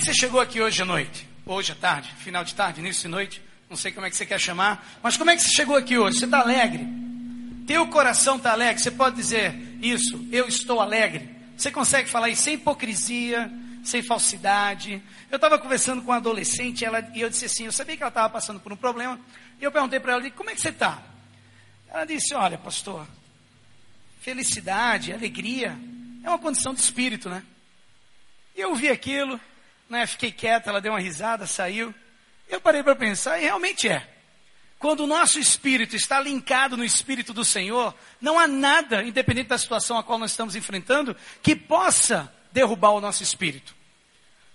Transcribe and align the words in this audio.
que 0.00 0.06
você 0.06 0.14
chegou 0.14 0.40
aqui 0.40 0.62
hoje 0.62 0.80
à 0.80 0.84
noite? 0.86 1.28
Hoje 1.44 1.72
à 1.72 1.74
tarde, 1.74 2.10
final 2.20 2.42
de 2.42 2.54
tarde, 2.54 2.80
início 2.80 3.02
de 3.02 3.08
noite? 3.08 3.42
Não 3.68 3.76
sei 3.76 3.92
como 3.92 4.06
é 4.06 4.10
que 4.10 4.16
você 4.16 4.24
quer 4.24 4.40
chamar, 4.40 4.98
mas 5.02 5.18
como 5.18 5.28
é 5.28 5.36
que 5.36 5.42
você 5.42 5.50
chegou 5.50 5.76
aqui 5.76 5.98
hoje? 5.98 6.18
Você 6.18 6.24
está 6.24 6.40
alegre? 6.40 6.86
Teu 7.66 7.86
coração 7.86 8.36
está 8.36 8.52
alegre? 8.52 8.82
Você 8.82 8.90
pode 8.90 9.16
dizer 9.16 9.54
isso, 9.82 10.26
eu 10.32 10.48
estou 10.48 10.80
alegre. 10.80 11.28
Você 11.54 11.70
consegue 11.70 12.08
falar 12.08 12.30
isso 12.30 12.40
sem 12.40 12.54
hipocrisia, 12.54 13.52
sem 13.84 14.02
falsidade. 14.02 15.02
Eu 15.30 15.36
estava 15.36 15.58
conversando 15.58 16.00
com 16.00 16.10
uma 16.12 16.16
adolescente 16.16 16.82
ela, 16.82 17.06
e 17.14 17.20
eu 17.20 17.28
disse 17.28 17.44
assim, 17.44 17.66
eu 17.66 17.72
sabia 17.72 17.94
que 17.94 18.02
ela 18.02 18.08
estava 18.08 18.30
passando 18.30 18.58
por 18.58 18.72
um 18.72 18.76
problema, 18.76 19.20
e 19.60 19.64
eu 19.64 19.70
perguntei 19.70 20.00
para 20.00 20.14
ela, 20.14 20.30
como 20.30 20.48
é 20.48 20.54
que 20.54 20.62
você 20.62 20.70
está? 20.70 21.02
Ela 21.90 22.06
disse, 22.06 22.32
olha, 22.32 22.56
pastor, 22.56 23.06
felicidade, 24.22 25.12
alegria, 25.12 25.78
é 26.24 26.28
uma 26.30 26.38
condição 26.38 26.72
de 26.72 26.80
espírito, 26.80 27.28
né? 27.28 27.42
E 28.56 28.62
eu 28.62 28.74
vi 28.74 28.88
aquilo, 28.88 29.38
né, 29.90 30.06
fiquei 30.06 30.30
quieta, 30.30 30.70
ela 30.70 30.80
deu 30.80 30.92
uma 30.92 31.00
risada, 31.00 31.46
saiu. 31.46 31.92
Eu 32.48 32.60
parei 32.60 32.82
para 32.82 32.94
pensar, 32.94 33.38
e 33.38 33.42
realmente 33.42 33.88
é. 33.88 34.08
Quando 34.78 35.00
o 35.00 35.06
nosso 35.06 35.38
espírito 35.38 35.94
está 35.94 36.20
linkado 36.20 36.76
no 36.76 36.84
espírito 36.84 37.34
do 37.34 37.44
Senhor, 37.44 37.94
não 38.20 38.38
há 38.38 38.46
nada, 38.46 39.02
independente 39.02 39.48
da 39.48 39.58
situação 39.58 39.98
a 39.98 40.02
qual 40.02 40.18
nós 40.18 40.30
estamos 40.30 40.56
enfrentando, 40.56 41.14
que 41.42 41.54
possa 41.54 42.32
derrubar 42.50 42.92
o 42.92 43.00
nosso 43.00 43.22
espírito. 43.22 43.74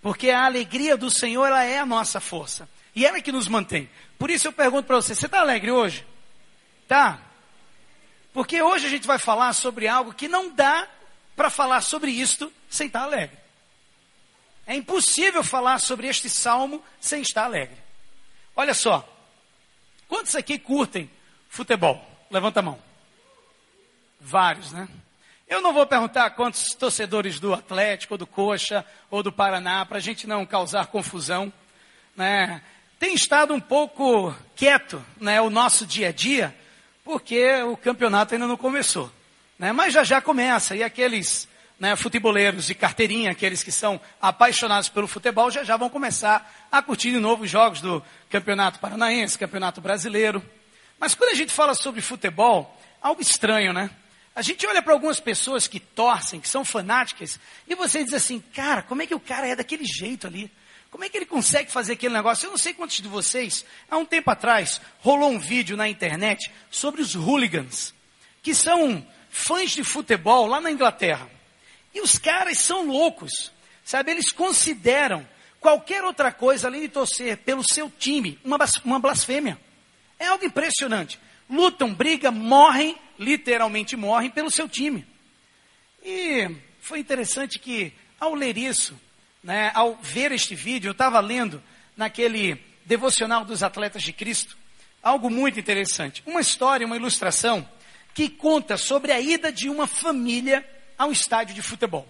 Porque 0.02 0.32
a 0.32 0.46
alegria 0.46 0.98
do 0.98 1.12
Senhor, 1.12 1.46
ela 1.46 1.64
é 1.64 1.80
a 1.80 1.86
nossa 1.86 2.20
força. 2.20 2.68
E 2.96 3.06
ela 3.06 3.18
é 3.18 3.22
que 3.22 3.32
nos 3.32 3.48
mantém. 3.48 3.90
Por 4.18 4.32
isso 4.32 4.48
eu 4.48 4.54
pergunto 4.54 4.88
para 4.88 4.96
você, 4.96 5.14
você 5.14 5.26
está 5.26 5.42
alegre 5.42 5.70
hoje? 5.70 6.08
Tá? 6.88 7.20
Porque 8.34 8.62
hoje 8.62 8.88
a 8.88 8.90
gente 8.90 9.06
vai 9.06 9.20
falar 9.20 9.54
sobre 9.54 9.88
algo 9.88 10.14
que 10.14 10.28
não 10.28 10.50
dá 10.50 10.88
para 11.36 11.50
falar 11.50 11.82
sobre 11.82 12.12
isto 12.12 12.52
sem 12.70 12.88
estar 12.88 13.04
alegre. 13.04 13.45
É 14.66 14.76
impossível 14.76 15.44
falar 15.44 15.80
sobre 15.80 16.08
este 16.08 16.30
salmo 16.30 16.84
sem 17.00 17.22
estar 17.22 17.46
alegre. 17.46 17.78
Olha 18.56 18.74
só, 18.74 19.08
Quantos 20.08 20.36
aqui 20.36 20.60
curtem 20.60 21.10
futebol? 21.50 22.04
Levanta 22.30 22.60
a 22.60 22.64
mão. 22.64 22.80
Vários, 24.20 24.72
né? 24.72 24.88
Eu 25.48 25.62
não 25.62 25.74
vou 25.74 25.86
perguntar 25.86 26.32
quantos 26.32 26.74
torcedores 26.74 27.40
do 27.40 27.54
Atlético, 27.54 28.18
do 28.18 28.26
Coxa, 28.26 28.86
ou 29.12 29.22
do 29.22 29.32
Paraná, 29.32 29.86
para 29.86 29.98
a 29.98 30.02
gente 30.02 30.26
não 30.26 30.46
causar 30.46 30.88
confusão. 30.88 31.52
Né? 32.16 32.62
Tem 33.00 33.14
estado 33.14 33.54
um 33.54 33.60
pouco 33.60 34.36
quieto 34.56 35.04
né, 35.20 35.40
o 35.42 35.50
nosso 35.50 35.86
dia 35.86 36.10
a 36.10 36.12
dia, 36.12 36.56
porque 37.04 37.62
o 37.64 37.78
campeonato 37.78 38.34
ainda 38.34 38.48
não 38.48 38.58
começou. 38.58 39.12
Né? 39.60 39.72
Mas 39.72 39.94
já 39.94 40.04
já 40.04 40.20
começa, 40.20 40.76
e 40.76 40.84
aqueles 40.84 41.48
né, 41.80 41.96
futeboleiros 41.96 42.66
de 42.66 42.76
carteirinha, 42.76 43.32
aqueles 43.32 43.62
que 43.62 43.72
são 43.72 44.00
apaixonados 44.22 44.90
pelo 44.90 45.08
futebol, 45.08 45.52
já 45.52 45.64
já 45.64 45.76
vão 45.78 45.90
começar 45.90 46.68
a 46.72 46.82
curtir 46.82 47.12
de 47.12 47.20
novo 47.20 47.44
os 47.44 47.50
jogos 47.50 47.82
do 47.82 48.04
Campeonato 48.30 48.80
Paranaense, 48.80 49.38
Campeonato 49.38 49.82
Brasileiro. 49.82 50.44
Mas 51.00 51.14
quando 51.14 51.32
a 51.32 51.36
gente 51.36 51.52
fala 51.52 51.74
sobre 51.74 52.02
futebol, 52.02 52.80
algo 53.02 53.22
estranho, 53.22 53.74
né? 53.74 53.90
A 54.36 54.42
gente 54.42 54.66
olha 54.68 54.82
para 54.82 54.94
algumas 54.94 55.20
pessoas 55.20 55.68
que 55.68 55.80
torcem, 55.80 56.42
que 56.42 56.48
são 56.48 56.66
fanáticas, 56.66 57.40
e 57.68 57.76
você 57.76 58.04
diz 58.04 58.14
assim, 58.14 58.42
cara, 58.54 58.82
como 58.82 59.02
é 59.02 59.08
que 59.08 59.16
o 59.16 59.20
cara 59.20 59.48
é 59.48 59.56
daquele 59.56 59.86
jeito 59.86 60.28
ali? 60.28 60.52
Como 60.92 61.04
é 61.04 61.10
que 61.10 61.18
ele 61.18 61.26
consegue 61.26 61.72
fazer 61.72 61.94
aquele 61.94 62.14
negócio? 62.14 62.46
Eu 62.46 62.52
não 62.52 62.58
sei 62.58 62.74
quantos 62.74 63.02
de 63.02 63.08
vocês, 63.08 63.66
há 63.90 63.98
um 63.98 64.06
tempo 64.06 64.32
atrás, 64.32 64.80
rolou 65.00 65.30
um 65.30 65.40
vídeo 65.40 65.76
na 65.76 65.90
internet 65.90 66.52
sobre 66.70 67.02
os 67.02 67.16
hooligans, 67.16 67.94
que 68.42 68.54
são 68.54 69.06
fãs 69.30 69.72
de 69.72 69.84
futebol 69.84 70.48
lá 70.48 70.62
na 70.62 70.72
Inglaterra. 70.72 71.30
E 71.96 72.02
os 72.02 72.20
caras 72.20 72.58
são 72.58 72.86
loucos, 72.86 73.54
sabe? 73.82 74.12
Eles 74.12 74.34
consideram 74.34 75.26
qualquer 75.62 76.04
outra 76.04 76.30
coisa 76.30 76.68
além 76.68 76.82
de 76.82 76.90
torcer 76.90 77.38
pelo 77.38 77.64
seu 77.64 77.90
time 77.90 78.38
uma, 78.44 78.58
uma 78.84 79.00
blasfêmia. 79.00 79.58
É 80.20 80.28
algo 80.28 80.44
impressionante. 80.44 81.18
Lutam, 81.50 81.94
brigam, 81.94 82.34
morrem, 82.34 82.98
literalmente 83.18 83.96
morrem 83.96 84.30
pelo 84.30 84.52
seu 84.52 84.68
time. 84.68 85.08
E 86.04 86.54
foi 86.82 87.00
interessante 87.00 87.58
que, 87.60 87.94
ao 88.20 88.36
ler 88.36 88.58
isso, 88.58 89.00
né, 89.42 89.72
ao 89.74 89.96
ver 89.96 90.34
este 90.34 90.54
vídeo, 90.54 90.90
eu 90.90 90.92
estava 90.92 91.20
lendo 91.22 91.64
naquele 91.96 92.62
devocional 92.84 93.46
dos 93.46 93.64
atletas 93.64 94.04
de 94.04 94.12
Cristo, 94.12 94.58
algo 95.02 95.30
muito 95.30 95.60
interessante. 95.62 96.22
Uma 96.26 96.42
história, 96.42 96.86
uma 96.86 96.98
ilustração 96.98 97.68
que 98.14 98.28
conta 98.28 98.76
sobre 98.76 99.14
a 99.14 99.20
ida 99.20 99.50
de 99.50 99.70
uma 99.70 99.88
família 99.88 100.75
a 100.98 101.06
um 101.06 101.12
estádio 101.12 101.56
de 101.56 101.62
futebol. 101.62 102.08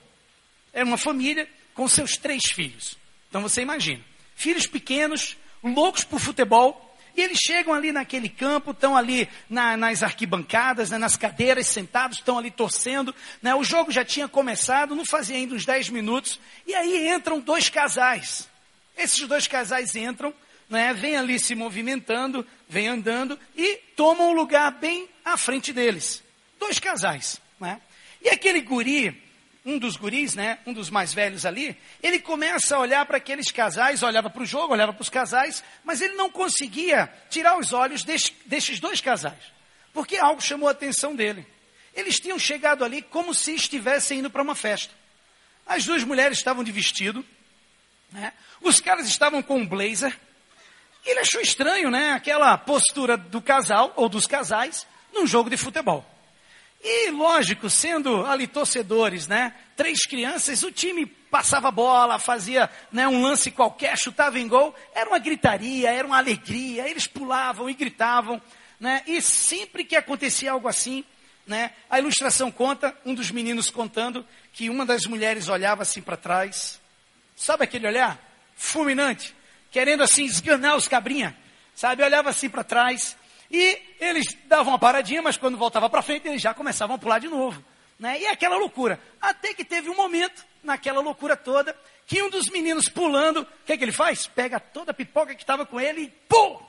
Era 0.73 0.85
uma 0.85 0.97
família 0.97 1.47
com 1.73 1.88
seus 1.88 2.18
três 2.18 2.44
filhos. 2.46 2.97
Então 3.29 3.41
você 3.41 3.62
imagina, 3.62 4.01
filhos 4.35 4.68
pequenos, 4.68 5.38
loucos 5.63 6.03
por 6.03 6.19
futebol, 6.19 6.81
e 7.16 7.22
eles 7.22 7.40
chegam 7.40 7.74
ali 7.74 7.91
naquele 7.91 8.28
campo, 8.28 8.72
estão 8.72 8.95
ali 8.95 9.29
na, 9.50 9.78
nas 9.78 10.03
arquibancadas, 10.03 10.90
né, 10.90 10.97
nas 10.97 11.16
cadeiras, 11.16 11.68
sentados, 11.68 12.18
estão 12.18 12.38
ali 12.38 12.51
torcendo. 12.51 13.16
Né, 13.41 13.56
o 13.56 13.63
jogo 13.63 13.91
já 13.91 14.03
tinha 14.03 14.28
começado, 14.28 14.95
não 14.95 15.06
fazia 15.06 15.38
ainda 15.38 15.56
uns 15.56 15.66
10 15.66 15.90
minutos, 15.90 16.40
e 16.68 16.75
aí 16.75 17.07
entram 17.07 17.40
dois 17.40 17.69
casais. 17.69 18.50
Esses 18.97 19.25
dois 19.28 19.47
casais 19.47 19.95
entram, 19.95 20.34
né, 20.69 20.94
vêm 20.94 21.16
ali 21.16 21.40
se 21.40 21.56
movimentando, 21.56 22.45
vêm 22.68 22.88
andando 22.88 23.40
e 23.56 23.78
tomam 23.95 24.31
o 24.31 24.34
lugar 24.34 24.72
bem 24.72 25.07
à 25.24 25.38
frente 25.38 25.72
deles. 25.72 26.22
Dois 26.59 26.79
casais. 26.79 27.40
Né? 27.59 27.79
E 28.25 28.30
aquele 28.30 28.59
guri, 28.62 29.24
um 29.63 29.78
dos 29.78 29.96
guris, 29.96 30.34
né, 30.34 30.58
um 30.66 30.74
dos 30.74 30.90
mais 30.90 31.13
velhos 31.13 31.46
ali, 31.46 31.78
ele 32.02 32.18
começa 32.18 32.75
a 32.75 32.80
olhar 32.80 33.06
para 33.06 33.18
aqueles 33.18 33.52
casais, 33.52 34.02
olhava 34.02 34.31
para 34.31 34.41
o 34.41 34.46
jogo, 34.47 34.74
olhava 34.74 34.91
para 34.91 35.03
os 35.03 35.09
casais, 35.09 35.63
mas 35.84 36.02
ele 36.02 36.16
não 36.16 36.31
conseguia 36.31 37.08
tirar 37.30 37.56
os 37.59 37.72
olhos 37.72 38.03
destes 38.03 38.80
dois 38.80 39.00
casais, 39.00 39.53
porque 39.94 40.18
algo 40.18 40.41
chamou 40.41 40.68
a 40.68 40.72
atenção 40.72 41.16
dele. 41.16 41.46
Eles 41.94 42.19
tinham 42.19 42.40
chegado 42.40 42.84
ali 42.84 43.03
como 43.03 43.31
se 43.31 43.53
estivessem 43.53 44.19
indo 44.19 44.30
para 44.31 44.42
uma 44.42 44.56
festa. 44.56 44.92
As 45.63 45.86
duas 45.86 46.03
mulheres 46.03 46.40
estavam 46.40 46.63
de 46.63 46.72
vestido, 46.72 47.24
né? 48.12 48.34
os 48.59 48.81
caras 48.81 49.07
estavam 49.07 49.44
com 49.44 49.59
um 49.59 49.68
blazer. 49.68 50.18
Ele 51.06 51.19
achou 51.19 51.40
estranho, 51.42 51.92
né? 51.92 52.13
Aquela 52.13 52.57
postura 52.57 53.18
do 53.18 53.40
casal 53.40 53.94
ou 53.96 54.09
dos 54.09 54.25
casais 54.25 54.88
num 55.13 55.28
jogo 55.28 55.47
de 55.47 55.57
futebol. 55.57 56.15
E, 56.84 57.09
lógico, 57.09 57.69
sendo 57.69 58.25
ali 58.25 58.46
torcedores, 58.46 59.28
né? 59.28 59.53
Três 59.75 60.06
crianças, 60.06 60.62
o 60.62 60.72
time 60.72 61.06
passava 61.06 61.72
bola, 61.72 62.19
fazia 62.19 62.69
né, 62.91 63.08
um 63.08 63.22
lance 63.22 63.52
qualquer, 63.52 63.97
chutava 63.97 64.40
em 64.40 64.47
gol. 64.47 64.74
Era 64.94 65.09
uma 65.09 65.19
gritaria, 65.19 65.91
era 65.91 66.08
uma 66.08 66.18
alegria. 66.18 66.88
Eles 66.88 67.08
pulavam 67.08 67.69
e 67.69 67.74
gritavam, 67.74 68.41
né? 68.80 69.03
E 69.08 69.22
sempre 69.22 69.84
que 69.84 69.96
acontecia 69.96 70.52
algo 70.52 70.68
assim, 70.68 71.03
né? 71.46 71.72
A 71.90 72.00
ilustração 72.00 72.52
conta, 72.52 72.96
um 73.06 73.13
dos 73.13 73.31
meninos 73.31 73.69
contando, 73.69 74.25
que 74.53 74.69
uma 74.69 74.86
das 74.86 75.06
mulheres 75.06 75.50
olhava 75.50 75.81
assim 75.81 76.02
para 76.02 76.16
trás. 76.16 76.80
Sabe 77.36 77.63
aquele 77.63 77.88
olhar? 77.88 78.19
Fulminante. 78.56 79.36
Querendo 79.72 80.03
assim 80.03 80.24
esganar 80.24 80.78
os 80.78 80.88
cabrinha. 80.88 81.36
Sabe? 81.74 82.03
Olhava 82.03 82.30
assim 82.30 82.47
para 82.50 82.63
trás 82.63 83.18
e 83.50 83.79
eles 84.00 84.35
davam 84.45 84.73
uma 84.73 84.79
paradinha, 84.79 85.22
mas 85.22 85.38
quando 85.38 85.57
voltava 85.57 85.89
para 85.89 86.01
frente, 86.01 86.28
eles 86.28 86.41
já 86.41 86.53
começavam 86.53 86.95
a 86.95 87.00
pular 87.00 87.19
de 87.19 87.28
novo. 87.28 87.63
Né? 88.00 88.22
E 88.22 88.28
aquela 88.28 88.57
loucura. 88.57 89.00
Até 89.22 89.53
que 89.53 89.63
teve 89.63 89.89
um 89.89 89.95
momento, 89.95 90.45
naquela 90.63 91.00
loucura 91.00 91.35
toda, 91.35 91.75
que 92.06 92.22
um 92.22 92.29
dos 92.29 92.50
meninos 92.50 92.89
pulando, 92.89 93.41
o 93.41 93.47
que, 93.66 93.73
é 93.73 93.78
que 93.78 93.83
ele 93.83 93.91
faz? 93.91 94.28
Pega 94.28 94.59
toda 94.59 94.91
a 94.91 94.94
pipoca 94.94 95.33
que 95.33 95.41
estava 95.41 95.66
com 95.66 95.79
ele 95.79 96.01
e 96.01 96.07
pum! 96.28 96.59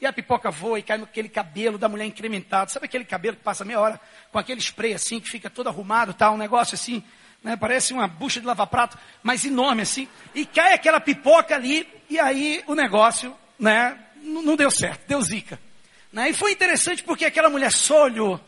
E 0.00 0.06
a 0.06 0.12
pipoca 0.12 0.50
voa 0.50 0.78
e 0.78 0.82
cai 0.82 0.96
naquele 0.96 1.28
cabelo 1.28 1.76
da 1.76 1.88
mulher 1.88 2.06
incrementado. 2.06 2.70
Sabe 2.70 2.86
aquele 2.86 3.04
cabelo 3.04 3.36
que 3.36 3.42
passa 3.42 3.64
meia 3.66 3.80
hora 3.80 4.00
com 4.32 4.38
aquele 4.38 4.60
spray 4.60 4.94
assim, 4.94 5.20
que 5.20 5.28
fica 5.28 5.50
todo 5.50 5.68
arrumado, 5.68 6.14
tal, 6.14 6.34
um 6.34 6.38
negócio 6.38 6.74
assim, 6.74 7.04
né? 7.42 7.54
Parece 7.54 7.92
uma 7.92 8.08
bucha 8.08 8.40
de 8.40 8.46
lava-prato, 8.46 8.96
mas 9.22 9.44
enorme 9.44 9.82
assim. 9.82 10.08
E 10.34 10.46
cai 10.46 10.72
aquela 10.72 11.00
pipoca 11.00 11.54
ali, 11.54 11.86
e 12.08 12.18
aí 12.18 12.64
o 12.66 12.74
negócio, 12.74 13.36
né? 13.58 13.98
Não 14.22 14.56
deu 14.56 14.70
certo, 14.70 15.06
deu 15.06 15.20
zica. 15.20 15.60
Né? 16.12 16.30
E 16.30 16.34
foi 16.34 16.52
interessante 16.52 17.02
porque 17.02 17.24
aquela 17.24 17.50
mulher 17.50 17.72
só 17.72 18.04
olhou. 18.04 18.40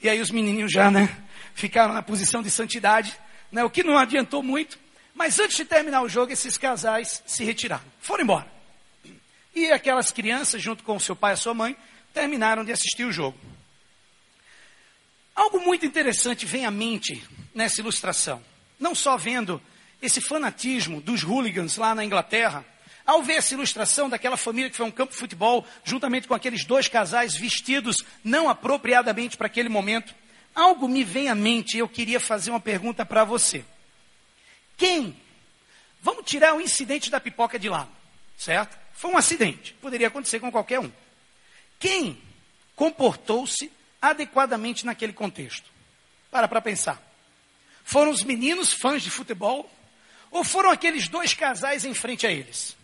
E 0.00 0.08
aí 0.08 0.20
os 0.20 0.30
menininhos 0.30 0.72
já, 0.72 0.90
né? 0.90 1.08
Ficaram 1.54 1.92
na 1.92 2.02
posição 2.02 2.42
de 2.42 2.50
santidade, 2.50 3.18
né? 3.50 3.64
O 3.64 3.70
que 3.70 3.82
não 3.82 3.98
adiantou 3.98 4.42
muito. 4.42 4.78
Mas 5.14 5.38
antes 5.40 5.56
de 5.56 5.64
terminar 5.64 6.02
o 6.02 6.08
jogo, 6.08 6.32
esses 6.32 6.56
casais 6.56 7.22
se 7.26 7.44
retiraram. 7.44 7.84
Foram 8.00 8.22
embora. 8.22 8.46
E 9.52 9.72
aquelas 9.72 10.12
crianças, 10.12 10.62
junto 10.62 10.84
com 10.84 10.94
o 10.94 11.00
seu 11.00 11.16
pai 11.16 11.32
e 11.32 11.34
a 11.34 11.36
sua 11.36 11.52
mãe, 11.52 11.76
terminaram 12.14 12.64
de 12.64 12.70
assistir 12.70 13.04
o 13.04 13.10
jogo. 13.10 13.36
Algo 15.34 15.60
muito 15.60 15.84
interessante 15.84 16.46
vem 16.46 16.64
à 16.64 16.70
mente 16.70 17.24
nessa 17.52 17.80
ilustração. 17.80 18.42
Não 18.78 18.94
só 18.94 19.16
vendo 19.16 19.60
esse 20.00 20.20
fanatismo 20.20 21.00
dos 21.00 21.24
hooligans 21.24 21.76
lá 21.76 21.94
na 21.94 22.04
Inglaterra, 22.04 22.64
ao 23.08 23.22
ver 23.22 23.38
essa 23.38 23.54
ilustração 23.54 24.08
daquela 24.08 24.36
família 24.36 24.68
que 24.68 24.76
foi 24.76 24.84
um 24.84 24.90
campo 24.90 25.12
de 25.12 25.18
futebol, 25.18 25.66
juntamente 25.82 26.28
com 26.28 26.34
aqueles 26.34 26.64
dois 26.64 26.88
casais 26.88 27.34
vestidos 27.34 28.04
não 28.22 28.48
apropriadamente 28.48 29.36
para 29.36 29.46
aquele 29.46 29.70
momento, 29.70 30.14
algo 30.54 30.86
me 30.86 31.02
vem 31.02 31.28
à 31.28 31.34
mente 31.34 31.76
e 31.76 31.80
eu 31.80 31.88
queria 31.88 32.20
fazer 32.20 32.50
uma 32.50 32.60
pergunta 32.60 33.06
para 33.06 33.24
você. 33.24 33.64
Quem 34.76 35.16
Vamos 36.00 36.24
tirar 36.26 36.54
o 36.54 36.60
incidente 36.60 37.10
da 37.10 37.20
pipoca 37.20 37.58
de 37.58 37.68
lá, 37.68 37.88
certo? 38.36 38.78
Foi 38.92 39.10
um 39.10 39.16
acidente, 39.16 39.74
poderia 39.74 40.06
acontecer 40.06 40.38
com 40.38 40.50
qualquer 40.50 40.78
um. 40.78 40.90
Quem 41.78 42.20
comportou-se 42.76 43.70
adequadamente 44.00 44.86
naquele 44.86 45.12
contexto? 45.12 45.68
Para 46.30 46.46
para 46.46 46.60
pensar. 46.60 47.02
Foram 47.84 48.10
os 48.10 48.22
meninos 48.22 48.72
fãs 48.72 49.02
de 49.02 49.10
futebol 49.10 49.68
ou 50.30 50.44
foram 50.44 50.70
aqueles 50.70 51.08
dois 51.08 51.34
casais 51.34 51.84
em 51.84 51.94
frente 51.94 52.26
a 52.26 52.30
eles? 52.30 52.77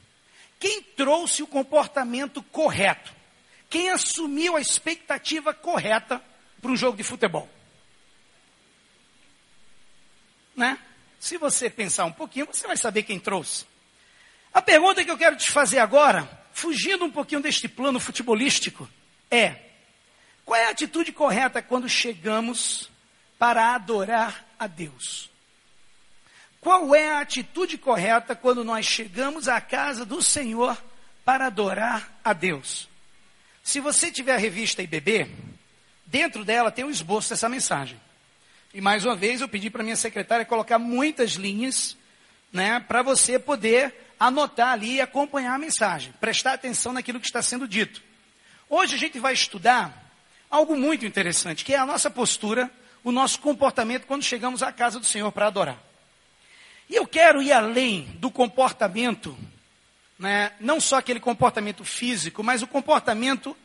Quem 0.59 0.83
trouxe 0.83 1.43
o 1.43 1.47
comportamento 1.47 2.43
correto? 2.43 3.13
Quem 3.69 3.91
assumiu 3.91 4.57
a 4.57 4.61
expectativa 4.61 5.53
correta 5.53 6.23
para 6.61 6.71
um 6.71 6.77
jogo 6.77 6.97
de 6.97 7.03
futebol? 7.03 7.49
Né? 10.57 10.79
Se 11.19 11.37
você 11.37 11.69
pensar 11.69 12.05
um 12.05 12.13
pouquinho, 12.13 12.47
você 12.47 12.67
vai 12.67 12.77
saber 12.77 13.03
quem 13.03 13.19
trouxe. 13.19 13.67
A 14.53 14.63
pergunta 14.63 15.05
que 15.05 15.11
eu 15.11 15.19
quero 15.19 15.37
te 15.37 15.51
fazer 15.51 15.81
agora, 15.81 16.29
fugindo 16.53 17.05
um 17.05 17.11
pouquinho 17.11 17.41
deste 17.41 17.67
plano 17.69 17.99
futebolístico, 17.99 18.89
é: 19.31 19.57
qual 20.45 20.61
é 20.61 20.67
a 20.67 20.71
atitude 20.71 21.13
correta 21.13 21.61
quando 21.61 21.89
chegamos 21.89 22.89
para 23.39 23.75
adorar 23.75 24.47
a 24.59 24.67
Deus? 24.67 25.34
Qual 26.65 26.95
é 26.95 27.11
a 27.11 27.21
atitude 27.21 27.77
correta 27.77 28.35
quando 28.35 28.65
nós 28.65 28.87
chegamos 28.87 29.49
à 29.49 29.61
casa 29.61 30.03
do 30.03 30.23
Senhor 30.23 30.83
para 31.23 31.49
adorar 31.49 32.11
a 32.25 32.33
Deus? 32.33 32.89
Se 33.63 33.81
você 33.81 34.11
tiver 34.11 34.33
a 34.33 34.39
revista 34.39 34.83
IBB, 34.83 35.31
dentro 36.07 36.43
dela 36.43 36.71
tem 36.71 36.83
um 36.83 36.91
esboço 36.91 37.29
dessa 37.29 37.51
mensagem. 37.51 38.01
E 38.73 38.81
mais 38.81 39.05
uma 39.05 39.15
vez 39.15 39.43
eu 39.43 39.49
pedi 39.49 39.69
para 39.69 39.83
minha 39.83 39.95
secretária 39.95 40.47
colocar 40.47 40.79
muitas 40.79 41.33
linhas, 41.33 41.99
né, 42.51 42.81
para 42.81 43.03
você 43.03 43.39
poder 43.39 43.95
anotar 44.19 44.71
ali 44.71 44.95
e 44.95 45.01
acompanhar 45.03 45.57
a 45.57 45.59
mensagem, 45.59 46.15
prestar 46.19 46.55
atenção 46.55 46.95
naquilo 46.95 47.21
que 47.21 47.27
está 47.27 47.43
sendo 47.43 47.69
dito. 47.69 48.03
Hoje 48.71 48.95
a 48.95 48.99
gente 48.99 49.19
vai 49.19 49.35
estudar 49.35 50.11
algo 50.49 50.75
muito 50.79 51.05
interessante, 51.05 51.63
que 51.63 51.75
é 51.75 51.79
a 51.79 51.85
nossa 51.85 52.09
postura, 52.09 52.71
o 53.05 53.13
nosso 53.13 53.39
comportamento 53.41 54.07
quando 54.07 54.23
chegamos 54.23 54.63
à 54.63 54.73
casa 54.73 54.99
do 54.99 55.05
Senhor 55.05 55.31
para 55.31 55.49
adorar. 55.49 55.94
E 56.89 56.95
eu 56.95 57.07
quero 57.07 57.43
ir 57.43 57.53
além 57.53 58.05
do 58.19 58.31
comportamento, 58.31 59.37
né, 60.19 60.53
não 60.61 60.81
só 60.81 60.99
aquele 60.99 61.21
comportamento 61.21 61.85
físico, 61.85 62.43
mas 62.43 62.63
o 62.63 62.67
comportamento 62.67 63.57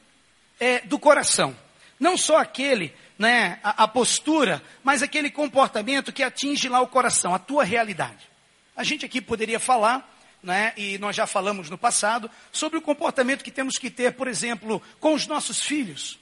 é, 0.59 0.79
do 0.81 0.97
coração. 0.97 1.55
Não 1.99 2.17
só 2.17 2.37
aquele, 2.37 2.93
né, 3.17 3.59
a, 3.63 3.83
a 3.83 3.87
postura, 3.87 4.63
mas 4.83 5.03
aquele 5.03 5.29
comportamento 5.29 6.13
que 6.13 6.23
atinge 6.23 6.69
lá 6.69 6.79
o 6.79 6.87
coração, 6.87 7.35
a 7.35 7.39
tua 7.39 7.63
realidade. 7.63 8.29
A 8.75 8.83
gente 8.83 9.05
aqui 9.05 9.19
poderia 9.19 9.59
falar, 9.59 10.09
né, 10.41 10.73
e 10.77 10.97
nós 10.97 11.15
já 11.15 11.27
falamos 11.27 11.69
no 11.69 11.77
passado, 11.77 12.31
sobre 12.51 12.77
o 12.77 12.81
comportamento 12.81 13.43
que 13.43 13.51
temos 13.51 13.77
que 13.77 13.89
ter, 13.89 14.13
por 14.13 14.27
exemplo, 14.27 14.81
com 14.99 15.13
os 15.13 15.27
nossos 15.27 15.61
filhos. 15.61 16.17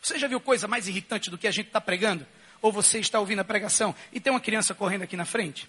Você 0.00 0.18
já 0.18 0.26
viu 0.26 0.40
coisa 0.40 0.66
mais 0.66 0.88
irritante 0.88 1.30
do 1.30 1.36
que 1.36 1.46
a 1.46 1.50
gente 1.52 1.66
está 1.66 1.80
pregando? 1.80 2.26
Ou 2.62 2.72
você 2.72 2.98
está 2.98 3.20
ouvindo 3.20 3.40
a 3.40 3.44
pregação 3.44 3.94
e 4.12 4.18
tem 4.18 4.32
uma 4.32 4.40
criança 4.40 4.74
correndo 4.74 5.02
aqui 5.02 5.16
na 5.16 5.24
frente? 5.24 5.68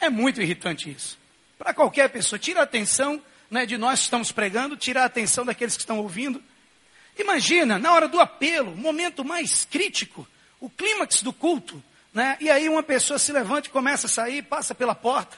É 0.00 0.08
muito 0.08 0.40
irritante 0.40 0.90
isso. 0.90 1.18
Para 1.58 1.74
qualquer 1.74 2.08
pessoa, 2.08 2.38
tira 2.38 2.60
a 2.60 2.64
atenção 2.64 3.22
né, 3.50 3.66
de 3.66 3.76
nós 3.76 4.00
que 4.00 4.04
estamos 4.04 4.32
pregando, 4.32 4.76
tira 4.76 5.02
a 5.02 5.04
atenção 5.04 5.44
daqueles 5.44 5.76
que 5.76 5.82
estão 5.82 5.98
ouvindo. 5.98 6.42
Imagina, 7.18 7.78
na 7.78 7.92
hora 7.92 8.08
do 8.08 8.18
apelo, 8.18 8.74
momento 8.74 9.24
mais 9.24 9.64
crítico, 9.64 10.26
o 10.58 10.70
clímax 10.70 11.22
do 11.22 11.32
culto, 11.32 11.82
né, 12.14 12.36
e 12.40 12.50
aí 12.50 12.68
uma 12.68 12.82
pessoa 12.82 13.18
se 13.18 13.30
levanta 13.30 13.68
e 13.68 13.70
começa 13.70 14.06
a 14.06 14.10
sair, 14.10 14.42
passa 14.42 14.74
pela 14.74 14.94
porta. 14.94 15.36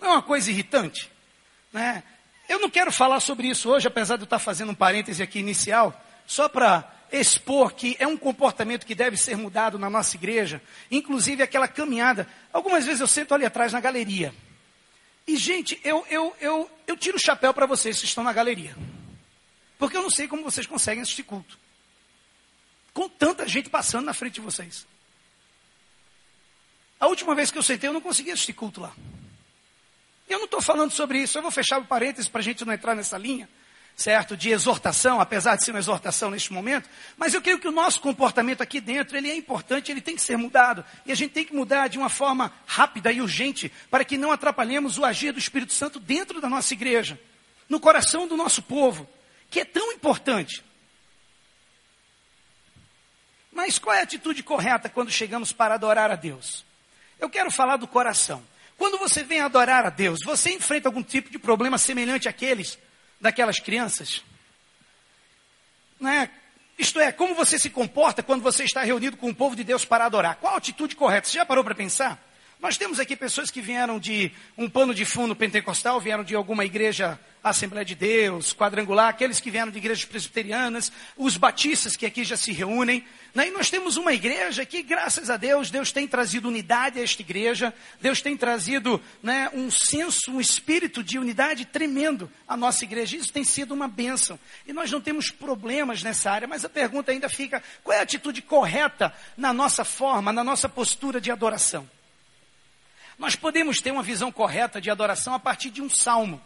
Não 0.00 0.08
é 0.08 0.12
uma 0.12 0.22
coisa 0.22 0.50
irritante? 0.50 1.10
Né? 1.72 2.02
Eu 2.48 2.60
não 2.60 2.70
quero 2.70 2.92
falar 2.92 3.20
sobre 3.20 3.48
isso 3.48 3.68
hoje, 3.70 3.88
apesar 3.88 4.16
de 4.16 4.22
eu 4.22 4.24
estar 4.24 4.38
fazendo 4.38 4.70
um 4.70 4.74
parêntese 4.74 5.22
aqui 5.22 5.38
inicial, 5.38 6.00
só 6.26 6.48
para 6.48 6.88
expor 7.12 7.74
que 7.74 7.96
é 7.98 8.06
um 8.06 8.16
comportamento 8.16 8.86
que 8.86 8.94
deve 8.94 9.16
ser 9.16 9.36
mudado 9.36 9.78
na 9.78 9.90
nossa 9.90 10.16
igreja, 10.16 10.62
inclusive 10.90 11.42
aquela 11.42 11.68
caminhada. 11.68 12.28
Algumas 12.52 12.84
vezes 12.84 13.00
eu 13.00 13.06
sento 13.06 13.34
ali 13.34 13.44
atrás 13.44 13.72
na 13.72 13.80
galeria. 13.80 14.34
E, 15.26 15.36
gente, 15.36 15.80
eu, 15.84 16.04
eu, 16.10 16.36
eu, 16.40 16.70
eu 16.86 16.96
tiro 16.96 17.16
o 17.16 17.20
chapéu 17.20 17.52
para 17.52 17.66
vocês 17.66 17.98
que 17.98 18.06
estão 18.06 18.24
na 18.24 18.32
galeria. 18.32 18.76
Porque 19.78 19.96
eu 19.96 20.02
não 20.02 20.10
sei 20.10 20.26
como 20.26 20.42
vocês 20.42 20.66
conseguem 20.66 21.02
assistir 21.02 21.22
culto. 21.22 21.58
Com 22.92 23.08
tanta 23.08 23.46
gente 23.46 23.70
passando 23.70 24.06
na 24.06 24.14
frente 24.14 24.34
de 24.34 24.40
vocês. 24.40 24.86
A 26.98 27.06
última 27.06 27.34
vez 27.34 27.50
que 27.50 27.58
eu 27.58 27.62
sentei, 27.62 27.88
eu 27.88 27.94
não 27.94 28.00
consegui 28.00 28.30
assistir 28.30 28.52
culto 28.52 28.80
lá. 28.80 28.92
Eu 30.28 30.38
não 30.38 30.44
estou 30.44 30.62
falando 30.62 30.90
sobre 30.90 31.18
isso, 31.18 31.38
eu 31.38 31.42
vou 31.42 31.50
fechar 31.50 31.78
o 31.78 31.84
parênteses 31.84 32.28
para 32.28 32.40
a 32.40 32.44
gente 32.44 32.64
não 32.64 32.72
entrar 32.72 32.94
nessa 32.94 33.16
linha 33.18 33.48
certo, 33.96 34.36
de 34.36 34.50
exortação, 34.50 35.20
apesar 35.20 35.56
de 35.56 35.64
ser 35.64 35.72
uma 35.72 35.78
exortação 35.78 36.30
neste 36.30 36.52
momento, 36.52 36.88
mas 37.16 37.34
eu 37.34 37.42
creio 37.42 37.58
que 37.58 37.68
o 37.68 37.72
nosso 37.72 38.00
comportamento 38.00 38.62
aqui 38.62 38.80
dentro, 38.80 39.16
ele 39.16 39.30
é 39.30 39.36
importante, 39.36 39.90
ele 39.90 40.00
tem 40.00 40.16
que 40.16 40.22
ser 40.22 40.36
mudado, 40.36 40.84
e 41.04 41.12
a 41.12 41.14
gente 41.14 41.32
tem 41.32 41.44
que 41.44 41.54
mudar 41.54 41.88
de 41.88 41.98
uma 41.98 42.08
forma 42.08 42.52
rápida 42.66 43.12
e 43.12 43.20
urgente, 43.20 43.70
para 43.90 44.04
que 44.04 44.16
não 44.16 44.32
atrapalhemos 44.32 44.96
o 44.96 45.04
agir 45.04 45.32
do 45.32 45.38
Espírito 45.38 45.72
Santo 45.72 46.00
dentro 46.00 46.40
da 46.40 46.48
nossa 46.48 46.72
igreja, 46.72 47.20
no 47.68 47.78
coração 47.78 48.26
do 48.26 48.36
nosso 48.36 48.62
povo, 48.62 49.08
que 49.50 49.60
é 49.60 49.64
tão 49.64 49.92
importante. 49.92 50.64
Mas 53.52 53.78
qual 53.78 53.94
é 53.94 54.00
a 54.00 54.04
atitude 54.04 54.42
correta 54.42 54.88
quando 54.88 55.10
chegamos 55.10 55.52
para 55.52 55.74
adorar 55.74 56.10
a 56.10 56.16
Deus? 56.16 56.64
Eu 57.18 57.28
quero 57.28 57.50
falar 57.50 57.76
do 57.76 57.86
coração. 57.86 58.42
Quando 58.78 58.96
você 58.96 59.22
vem 59.22 59.40
adorar 59.40 59.84
a 59.84 59.90
Deus, 59.90 60.20
você 60.24 60.52
enfrenta 60.52 60.88
algum 60.88 61.02
tipo 61.02 61.28
de 61.28 61.38
problema 61.38 61.76
semelhante 61.76 62.28
àqueles 62.28 62.78
daquelas 63.20 63.58
crianças? 63.58 64.24
Né? 65.98 66.30
Isto 66.78 66.98
é, 66.98 67.12
como 67.12 67.34
você 67.34 67.58
se 67.58 67.68
comporta 67.68 68.22
quando 68.22 68.42
você 68.42 68.64
está 68.64 68.82
reunido 68.82 69.16
com 69.16 69.28
o 69.28 69.34
povo 69.34 69.54
de 69.54 69.62
Deus 69.62 69.84
para 69.84 70.06
adorar? 70.06 70.36
Qual 70.36 70.54
a 70.54 70.56
atitude 70.56 70.96
correta? 70.96 71.28
Você 71.28 71.34
já 71.34 71.44
parou 71.44 71.62
para 71.62 71.74
pensar? 71.74 72.18
Nós 72.60 72.76
temos 72.76 73.00
aqui 73.00 73.16
pessoas 73.16 73.50
que 73.50 73.62
vieram 73.62 73.98
de 73.98 74.30
um 74.56 74.68
pano 74.68 74.94
de 74.94 75.06
fundo 75.06 75.34
pentecostal, 75.34 75.98
vieram 75.98 76.22
de 76.22 76.34
alguma 76.34 76.62
igreja 76.62 77.18
Assembleia 77.42 77.86
de 77.86 77.94
Deus, 77.94 78.52
quadrangular, 78.52 79.08
aqueles 79.08 79.40
que 79.40 79.50
vieram 79.50 79.72
de 79.72 79.78
igrejas 79.78 80.04
presbiterianas, 80.04 80.92
os 81.16 81.38
batistas 81.38 81.96
que 81.96 82.04
aqui 82.04 82.22
já 82.22 82.36
se 82.36 82.52
reúnem. 82.52 83.02
Né? 83.34 83.48
E 83.48 83.50
nós 83.50 83.70
temos 83.70 83.96
uma 83.96 84.12
igreja 84.12 84.66
que, 84.66 84.82
graças 84.82 85.30
a 85.30 85.38
Deus, 85.38 85.70
Deus 85.70 85.90
tem 85.90 86.06
trazido 86.06 86.48
unidade 86.48 87.00
a 87.00 87.02
esta 87.02 87.22
igreja, 87.22 87.72
Deus 87.98 88.20
tem 88.20 88.36
trazido 88.36 89.02
né, 89.22 89.50
um 89.54 89.70
senso, 89.70 90.30
um 90.30 90.38
espírito 90.38 91.02
de 91.02 91.18
unidade 91.18 91.64
tremendo 91.64 92.30
à 92.46 92.58
nossa 92.58 92.84
igreja. 92.84 93.16
Isso 93.16 93.32
tem 93.32 93.42
sido 93.42 93.72
uma 93.72 93.88
bênção. 93.88 94.38
E 94.66 94.72
nós 94.74 94.92
não 94.92 95.00
temos 95.00 95.30
problemas 95.30 96.02
nessa 96.02 96.30
área, 96.30 96.46
mas 96.46 96.62
a 96.62 96.68
pergunta 96.68 97.10
ainda 97.10 97.30
fica: 97.30 97.62
qual 97.82 97.96
é 97.96 98.00
a 98.00 98.02
atitude 98.02 98.42
correta 98.42 99.14
na 99.34 99.50
nossa 99.50 99.82
forma, 99.82 100.30
na 100.30 100.44
nossa 100.44 100.68
postura 100.68 101.18
de 101.22 101.30
adoração? 101.30 101.88
Nós 103.20 103.36
podemos 103.36 103.82
ter 103.82 103.90
uma 103.90 104.02
visão 104.02 104.32
correta 104.32 104.80
de 104.80 104.90
adoração 104.90 105.34
a 105.34 105.38
partir 105.38 105.68
de 105.68 105.82
um 105.82 105.90
salmo, 105.90 106.40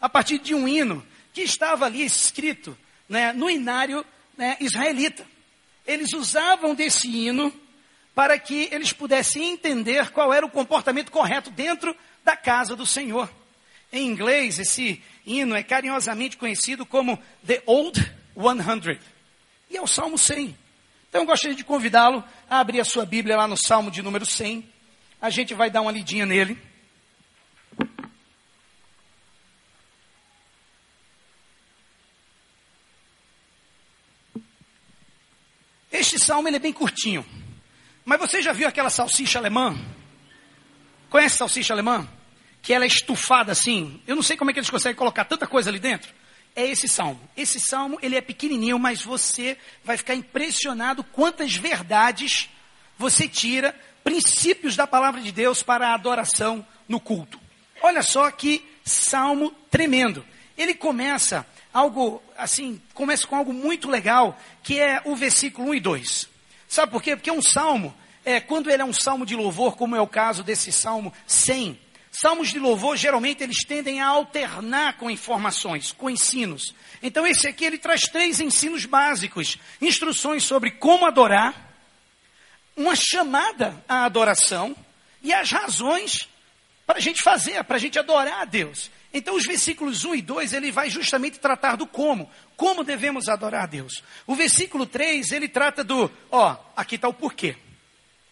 a 0.00 0.08
partir 0.08 0.38
de 0.38 0.54
um 0.54 0.68
hino 0.68 1.04
que 1.32 1.40
estava 1.40 1.84
ali 1.84 2.04
escrito 2.04 2.78
né, 3.08 3.32
no 3.32 3.50
inário 3.50 4.06
né, 4.38 4.56
israelita. 4.60 5.26
Eles 5.84 6.12
usavam 6.12 6.76
desse 6.76 7.08
hino 7.08 7.52
para 8.14 8.38
que 8.38 8.68
eles 8.70 8.92
pudessem 8.92 9.50
entender 9.50 10.10
qual 10.10 10.32
era 10.32 10.46
o 10.46 10.50
comportamento 10.50 11.10
correto 11.10 11.50
dentro 11.50 11.92
da 12.22 12.36
casa 12.36 12.76
do 12.76 12.86
Senhor. 12.86 13.28
Em 13.92 14.06
inglês, 14.06 14.60
esse 14.60 15.02
hino 15.26 15.56
é 15.56 15.62
carinhosamente 15.64 16.36
conhecido 16.36 16.86
como 16.86 17.20
The 17.44 17.64
Old 17.66 18.00
100. 18.36 19.00
E 19.70 19.76
é 19.76 19.82
o 19.82 19.88
Salmo 19.88 20.16
100. 20.16 20.56
Então 21.08 21.22
eu 21.22 21.26
gostaria 21.26 21.56
de 21.56 21.64
convidá-lo 21.64 22.22
a 22.48 22.60
abrir 22.60 22.80
a 22.80 22.84
sua 22.84 23.04
Bíblia 23.04 23.36
lá 23.36 23.48
no 23.48 23.56
Salmo 23.56 23.90
de 23.90 24.02
número 24.02 24.24
100 24.24 24.71
a 25.22 25.30
gente 25.30 25.54
vai 25.54 25.70
dar 25.70 25.82
uma 25.82 25.92
lidinha 25.92 26.26
nele. 26.26 26.58
Este 35.92 36.18
salmo 36.18 36.48
ele 36.48 36.56
é 36.56 36.58
bem 36.58 36.72
curtinho. 36.72 37.24
Mas 38.04 38.18
você 38.18 38.42
já 38.42 38.52
viu 38.52 38.66
aquela 38.66 38.90
salsicha 38.90 39.38
alemã? 39.38 39.78
Conhece 41.08 41.36
salsicha 41.36 41.72
alemã? 41.72 42.08
Que 42.60 42.72
ela 42.72 42.84
é 42.84 42.88
estufada 42.88 43.52
assim. 43.52 44.02
Eu 44.08 44.16
não 44.16 44.22
sei 44.24 44.36
como 44.36 44.50
é 44.50 44.52
que 44.52 44.58
eles 44.58 44.70
conseguem 44.70 44.96
colocar 44.96 45.24
tanta 45.24 45.46
coisa 45.46 45.70
ali 45.70 45.78
dentro. 45.78 46.12
É 46.56 46.66
esse 46.66 46.88
salmo. 46.88 47.20
Esse 47.36 47.60
salmo 47.60 47.96
ele 48.02 48.16
é 48.16 48.20
pequenininho, 48.20 48.76
mas 48.76 49.02
você 49.02 49.56
vai 49.84 49.96
ficar 49.96 50.16
impressionado 50.16 51.04
quantas 51.04 51.54
verdades 51.54 52.50
você 52.98 53.28
tira 53.28 53.72
princípios 54.02 54.76
da 54.76 54.86
palavra 54.86 55.20
de 55.20 55.32
Deus 55.32 55.62
para 55.62 55.88
a 55.88 55.94
adoração 55.94 56.66
no 56.88 57.00
culto. 57.00 57.40
Olha 57.82 58.02
só 58.02 58.30
que 58.30 58.64
salmo 58.84 59.50
tremendo. 59.70 60.24
Ele 60.56 60.74
começa 60.74 61.46
algo 61.72 62.22
assim, 62.36 62.80
começa 62.94 63.26
com 63.26 63.36
algo 63.36 63.52
muito 63.52 63.88
legal, 63.88 64.38
que 64.62 64.78
é 64.78 65.00
o 65.04 65.16
versículo 65.16 65.70
1 65.70 65.74
e 65.74 65.80
2. 65.80 66.28
Sabe 66.68 66.92
por 66.92 67.02
quê? 67.02 67.16
Porque 67.16 67.30
um 67.30 67.42
salmo, 67.42 67.94
é, 68.24 68.40
quando 68.40 68.70
ele 68.70 68.82
é 68.82 68.84
um 68.84 68.92
salmo 68.92 69.26
de 69.26 69.34
louvor, 69.34 69.76
como 69.76 69.96
é 69.96 70.00
o 70.00 70.06
caso 70.06 70.42
desse 70.42 70.70
salmo 70.70 71.12
100, 71.26 71.78
Salmos 72.14 72.50
de 72.50 72.58
louvor, 72.58 72.94
geralmente, 72.94 73.42
eles 73.42 73.64
tendem 73.64 74.02
a 74.02 74.06
alternar 74.06 74.98
com 74.98 75.10
informações, 75.10 75.92
com 75.92 76.10
ensinos. 76.10 76.74
Então, 77.02 77.26
esse 77.26 77.48
aqui, 77.48 77.64
ele 77.64 77.78
traz 77.78 78.02
três 78.02 78.38
ensinos 78.38 78.84
básicos. 78.84 79.56
Instruções 79.80 80.44
sobre 80.44 80.72
como 80.72 81.06
adorar, 81.06 81.71
uma 82.76 82.94
chamada 82.96 83.82
à 83.88 84.04
adoração 84.04 84.74
e 85.22 85.32
as 85.32 85.50
razões 85.50 86.28
para 86.86 86.98
a 86.98 87.00
gente 87.00 87.22
fazer, 87.22 87.62
para 87.64 87.76
a 87.76 87.80
gente 87.80 87.98
adorar 87.98 88.42
a 88.42 88.44
Deus. 88.44 88.90
Então, 89.14 89.36
os 89.36 89.44
versículos 89.44 90.04
1 90.04 90.14
e 90.16 90.22
2, 90.22 90.52
ele 90.52 90.72
vai 90.72 90.88
justamente 90.88 91.38
tratar 91.38 91.76
do 91.76 91.86
como. 91.86 92.30
Como 92.56 92.82
devemos 92.82 93.28
adorar 93.28 93.64
a 93.64 93.66
Deus. 93.66 94.02
O 94.26 94.34
versículo 94.34 94.86
3, 94.86 95.32
ele 95.32 95.48
trata 95.48 95.84
do, 95.84 96.10
ó, 96.30 96.56
aqui 96.74 96.94
está 96.94 97.08
o 97.08 97.14
porquê. 97.14 97.56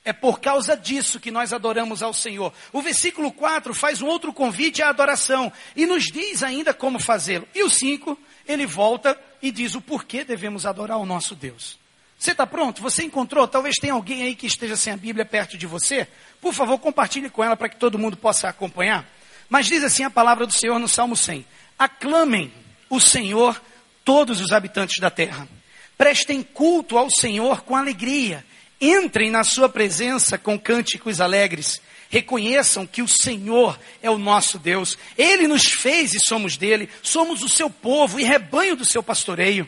É 0.03 0.13
por 0.15 0.41
causa 0.41 0.75
disso 0.75 1.21
que 1.21 1.31
nós 1.31 1.53
adoramos 1.53 2.03
ao 2.03 2.15
Senhor. 2.15 2.53
O 2.73 2.81
versículo 2.81 3.31
4 3.31 3.75
faz 3.75 4.01
um 4.01 4.07
outro 4.07 4.33
convite 4.33 4.83
à 4.83 4.89
adoração 4.89 5.53
e 5.77 5.85
nos 5.85 6.05
diz 6.05 6.43
ainda 6.43 6.73
como 6.73 6.99
fazê-lo. 6.99 7.47
E 7.55 7.63
o 7.63 7.69
5, 7.69 8.19
ele 8.47 8.65
volta 8.65 9.21
e 9.43 9.51
diz 9.51 9.75
o 9.75 9.81
porquê 9.83 10.25
devemos 10.25 10.65
adorar 10.65 10.97
o 10.97 11.05
nosso 11.05 11.35
Deus. 11.35 11.80
Você 12.21 12.33
está 12.33 12.47
pronto? 12.47 12.83
Você 12.83 13.03
encontrou? 13.03 13.49
Talvez 13.49 13.77
tenha 13.77 13.95
alguém 13.95 14.25
aí 14.25 14.35
que 14.35 14.47
esteja 14.47 14.77
sem 14.77 14.93
a 14.93 14.97
Bíblia 14.97 15.25
perto 15.25 15.57
de 15.57 15.67
você. 15.67 16.07
Por 16.39 16.53
favor, 16.53 16.79
compartilhe 16.79 17.31
com 17.31 17.43
ela 17.43 17.57
para 17.57 17.71
que 17.71 17.77
todo 17.77 17.99
mundo 17.99 18.15
possa 18.15 18.47
acompanhar. 18.47 19.09
Mas 19.49 19.65
diz 19.65 19.83
assim 19.83 20.05
a 20.05 20.11
palavra 20.11 20.47
do 20.47 20.53
Senhor 20.53 20.79
no 20.79 20.87
Salmo 20.87 21.17
100: 21.17 21.47
Aclamem 21.79 22.53
o 22.91 23.01
Senhor 23.01 23.59
todos 24.05 24.39
os 24.43 24.53
habitantes 24.53 25.01
da 25.01 25.09
terra. 25.09 25.49
Prestem 25.97 26.43
culto 26.43 26.99
ao 26.99 27.09
Senhor 27.11 27.63
com 27.63 27.75
alegria. 27.75 28.45
Entrem 28.79 29.31
na 29.31 29.43
sua 29.43 29.71
presença 29.71 30.37
com 30.37 30.59
cânticos 30.59 31.23
alegres. 31.23 31.81
Reconheçam 32.11 32.87
que 32.87 33.01
o 33.01 33.09
Senhor 33.09 33.81
é 34.03 34.11
o 34.11 34.19
nosso 34.19 34.59
Deus. 34.59 34.99
Ele 35.17 35.49
nos 35.49 35.73
fez 35.73 36.13
e 36.13 36.21
somos 36.21 36.59
dele. 36.59 36.91
Somos 37.03 37.43
o 37.43 37.49
seu 37.49 37.71
povo 37.71 38.21
e 38.21 38.25
rebanho 38.25 38.77
do 38.77 38.85
seu 38.85 39.03
pastoreio. 39.03 39.67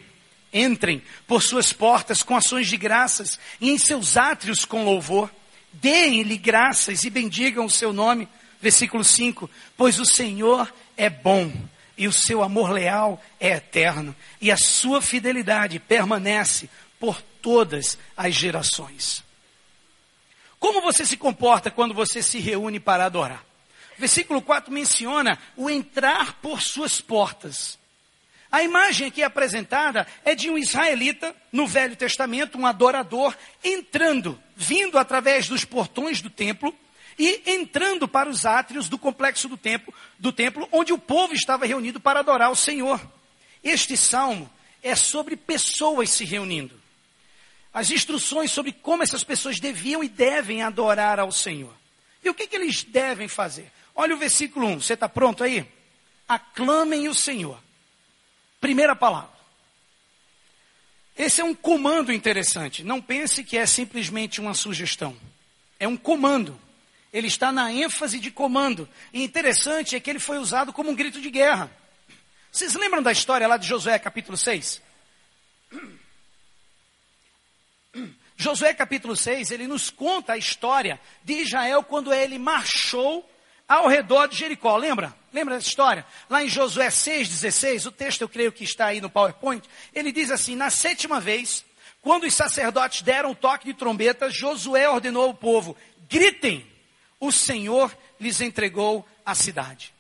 Entrem 0.52 1.02
por 1.26 1.42
suas 1.42 1.73
portas 1.73 2.23
com 2.23 2.37
ações 2.37 2.68
de 2.68 2.76
graças 2.76 3.38
e 3.61 3.71
em 3.71 3.78
seus 3.78 4.16
átrios 4.16 4.64
com 4.64 4.85
louvor. 4.85 5.30
Deem-lhe 5.73 6.37
graças 6.37 7.04
e 7.04 7.11
bendigam 7.11 7.64
o 7.64 7.71
seu 7.71 7.92
nome 7.92 8.28
versículo 8.62 9.02
5: 9.02 9.50
Pois 9.76 9.99
o 9.99 10.06
Senhor 10.06 10.73
é 10.97 11.11
bom, 11.11 11.52
e 11.99 12.06
o 12.06 12.12
seu 12.12 12.42
amor 12.42 12.71
leal 12.71 13.23
é 13.40 13.50
eterno, 13.50 14.14
e 14.40 14.50
a 14.50 14.56
sua 14.56 15.02
fidelidade 15.02 15.80
permanece 15.80 16.71
por 16.99 17.21
todas 17.21 17.99
as 18.16 18.32
gerações. 18.32 19.23
Como 20.61 20.80
você 20.80 21.04
se 21.04 21.16
comporta 21.16 21.73
quando 21.73 21.92
você 21.92 22.23
se 22.23 22.38
reúne 22.38 22.78
para 22.78 23.04
adorar? 23.04 23.44
Versículo 23.99 24.40
4 24.40 24.73
menciona 24.73 25.38
o 25.56 25.68
entrar 25.68 26.35
por 26.35 26.62
suas 26.62 27.00
portas. 27.00 27.78
A 28.52 28.62
imagem 28.62 29.06
aqui 29.06 29.23
apresentada 29.23 30.06
é 30.26 30.35
de 30.35 30.50
um 30.50 30.59
israelita 30.59 31.35
no 31.50 31.66
Velho 31.66 31.97
Testamento, 31.97 32.59
um 32.59 32.66
adorador, 32.66 33.35
entrando, 33.64 34.38
vindo 34.54 34.99
através 34.99 35.49
dos 35.49 35.64
portões 35.64 36.21
do 36.21 36.28
templo, 36.28 36.76
e 37.18 37.42
entrando 37.47 38.06
para 38.06 38.28
os 38.28 38.44
átrios 38.44 38.90
do 38.90 38.99
complexo 38.99 39.49
do 39.49 39.56
templo, 39.56 39.92
do 40.18 40.30
templo, 40.30 40.68
onde 40.71 40.92
o 40.92 40.99
povo 40.99 41.32
estava 41.32 41.64
reunido 41.64 41.99
para 41.99 42.21
adorar 42.21 42.50
o 42.50 42.56
Senhor. 42.56 43.00
Este 43.64 43.97
salmo 43.97 44.50
é 44.82 44.94
sobre 44.94 45.35
pessoas 45.35 46.11
se 46.11 46.25
reunindo. 46.25 46.78
As 47.73 47.90
instruções 47.90 48.50
sobre 48.50 48.73
como 48.73 49.02
essas 49.02 49.25
pessoas 49.25 49.59
deviam 49.59 50.04
e 50.04 50.09
devem 50.09 50.62
adorar 50.62 51.18
ao 51.18 51.32
Senhor. 51.32 51.73
E 52.23 52.28
o 52.28 52.35
que, 52.35 52.47
que 52.47 52.56
eles 52.56 52.82
devem 52.82 53.28
fazer? 53.28 53.73
Olha 53.94 54.14
o 54.14 54.18
versículo 54.18 54.66
1, 54.66 54.80
você 54.80 54.92
está 54.92 55.09
pronto 55.09 55.42
aí? 55.42 55.66
Aclamem 56.28 57.09
o 57.09 57.14
Senhor. 57.14 57.59
Primeira 58.62 58.95
palavra. 58.95 59.33
Esse 61.19 61.40
é 61.40 61.45
um 61.45 61.52
comando 61.52 62.12
interessante. 62.12 62.85
Não 62.85 63.02
pense 63.02 63.42
que 63.42 63.59
é 63.59 63.66
simplesmente 63.66 64.40
uma 64.40 64.54
sugestão. 64.54 65.16
É 65.81 65.88
um 65.88 65.97
comando. 65.97 66.57
Ele 67.12 67.26
está 67.26 67.50
na 67.50 67.73
ênfase 67.73 68.21
de 68.21 68.31
comando. 68.31 68.88
E 69.12 69.25
interessante 69.25 69.97
é 69.97 70.00
que 70.00 70.09
ele 70.09 70.21
foi 70.21 70.38
usado 70.38 70.73
como 70.73 70.90
um 70.90 70.95
grito 70.95 71.21
de 71.21 71.28
guerra. 71.28 71.73
Vocês 72.52 72.75
lembram 72.75 73.02
da 73.02 73.11
história 73.11 73.49
lá 73.49 73.57
de 73.57 73.66
Josué 73.66 73.99
capítulo 73.99 74.37
6? 74.37 74.81
Josué 78.37 78.73
capítulo 78.75 79.16
6, 79.16 79.50
ele 79.50 79.66
nos 79.66 79.90
conta 79.90 80.35
a 80.35 80.38
história 80.38 81.00
de 81.25 81.35
Israel 81.35 81.83
quando 81.83 82.14
ele 82.14 82.38
marchou 82.38 83.28
ao 83.73 83.88
redor 83.88 84.26
de 84.26 84.37
Jericó. 84.37 84.76
Lembra? 84.76 85.14
Lembra 85.33 85.55
dessa 85.55 85.69
história? 85.69 86.05
Lá 86.29 86.45
em 86.45 86.49
Josué 86.49 86.88
6,16, 86.88 87.87
o 87.87 87.91
texto 87.93 88.21
eu 88.21 88.29
creio 88.29 88.52
que 88.52 88.64
está 88.64 88.87
aí 88.87 89.00
no 89.00 89.09
PowerPoint, 89.09 89.67
ele 89.95 90.12
diz 90.12 90.31
assim: 90.31 90.55
Na 90.55 90.69
sétima 90.69 91.19
vez, 91.19 91.64
quando 92.02 92.25
os 92.25 92.35
sacerdotes 92.35 93.00
deram 93.00 93.31
o 93.31 93.35
toque 93.35 93.64
de 93.64 93.75
trombeta, 93.75 94.31
Josué 94.31 94.88
ordenou 94.88 95.25
ao 95.25 95.35
povo: 95.35 95.75
gritem, 96.09 96.67
o 97.19 97.33
Senhor 97.33 97.97
lhes 98.21 98.43
entregou 98.43 99.09
a 99.25 99.35
cidade. 99.35 99.95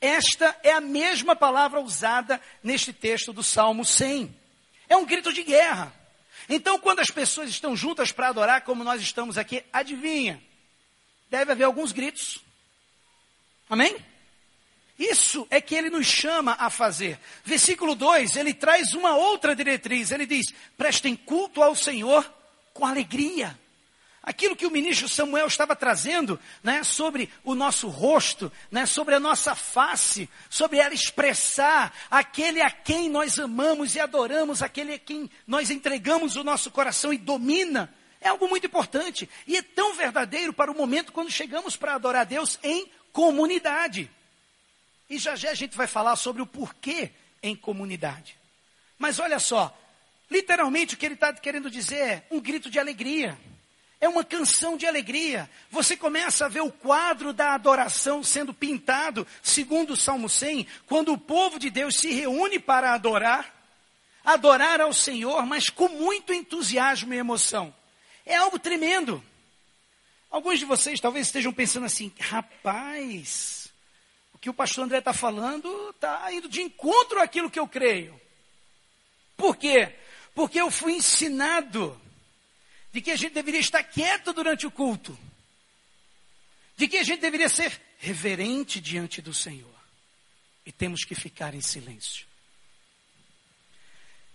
Esta 0.00 0.56
é 0.62 0.72
a 0.72 0.80
mesma 0.80 1.36
palavra 1.36 1.78
usada 1.78 2.40
neste 2.62 2.90
texto 2.90 3.34
do 3.34 3.42
Salmo 3.42 3.84
100. 3.84 4.34
É 4.88 4.96
um 4.96 5.04
grito 5.04 5.30
de 5.30 5.42
guerra. 5.42 5.92
Então, 6.48 6.78
quando 6.78 7.00
as 7.00 7.10
pessoas 7.10 7.50
estão 7.50 7.76
juntas 7.76 8.12
para 8.12 8.28
adorar, 8.28 8.62
como 8.62 8.82
nós 8.82 9.02
estamos 9.02 9.36
aqui, 9.36 9.62
adivinha? 9.70 10.42
Deve 11.28 11.52
haver 11.52 11.64
alguns 11.64 11.92
gritos. 11.92 12.40
Amém? 13.70 13.96
Isso 14.98 15.46
é 15.48 15.60
que 15.60 15.76
ele 15.76 15.88
nos 15.88 16.06
chama 16.06 16.56
a 16.58 16.68
fazer. 16.68 17.18
Versículo 17.44 17.94
2, 17.94 18.34
ele 18.36 18.52
traz 18.52 18.92
uma 18.92 19.16
outra 19.16 19.54
diretriz. 19.54 20.10
Ele 20.10 20.26
diz: 20.26 20.52
prestem 20.76 21.14
culto 21.14 21.62
ao 21.62 21.74
Senhor 21.76 22.30
com 22.74 22.84
alegria. 22.84 23.58
Aquilo 24.22 24.54
que 24.54 24.66
o 24.66 24.70
ministro 24.70 25.08
Samuel 25.08 25.46
estava 25.46 25.74
trazendo, 25.74 26.38
né, 26.62 26.84
sobre 26.84 27.30
o 27.42 27.54
nosso 27.54 27.88
rosto, 27.88 28.52
né, 28.70 28.84
sobre 28.84 29.14
a 29.14 29.20
nossa 29.20 29.54
face, 29.54 30.28
sobre 30.50 30.78
ela 30.78 30.92
expressar 30.92 31.94
aquele 32.10 32.60
a 32.60 32.70
quem 32.70 33.08
nós 33.08 33.38
amamos 33.38 33.94
e 33.94 34.00
adoramos, 34.00 34.62
aquele 34.62 34.92
a 34.92 34.98
quem 34.98 35.30
nós 35.46 35.70
entregamos 35.70 36.36
o 36.36 36.44
nosso 36.44 36.70
coração 36.70 37.14
e 37.14 37.18
domina, 37.18 37.90
é 38.20 38.28
algo 38.28 38.46
muito 38.46 38.66
importante. 38.66 39.28
E 39.46 39.56
é 39.56 39.62
tão 39.62 39.94
verdadeiro 39.94 40.52
para 40.52 40.70
o 40.70 40.76
momento 40.76 41.12
quando 41.12 41.30
chegamos 41.30 41.74
para 41.76 41.94
adorar 41.94 42.20
a 42.22 42.24
Deus 42.24 42.58
em 42.62 42.86
comunidade. 43.12 44.10
E 45.08 45.18
já 45.18 45.34
já 45.36 45.50
a 45.50 45.54
gente 45.54 45.76
vai 45.76 45.86
falar 45.86 46.16
sobre 46.16 46.40
o 46.42 46.46
porquê 46.46 47.10
em 47.42 47.56
comunidade. 47.56 48.36
Mas 48.98 49.18
olha 49.18 49.38
só, 49.38 49.76
literalmente 50.30 50.94
o 50.94 50.96
que 50.96 51.06
ele 51.06 51.14
está 51.14 51.32
querendo 51.32 51.70
dizer 51.70 51.96
é 51.96 52.26
um 52.30 52.40
grito 52.40 52.70
de 52.70 52.78
alegria. 52.78 53.36
É 54.00 54.08
uma 54.08 54.24
canção 54.24 54.78
de 54.78 54.86
alegria. 54.86 55.50
Você 55.70 55.94
começa 55.96 56.46
a 56.46 56.48
ver 56.48 56.62
o 56.62 56.72
quadro 56.72 57.32
da 57.34 57.52
adoração 57.52 58.22
sendo 58.22 58.54
pintado, 58.54 59.26
segundo 59.42 59.92
o 59.92 59.96
Salmo 59.96 60.28
100, 60.28 60.66
quando 60.86 61.12
o 61.12 61.18
povo 61.18 61.58
de 61.58 61.68
Deus 61.68 61.96
se 61.96 62.10
reúne 62.10 62.58
para 62.58 62.94
adorar, 62.94 63.54
adorar 64.24 64.80
ao 64.80 64.92
Senhor, 64.92 65.44
mas 65.44 65.68
com 65.68 65.88
muito 65.88 66.32
entusiasmo 66.32 67.12
e 67.12 67.18
emoção. 67.18 67.74
É 68.24 68.36
algo 68.36 68.58
tremendo. 68.58 69.22
Alguns 70.30 70.60
de 70.60 70.64
vocês 70.64 71.00
talvez 71.00 71.26
estejam 71.26 71.52
pensando 71.52 71.86
assim: 71.86 72.12
rapaz, 72.20 73.68
o 74.32 74.38
que 74.38 74.48
o 74.48 74.54
pastor 74.54 74.84
André 74.84 74.98
está 74.98 75.12
falando 75.12 75.90
está 75.90 76.32
indo 76.32 76.48
de 76.48 76.62
encontro 76.62 77.20
àquilo 77.20 77.50
que 77.50 77.58
eu 77.58 77.66
creio. 77.66 78.18
Por 79.36 79.56
quê? 79.56 79.94
Porque 80.34 80.60
eu 80.60 80.70
fui 80.70 80.92
ensinado 80.92 82.00
de 82.92 83.00
que 83.00 83.10
a 83.10 83.16
gente 83.16 83.32
deveria 83.32 83.60
estar 83.60 83.82
quieto 83.82 84.32
durante 84.32 84.66
o 84.66 84.70
culto, 84.70 85.18
de 86.76 86.86
que 86.86 86.98
a 86.98 87.02
gente 87.02 87.20
deveria 87.20 87.48
ser 87.48 87.80
reverente 87.98 88.80
diante 88.80 89.20
do 89.20 89.34
Senhor, 89.34 89.74
e 90.64 90.70
temos 90.70 91.04
que 91.04 91.14
ficar 91.14 91.54
em 91.54 91.60
silêncio. 91.60 92.26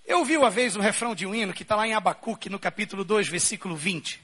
Eu 0.06 0.20
ouvi 0.20 0.38
uma 0.38 0.52
vez 0.52 0.75
um 0.75 0.82
refrão 0.82 1.16
de 1.16 1.25
um 1.25 1.34
hino 1.34 1.54
que 1.54 1.64
está 1.64 1.75
lá 1.75 1.88
em 1.88 1.94
Abacuque, 1.94 2.50
no 2.50 2.60
capítulo 2.60 3.04
2, 3.04 3.28
versículo 3.28 3.75
20, 3.75 4.22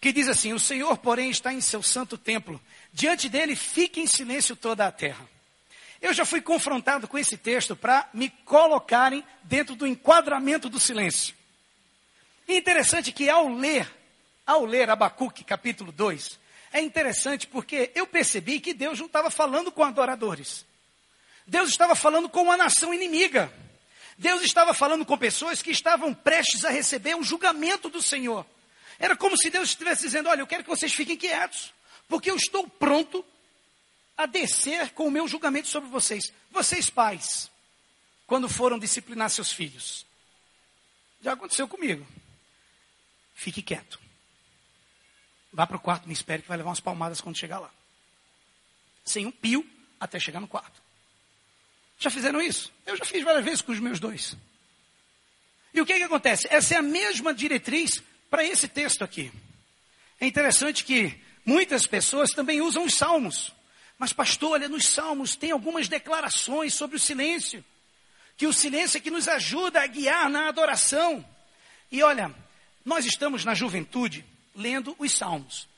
que 0.00 0.12
diz 0.12 0.28
assim: 0.28 0.52
O 0.52 0.60
Senhor, 0.60 0.96
porém, 0.98 1.30
está 1.30 1.52
em 1.52 1.60
seu 1.60 1.82
santo 1.82 2.16
templo, 2.16 2.60
diante 2.92 3.28
dele 3.28 3.56
fique 3.56 4.00
em 4.00 4.06
silêncio 4.06 4.54
toda 4.54 4.86
a 4.86 4.92
terra. 4.92 5.28
Eu 6.00 6.12
já 6.12 6.24
fui 6.24 6.40
confrontado 6.40 7.08
com 7.08 7.18
esse 7.18 7.36
texto 7.36 7.74
para 7.74 8.08
me 8.14 8.30
colocarem 8.44 9.24
dentro 9.42 9.74
do 9.74 9.86
enquadramento 9.86 10.68
do 10.68 10.78
silêncio. 10.78 11.34
E 12.46 12.56
interessante 12.56 13.10
que 13.10 13.28
ao 13.28 13.48
ler, 13.48 13.90
ao 14.46 14.64
ler 14.64 14.88
Abacuque 14.88 15.42
capítulo 15.42 15.90
2, 15.90 16.38
é 16.72 16.80
interessante 16.80 17.46
porque 17.46 17.90
eu 17.94 18.06
percebi 18.06 18.60
que 18.60 18.72
Deus 18.72 18.98
não 18.98 19.06
estava 19.06 19.30
falando 19.30 19.72
com 19.72 19.82
adoradores. 19.82 20.64
Deus 21.46 21.70
estava 21.70 21.94
falando 21.96 22.28
com 22.28 22.42
uma 22.42 22.56
nação 22.56 22.94
inimiga. 22.94 23.52
Deus 24.16 24.42
estava 24.42 24.72
falando 24.74 25.04
com 25.04 25.16
pessoas 25.16 25.62
que 25.62 25.70
estavam 25.70 26.14
prestes 26.14 26.64
a 26.64 26.70
receber 26.70 27.16
o 27.16 27.22
julgamento 27.22 27.88
do 27.88 28.02
Senhor. 28.02 28.46
Era 28.98 29.16
como 29.16 29.36
se 29.36 29.50
Deus 29.50 29.70
estivesse 29.70 30.02
dizendo: 30.02 30.28
Olha, 30.28 30.40
eu 30.40 30.46
quero 30.46 30.64
que 30.64 30.70
vocês 30.70 30.92
fiquem 30.92 31.16
quietos, 31.16 31.72
porque 32.08 32.30
eu 32.30 32.36
estou 32.36 32.68
pronto 32.68 33.24
a 34.16 34.26
descer 34.26 34.90
com 34.90 35.06
o 35.06 35.10
meu 35.10 35.28
julgamento 35.28 35.68
sobre 35.68 35.88
vocês. 35.88 36.32
Vocês, 36.50 36.90
pais, 36.90 37.50
quando 38.26 38.48
foram 38.48 38.78
disciplinar 38.78 39.30
seus 39.30 39.52
filhos. 39.52 40.04
Já 41.20 41.32
aconteceu 41.32 41.68
comigo. 41.68 42.06
Fique 43.34 43.62
quieto. 43.62 44.00
Vá 45.52 45.66
para 45.66 45.76
o 45.76 45.80
quarto, 45.80 46.06
me 46.06 46.12
espere 46.12 46.42
que 46.42 46.48
vai 46.48 46.56
levar 46.56 46.70
umas 46.70 46.80
palmadas 46.80 47.20
quando 47.20 47.38
chegar 47.38 47.58
lá. 47.58 47.70
Sem 49.04 49.26
um 49.26 49.30
pio 49.30 49.64
até 49.98 50.18
chegar 50.18 50.40
no 50.40 50.48
quarto. 50.48 50.82
Já 51.98 52.10
fizeram 52.10 52.40
isso? 52.40 52.72
Eu 52.84 52.96
já 52.96 53.04
fiz 53.04 53.22
várias 53.24 53.44
vezes 53.44 53.62
com 53.62 53.72
os 53.72 53.80
meus 53.80 53.98
dois. 53.98 54.36
E 55.72 55.80
o 55.80 55.86
que, 55.86 55.94
que 55.94 56.02
acontece? 56.02 56.46
Essa 56.50 56.74
é 56.74 56.78
a 56.78 56.82
mesma 56.82 57.32
diretriz 57.32 58.02
para 58.30 58.44
esse 58.44 58.68
texto 58.68 59.02
aqui. 59.02 59.32
É 60.20 60.26
interessante 60.26 60.84
que 60.84 61.18
muitas 61.44 61.86
pessoas 61.86 62.30
também 62.30 62.60
usam 62.60 62.84
os 62.84 62.94
salmos. 62.94 63.52
Mas, 63.98 64.12
pastor, 64.12 64.52
olha, 64.52 64.68
nos 64.68 64.86
salmos 64.86 65.34
tem 65.34 65.50
algumas 65.50 65.88
declarações 65.88 66.74
sobre 66.74 66.96
o 66.96 67.00
silêncio. 67.00 67.64
Que 68.36 68.46
o 68.46 68.52
silêncio 68.52 68.98
é 68.98 69.00
que 69.00 69.10
nos 69.10 69.26
ajuda 69.26 69.82
a 69.82 69.86
guiar 69.86 70.28
na 70.30 70.48
adoração. 70.48 71.24
E 71.90 72.02
olha, 72.02 72.32
nós 72.84 73.04
estamos 73.04 73.44
na 73.44 73.54
juventude 73.54 74.24
lendo 74.54 74.94
os 74.98 75.12
salmos. 75.12 75.68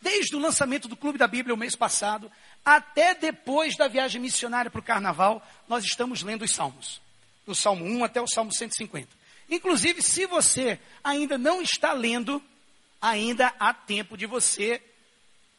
Desde 0.00 0.34
o 0.34 0.38
lançamento 0.38 0.88
do 0.88 0.96
Clube 0.96 1.18
da 1.18 1.26
Bíblia 1.26 1.54
o 1.54 1.58
mês 1.58 1.76
passado, 1.76 2.30
até 2.64 3.14
depois 3.14 3.76
da 3.76 3.86
viagem 3.88 4.20
missionária 4.20 4.70
para 4.70 4.80
o 4.80 4.84
carnaval, 4.84 5.46
nós 5.68 5.84
estamos 5.84 6.22
lendo 6.22 6.42
os 6.42 6.52
salmos. 6.52 7.00
Do 7.46 7.54
Salmo 7.54 7.84
1 7.84 8.04
até 8.04 8.20
o 8.20 8.26
Salmo 8.26 8.54
150. 8.54 9.19
Inclusive, 9.50 10.00
se 10.00 10.26
você 10.26 10.78
ainda 11.02 11.36
não 11.36 11.60
está 11.60 11.92
lendo, 11.92 12.42
ainda 13.00 13.52
há 13.58 13.74
tempo 13.74 14.16
de 14.16 14.26
você 14.26 14.80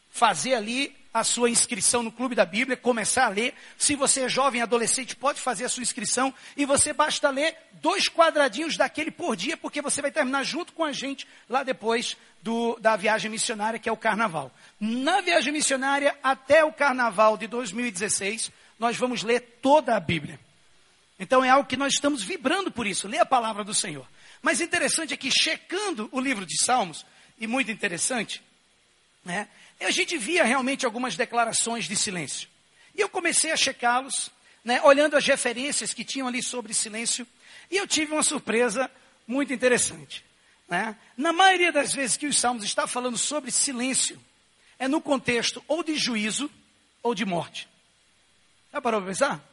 fazer 0.09 0.55
ali 0.55 0.95
a 1.13 1.23
sua 1.25 1.49
inscrição 1.49 2.01
no 2.01 2.11
Clube 2.11 2.35
da 2.35 2.45
Bíblia, 2.45 2.77
começar 2.77 3.25
a 3.25 3.29
ler. 3.29 3.53
Se 3.77 3.95
você 3.95 4.21
é 4.21 4.29
jovem, 4.29 4.61
adolescente, 4.61 5.15
pode 5.15 5.41
fazer 5.41 5.65
a 5.65 5.69
sua 5.69 5.83
inscrição 5.83 6.33
e 6.55 6.65
você 6.65 6.93
basta 6.93 7.29
ler 7.29 7.55
dois 7.81 8.07
quadradinhos 8.07 8.77
daquele 8.77 9.11
por 9.11 9.35
dia, 9.35 9.57
porque 9.57 9.81
você 9.81 10.01
vai 10.01 10.11
terminar 10.11 10.43
junto 10.43 10.71
com 10.71 10.85
a 10.85 10.93
gente 10.93 11.27
lá 11.49 11.63
depois 11.63 12.15
do, 12.41 12.77
da 12.79 12.95
viagem 12.95 13.29
missionária, 13.29 13.79
que 13.79 13.89
é 13.89 13.91
o 13.91 13.97
Carnaval. 13.97 14.51
Na 14.79 15.19
viagem 15.19 15.51
missionária, 15.51 16.17
até 16.23 16.63
o 16.63 16.71
Carnaval 16.71 17.37
de 17.37 17.47
2016, 17.47 18.51
nós 18.79 18.95
vamos 18.95 19.21
ler 19.21 19.41
toda 19.61 19.95
a 19.95 19.99
Bíblia. 19.99 20.39
Então 21.21 21.45
é 21.45 21.49
algo 21.51 21.69
que 21.69 21.77
nós 21.77 21.93
estamos 21.93 22.23
vibrando 22.23 22.71
por 22.71 22.87
isso, 22.87 23.07
ler 23.07 23.19
a 23.19 23.25
palavra 23.25 23.63
do 23.63 23.75
Senhor. 23.75 24.07
Mas 24.41 24.59
interessante 24.59 25.13
é 25.13 25.17
que, 25.17 25.29
checando 25.29 26.09
o 26.11 26.19
livro 26.19 26.47
de 26.47 26.57
Salmos, 26.65 27.05
e 27.37 27.45
muito 27.45 27.69
interessante, 27.69 28.41
né, 29.23 29.47
a 29.79 29.91
gente 29.91 30.17
via 30.17 30.43
realmente 30.43 30.83
algumas 30.83 31.15
declarações 31.15 31.87
de 31.87 31.95
silêncio. 31.95 32.49
E 32.95 33.01
eu 33.01 33.07
comecei 33.07 33.51
a 33.51 33.55
checá-los, 33.55 34.31
né, 34.65 34.81
olhando 34.81 35.15
as 35.15 35.23
referências 35.23 35.93
que 35.93 36.03
tinham 36.03 36.27
ali 36.27 36.41
sobre 36.41 36.73
silêncio, 36.73 37.27
e 37.69 37.77
eu 37.77 37.87
tive 37.87 38.13
uma 38.13 38.23
surpresa 38.23 38.89
muito 39.27 39.53
interessante. 39.53 40.25
Né? 40.67 40.97
Na 41.15 41.31
maioria 41.31 41.71
das 41.71 41.93
vezes 41.93 42.17
que 42.17 42.25
os 42.25 42.39
salmos 42.39 42.63
estão 42.63 42.87
falando 42.87 43.17
sobre 43.17 43.51
silêncio, 43.51 44.19
é 44.79 44.87
no 44.87 44.99
contexto 44.99 45.63
ou 45.67 45.83
de 45.83 45.95
juízo 45.95 46.49
ou 47.03 47.13
de 47.13 47.25
morte. 47.25 47.69
Já 48.73 48.81
parou 48.81 48.99
para 49.01 49.11
pensar? 49.11 49.50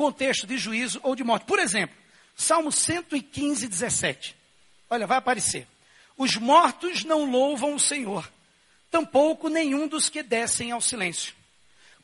Contexto 0.00 0.46
de 0.46 0.56
juízo 0.56 0.98
ou 1.02 1.14
de 1.14 1.22
morte. 1.22 1.44
Por 1.44 1.58
exemplo, 1.58 1.94
Salmo 2.34 2.72
115, 2.72 3.68
17. 3.68 4.34
Olha, 4.88 5.06
vai 5.06 5.18
aparecer. 5.18 5.68
Os 6.16 6.36
mortos 6.36 7.04
não 7.04 7.30
louvam 7.30 7.74
o 7.74 7.78
Senhor, 7.78 8.26
tampouco 8.90 9.50
nenhum 9.50 9.86
dos 9.86 10.08
que 10.08 10.22
descem 10.22 10.70
ao 10.70 10.80
silêncio. 10.80 11.34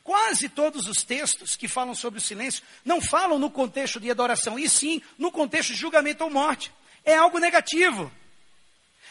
Quase 0.03 0.47
todos 0.47 0.85
os 0.85 1.01
textos 1.03 1.55
que 1.55 1.67
falam 1.67 1.95
sobre 1.95 2.19
o 2.19 2.21
silêncio 2.21 2.63
não 2.85 3.01
falam 3.01 3.39
no 3.39 3.49
contexto 3.49 3.99
de 3.99 4.11
adoração, 4.11 4.59
e 4.59 4.69
sim 4.69 5.01
no 5.17 5.31
contexto 5.31 5.69
de 5.73 5.79
julgamento 5.79 6.23
ou 6.23 6.29
morte. 6.29 6.71
É 7.03 7.15
algo 7.15 7.39
negativo. 7.39 8.11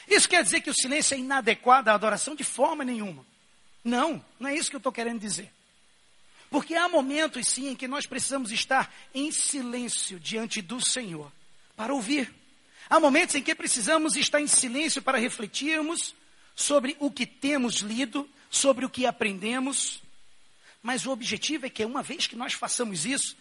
Isso 0.06 0.28
quer 0.28 0.44
dizer 0.44 0.60
que 0.60 0.70
o 0.70 0.74
silêncio 0.74 1.16
é 1.16 1.18
inadequado 1.18 1.88
à 1.88 1.94
adoração 1.94 2.36
de 2.36 2.44
forma 2.44 2.84
nenhuma. 2.84 3.26
Não, 3.82 4.24
não 4.38 4.48
é 4.48 4.54
isso 4.54 4.70
que 4.70 4.76
eu 4.76 4.78
estou 4.78 4.92
querendo 4.92 5.18
dizer. 5.18 5.50
Porque 6.50 6.74
há 6.74 6.88
momentos, 6.88 7.48
sim, 7.48 7.68
em 7.68 7.76
que 7.76 7.88
nós 7.88 8.06
precisamos 8.06 8.52
estar 8.52 8.92
em 9.14 9.30
silêncio 9.30 10.20
diante 10.20 10.62
do 10.62 10.84
Senhor 10.84 11.30
para 11.76 11.92
ouvir. 11.92 12.32
Há 12.88 13.00
momentos 13.00 13.34
em 13.34 13.42
que 13.42 13.54
precisamos 13.54 14.16
estar 14.16 14.40
em 14.40 14.46
silêncio 14.46 15.02
para 15.02 15.18
refletirmos 15.18 16.14
sobre 16.54 16.96
o 17.00 17.10
que 17.10 17.26
temos 17.26 17.76
lido, 17.76 18.28
sobre 18.48 18.84
o 18.84 18.90
que 18.90 19.06
aprendemos. 19.06 20.00
Mas 20.82 21.04
o 21.04 21.10
objetivo 21.10 21.66
é 21.66 21.70
que, 21.70 21.84
uma 21.84 22.02
vez 22.02 22.26
que 22.26 22.36
nós 22.36 22.52
façamos 22.52 23.04
isso, 23.04 23.36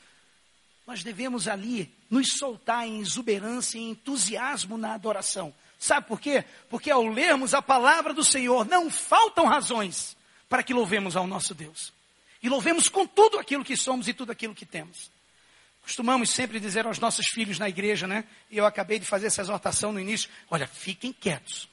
nós 0.86 1.04
devemos 1.04 1.48
ali 1.48 1.92
nos 2.10 2.34
soltar 2.34 2.88
em 2.88 3.00
exuberância 3.00 3.78
e 3.78 3.90
entusiasmo 3.90 4.78
na 4.78 4.94
adoração. 4.94 5.54
Sabe 5.80 6.08
por 6.08 6.20
quê? 6.20 6.44
Porque 6.70 6.90
ao 6.90 7.06
lermos 7.06 7.54
a 7.54 7.62
palavra 7.62 8.14
do 8.14 8.24
Senhor, 8.24 8.66
não 8.66 8.90
faltam 8.90 9.46
razões 9.46 10.16
para 10.50 10.64
que 10.64 10.74
louvemos 10.74 11.16
ao 11.16 11.28
nosso 11.28 11.54
Deus. 11.54 11.94
E 12.46 12.50
louvemos 12.50 12.88
com 12.88 13.08
tudo 13.08 13.40
aquilo 13.40 13.66
que 13.66 13.76
somos 13.76 14.08
e 14.08 14.14
tudo 14.14 14.32
aquilo 14.32 14.54
que 14.54 14.68
temos. 14.68 15.10
Costumamos 15.82 16.30
sempre 16.30 16.60
dizer 16.60 16.86
aos 16.86 17.00
nossos 17.00 17.26
filhos 17.34 17.58
na 17.58 17.68
igreja, 17.68 18.06
né? 18.06 18.24
E 18.52 18.58
eu 18.60 18.68
acabei 18.68 19.00
de 19.00 19.06
fazer 19.08 19.26
essa 19.26 19.42
exortação 19.42 19.92
no 19.92 20.00
início: 20.00 20.30
olha, 20.52 20.68
fiquem 20.68 21.12
quietos. 21.12 21.68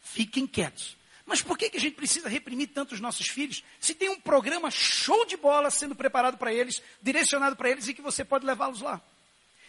Fiquem 0.00 0.46
quietos. 0.46 0.96
Mas 1.26 1.42
por 1.42 1.58
que, 1.58 1.68
que 1.68 1.76
a 1.76 1.80
gente 1.80 1.96
precisa 1.96 2.28
reprimir 2.28 2.68
tanto 2.68 2.94
os 2.94 3.00
nossos 3.00 3.26
filhos? 3.26 3.64
Se 3.80 3.92
tem 3.92 4.08
um 4.08 4.20
programa 4.20 4.70
show 4.70 5.26
de 5.26 5.36
bola 5.36 5.72
sendo 5.72 5.96
preparado 5.96 6.38
para 6.38 6.54
eles, 6.54 6.80
direcionado 7.02 7.56
para 7.56 7.70
eles 7.70 7.88
e 7.88 7.94
que 7.94 8.00
você 8.00 8.24
pode 8.24 8.46
levá-los 8.46 8.82
lá. 8.82 9.00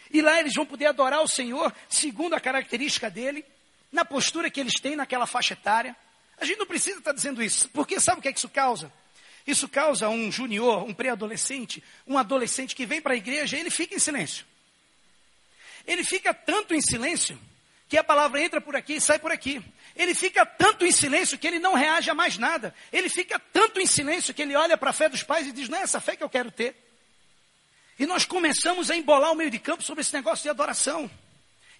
E 0.08 0.22
lá 0.22 0.38
eles 0.38 0.54
vão 0.54 0.64
poder 0.64 0.86
adorar 0.86 1.20
o 1.20 1.26
Senhor 1.26 1.74
segundo 1.88 2.34
a 2.34 2.40
característica 2.40 3.10
dele, 3.10 3.44
na 3.90 4.04
postura 4.04 4.48
que 4.48 4.60
eles 4.60 4.74
têm 4.80 4.94
naquela 4.94 5.26
faixa 5.26 5.54
etária. 5.54 5.96
A 6.38 6.44
gente 6.44 6.60
não 6.60 6.66
precisa 6.66 7.00
estar 7.00 7.12
dizendo 7.12 7.42
isso, 7.42 7.68
porque 7.70 7.98
sabe 7.98 8.20
o 8.20 8.22
que 8.22 8.28
é 8.28 8.32
que 8.32 8.38
isso 8.38 8.48
causa? 8.48 9.01
Isso 9.46 9.68
causa 9.68 10.08
um 10.08 10.30
junior, 10.30 10.84
um 10.84 10.94
pré-adolescente, 10.94 11.82
um 12.06 12.16
adolescente 12.16 12.76
que 12.76 12.86
vem 12.86 13.00
para 13.00 13.14
a 13.14 13.16
igreja 13.16 13.58
ele 13.58 13.70
fica 13.70 13.94
em 13.94 13.98
silêncio. 13.98 14.46
Ele 15.86 16.04
fica 16.04 16.32
tanto 16.32 16.74
em 16.74 16.80
silêncio 16.80 17.38
que 17.88 17.96
a 17.96 18.04
palavra 18.04 18.40
entra 18.40 18.60
por 18.60 18.76
aqui 18.76 18.94
e 18.94 19.00
sai 19.00 19.18
por 19.18 19.32
aqui. 19.32 19.62
Ele 19.94 20.14
fica 20.14 20.46
tanto 20.46 20.86
em 20.86 20.92
silêncio 20.92 21.36
que 21.36 21.46
ele 21.46 21.58
não 21.58 21.74
reage 21.74 22.08
a 22.08 22.14
mais 22.14 22.38
nada. 22.38 22.74
Ele 22.92 23.08
fica 23.08 23.38
tanto 23.38 23.80
em 23.80 23.86
silêncio 23.86 24.32
que 24.32 24.42
ele 24.42 24.54
olha 24.54 24.78
para 24.78 24.90
a 24.90 24.92
fé 24.94 25.08
dos 25.08 25.22
pais 25.22 25.46
e 25.46 25.52
diz: 25.52 25.68
Não 25.68 25.78
é 25.78 25.82
essa 25.82 26.00
fé 26.00 26.16
que 26.16 26.22
eu 26.22 26.30
quero 26.30 26.50
ter. 26.50 26.74
E 27.98 28.06
nós 28.06 28.24
começamos 28.24 28.90
a 28.90 28.96
embolar 28.96 29.32
o 29.32 29.34
meio 29.34 29.50
de 29.50 29.58
campo 29.58 29.82
sobre 29.82 30.00
esse 30.00 30.14
negócio 30.14 30.42
de 30.42 30.48
adoração. 30.48 31.10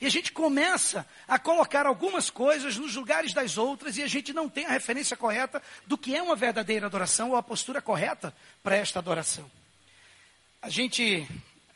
E 0.02 0.06
a 0.06 0.10
gente 0.10 0.32
começa 0.32 1.06
a 1.28 1.38
colocar 1.38 1.86
algumas 1.86 2.28
coisas 2.28 2.76
nos 2.76 2.96
lugares 2.96 3.32
das 3.32 3.56
outras 3.56 3.96
e 3.96 4.02
a 4.02 4.08
gente 4.08 4.32
não 4.32 4.48
tem 4.48 4.66
a 4.66 4.70
referência 4.70 5.16
correta 5.16 5.62
do 5.86 5.96
que 5.96 6.16
é 6.16 6.20
uma 6.20 6.34
verdadeira 6.34 6.86
adoração 6.86 7.30
ou 7.30 7.36
a 7.36 7.42
postura 7.42 7.80
correta 7.80 8.34
para 8.64 8.74
esta 8.74 8.98
adoração. 8.98 9.48
A 10.60 10.68
gente, 10.68 11.24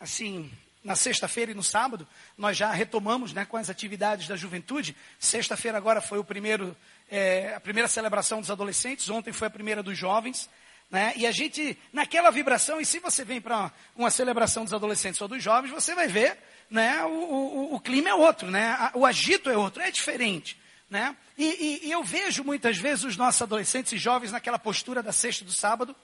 assim, 0.01 0.51
na 0.83 0.97
sexta-feira 0.97 1.53
e 1.53 1.55
no 1.55 1.62
sábado, 1.62 2.05
nós 2.37 2.57
já 2.57 2.73
retomamos 2.73 3.33
né, 3.33 3.45
com 3.45 3.57
as 3.57 3.71
atividades 3.71 4.27
da 4.27 4.35
juventude. 4.35 4.97
Sexta-feira 5.21 5.79
agora 5.79 6.01
foi 6.01 6.19
o 6.19 6.25
primeiro, 6.25 6.77
é, 7.09 7.55
a 7.55 7.61
primeira 7.61 7.87
celebração 7.87 8.41
dos 8.41 8.51
adolescentes, 8.51 9.09
ontem 9.09 9.33
foi 9.33 9.47
a 9.47 9.51
primeira 9.53 9.85
dos 9.85 9.97
jovens. 9.97 10.51
Né? 10.90 11.12
E 11.16 11.27
a 11.27 11.33
gente, 11.33 11.77
naquela 11.92 12.31
vibração, 12.31 12.81
e 12.81 12.87
se 12.87 12.99
você 12.99 13.25
vem 13.25 13.40
para 13.40 13.72
uma 13.96 14.11
celebração 14.11 14.64
dos 14.64 14.72
adolescentes 14.72 15.20
ou 15.20 15.29
dos 15.29 15.42
jovens, 15.42 15.70
você 15.70 15.94
vai 15.94 16.07
ver 16.07 16.38
né, 16.70 17.03
o, 17.05 17.09
o, 17.09 17.75
o 17.75 17.81
clima 17.81 18.09
é 18.09 18.14
outro, 18.14 18.51
né, 18.51 18.90
o 18.94 19.05
agito 19.05 19.51
é 19.51 19.57
outro, 19.57 19.83
é 19.83 19.90
diferente. 19.90 20.57
Né? 20.88 21.16
E, 21.37 21.44
e, 21.44 21.88
e, 21.88 21.90
eu 21.90 22.05
vejo 22.05 22.44
muitas 22.44 22.79
vezes 22.79 23.05
os 23.05 23.16
nossos 23.16 23.42
adolescentes 23.42 23.92
e 23.92 23.99
jovens 23.99 24.31
naquela 24.31 24.59
postura 24.59 25.03
da 25.03 25.12
sexta 25.12 25.44
do 25.44 25.53
sábado. 25.53 25.96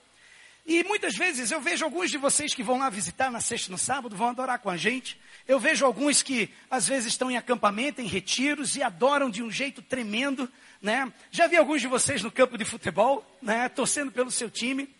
E 0.67 0.83
muitas 0.85 1.15
vezes 1.17 1.51
eu 1.51 1.61
vejo 1.61 1.85
alguns 1.85 2.11
de 2.11 2.19
vocês 2.19 2.53
que 2.55 2.63
vão 2.63 2.79
lá 2.79 2.91
visitar 2.91 3.31
na 3.31 3.41
sexta 3.41 3.69
e 3.69 3.73
no 3.73 3.79
sábado, 3.79 4.17
vão 4.17 4.29
adorar 4.29 4.59
com 4.59 4.71
a 4.71 4.77
gente. 4.77 5.21
Eu 5.47 5.59
vejo 5.59 5.85
alguns 5.85 6.23
que 6.23 6.51
às 6.69 6.87
vezes 6.87 7.13
estão 7.13 7.31
em 7.31 7.37
acampamento, 7.37 8.01
em 8.01 8.07
retiros 8.07 8.77
e 8.77 8.83
adoram 8.83 9.31
de 9.31 9.43
um 9.43 9.51
jeito 9.51 9.83
tremendo. 9.83 10.51
Né? 10.83 11.13
Já 11.31 11.47
vi 11.47 11.57
alguns 11.57 11.81
de 11.81 11.87
vocês 11.87 12.23
no 12.23 12.33
campo 12.33 12.59
de 12.59 12.65
futebol, 12.65 13.25
né, 13.41 13.69
torcendo 13.69 14.11
pelo 14.11 14.33
seu 14.33 14.51
time. 14.51 14.93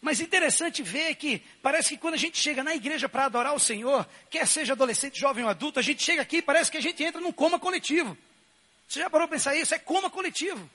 Mas 0.00 0.20
interessante 0.20 0.82
ver 0.82 1.14
que 1.14 1.38
parece 1.62 1.90
que 1.90 1.98
quando 1.98 2.14
a 2.14 2.18
gente 2.18 2.36
chega 2.36 2.64
na 2.64 2.74
igreja 2.74 3.08
para 3.08 3.26
adorar 3.26 3.54
o 3.54 3.60
Senhor, 3.60 4.08
quer 4.28 4.46
seja 4.46 4.72
adolescente, 4.72 5.20
jovem 5.20 5.44
ou 5.44 5.50
adulto, 5.50 5.78
a 5.78 5.82
gente 5.82 6.02
chega 6.02 6.22
aqui 6.22 6.38
e 6.38 6.42
parece 6.42 6.70
que 6.70 6.78
a 6.78 6.82
gente 6.82 7.04
entra 7.04 7.20
num 7.20 7.32
coma 7.32 7.60
coletivo. 7.60 8.18
Você 8.88 8.98
já 8.98 9.08
parou 9.08 9.28
para 9.28 9.36
pensar 9.36 9.54
isso? 9.54 9.72
É 9.74 9.78
coma 9.78 10.10
coletivo. 10.10 10.68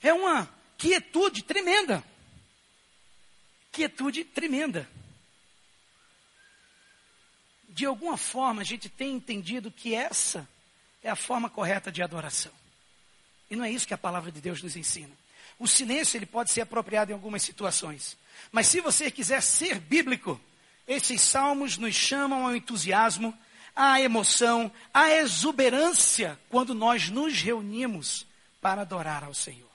É 0.00 0.12
uma 0.12 0.48
quietude 0.78 1.42
tremenda. 1.42 2.04
Quietude 3.72 4.24
tremenda. 4.24 4.88
De 7.68 7.84
alguma 7.84 8.16
forma 8.16 8.60
a 8.60 8.64
gente 8.64 8.88
tem 8.88 9.14
entendido 9.14 9.72
que 9.72 9.94
essa 9.94 10.48
é 11.02 11.10
a 11.10 11.16
forma 11.16 11.50
correta 11.50 11.90
de 11.90 12.02
adoração. 12.02 12.52
E 13.50 13.56
não 13.56 13.64
é 13.64 13.70
isso 13.70 13.86
que 13.86 13.94
a 13.94 13.98
palavra 13.98 14.32
de 14.32 14.40
Deus 14.40 14.62
nos 14.62 14.76
ensina. 14.76 15.12
O 15.58 15.68
silêncio 15.68 16.16
ele 16.16 16.26
pode 16.26 16.50
ser 16.50 16.62
apropriado 16.62 17.10
em 17.10 17.14
algumas 17.14 17.42
situações. 17.42 18.16
Mas 18.50 18.66
se 18.66 18.80
você 18.80 19.10
quiser 19.10 19.42
ser 19.42 19.78
bíblico, 19.78 20.40
esses 20.86 21.20
salmos 21.20 21.78
nos 21.78 21.94
chamam 21.94 22.46
ao 22.46 22.56
entusiasmo, 22.56 23.36
à 23.74 24.00
emoção, 24.00 24.70
à 24.92 25.10
exuberância 25.10 26.38
quando 26.48 26.74
nós 26.74 27.08
nos 27.08 27.40
reunimos 27.40 28.26
para 28.60 28.82
adorar 28.82 29.24
ao 29.24 29.34
Senhor. 29.34 29.70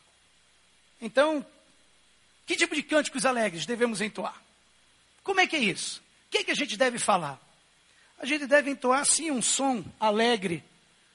Então, 1.01 1.45
que 2.45 2.55
tipo 2.55 2.75
de 2.75 2.83
cânticos 2.83 3.25
alegres 3.25 3.65
devemos 3.65 4.01
entoar? 4.01 4.41
Como 5.23 5.39
é 5.39 5.47
que 5.47 5.55
é 5.55 5.59
isso? 5.59 6.01
O 6.27 6.31
que, 6.31 6.39
é 6.39 6.43
que 6.43 6.51
a 6.51 6.55
gente 6.55 6.77
deve 6.77 6.99
falar? 6.99 7.39
A 8.19 8.25
gente 8.25 8.45
deve 8.45 8.69
entoar 8.69 9.05
sim 9.05 9.31
um 9.31 9.41
som 9.41 9.83
alegre. 9.99 10.63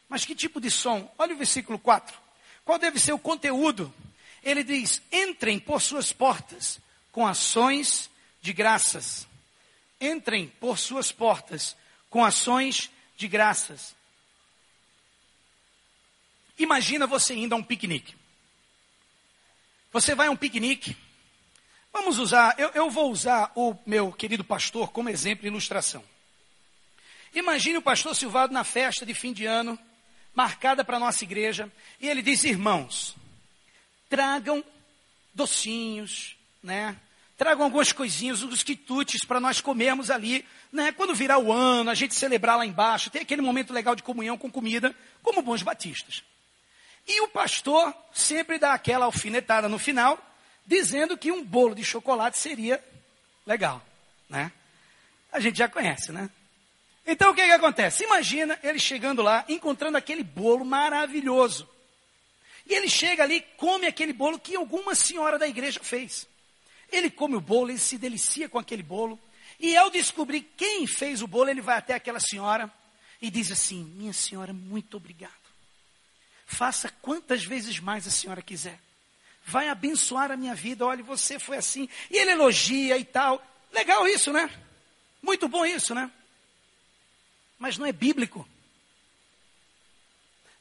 Mas 0.09 0.25
que 0.25 0.35
tipo 0.35 0.61
de 0.61 0.71
som? 0.71 1.13
Olha 1.19 1.35
o 1.35 1.39
versículo 1.39 1.79
4. 1.79 2.24
Qual 2.65 2.79
deve 2.79 2.99
ser 2.99 3.13
o 3.13 3.19
conteúdo? 3.19 3.93
Ele 4.43 4.63
diz: 4.63 5.03
entrem 5.13 5.59
por 5.59 5.81
suas 5.81 6.13
portas 6.13 6.81
com 7.13 7.27
ações 7.27 8.11
de 8.41 8.53
graças. 8.53 9.27
Entrem 10.01 10.49
por 10.61 10.79
suas 10.79 11.13
portas 11.13 11.77
com 12.11 12.25
ações 12.25 12.91
de 13.17 13.29
graças. 13.29 13.95
Imagina 16.59 17.07
você 17.07 17.35
indo 17.35 17.55
a 17.55 17.59
um 17.59 17.63
piquenique. 17.63 18.15
Você 19.93 20.15
vai 20.15 20.29
a 20.29 20.31
um 20.31 20.37
piquenique. 20.37 20.97
Vamos 21.93 22.19
usar, 22.19 22.59
eu, 22.59 22.71
eu 22.71 22.91
vou 22.91 23.11
usar 23.11 23.53
o 23.55 23.77
meu 23.87 24.13
querido 24.13 24.43
pastor 24.43 24.91
como 24.91 25.09
exemplo 25.09 25.47
e 25.47 25.49
ilustração. 25.49 26.05
Imagine 27.33 27.79
o 27.79 27.83
pastor 27.83 28.15
Silvado 28.15 28.53
na 28.53 28.65
festa 28.65 29.07
de 29.07 29.15
fim 29.15 29.33
de 29.33 29.47
ano, 29.47 29.79
marcada 30.35 30.85
para 30.85 30.97
a 30.97 31.01
nossa 31.01 31.25
igreja, 31.25 31.71
e 32.01 32.09
ele 32.09 32.23
diz: 32.23 32.45
irmãos, 32.45 33.15
tragam 34.09 34.65
docinhos, 35.33 36.37
né? 36.63 36.97
Tragam 37.37 37.65
algumas 37.65 37.93
coisinhas, 37.93 38.43
uns 38.43 38.63
quitutes 38.63 39.25
para 39.25 39.41
nós 39.41 39.61
comermos 39.61 40.11
ali, 40.11 40.47
né? 40.73 40.93
Quando 40.93 41.15
virar 41.15 41.39
o 41.39 41.53
ano, 41.53 41.91
a 41.91 41.95
gente 41.95 42.15
celebrar 42.15 42.57
lá 42.57 42.65
embaixo, 42.65 43.11
tem 43.11 43.23
aquele 43.23 43.43
momento 43.43 43.73
legal 43.73 43.97
de 43.97 44.03
comunhão 44.03 44.39
com 44.39 44.51
comida, 44.51 44.95
como 45.23 45.43
bons 45.43 45.63
batistas. 45.63 46.23
E 47.07 47.21
o 47.23 47.29
pastor 47.29 47.95
sempre 48.13 48.59
dá 48.59 48.73
aquela 48.73 49.05
alfinetada 49.05 49.69
no 49.69 49.79
final, 49.79 50.19
dizendo 50.65 51.19
que 51.19 51.33
um 51.33 51.45
bolo 51.45 51.75
de 51.75 51.85
chocolate 51.85 52.39
seria 52.39 52.83
legal, 53.47 53.85
né? 54.29 54.51
A 55.33 55.41
gente 55.41 55.59
já 55.59 55.69
conhece, 55.69 56.13
né? 56.13 56.31
Então 57.07 57.31
o 57.31 57.35
que, 57.35 57.45
que 57.45 57.53
acontece? 57.53 58.05
Imagina 58.05 58.59
ele 58.63 58.79
chegando 58.79 59.23
lá, 59.23 59.45
encontrando 59.49 59.99
aquele 59.99 60.23
bolo 60.23 60.65
maravilhoso. 60.65 61.69
E 62.67 62.75
ele 62.75 62.89
chega 62.89 63.23
ali, 63.23 63.43
come 63.57 63.87
aquele 63.87 64.13
bolo 64.13 64.39
que 64.39 64.57
alguma 64.57 64.95
senhora 64.95 65.39
da 65.39 65.47
igreja 65.47 65.81
fez. 65.83 66.27
Ele 66.91 67.11
come 67.11 67.37
o 67.37 67.41
bolo, 67.41 67.71
ele 67.71 67.79
se 67.79 67.99
delicia 67.99 68.49
com 68.49 68.59
aquele 68.59 68.83
bolo. 68.83 69.19
E 69.61 69.77
ao 69.77 69.91
descobrir 69.91 70.43
quem 70.57 70.87
fez 70.87 71.21
o 71.21 71.27
bolo, 71.27 71.51
ele 71.51 71.61
vai 71.61 71.77
até 71.77 71.95
aquela 71.95 72.21
senhora 72.21 72.73
e 73.21 73.31
diz 73.31 73.51
assim: 73.51 73.85
Minha 73.97 74.13
senhora, 74.13 74.53
muito 74.53 74.97
obrigado. 74.97 75.33
Faça 76.47 76.93
quantas 77.03 77.45
vezes 77.45 77.81
mais 77.81 78.07
a 78.07 78.11
senhora 78.11 78.41
quiser. 78.41 78.79
Vai 79.45 79.69
abençoar 79.69 80.31
a 80.31 80.37
minha 80.37 80.55
vida. 80.55 80.87
Olha, 80.87 81.03
você 81.03 81.39
foi 81.39 81.59
assim. 81.59 81.89
E 82.11 82.17
ele 82.17 82.31
elogia 82.31 82.97
e 82.97 83.05
tal. 83.05 83.45
Legal 83.73 84.07
isso, 84.09 84.33
né? 84.33 84.49
Muito 85.23 85.49
bom 85.49 85.67
isso, 85.67 85.95
né? 85.95 86.11
Mas 87.59 87.79
não 87.79 87.87
é 87.87 87.93
bíblico. 87.93 88.49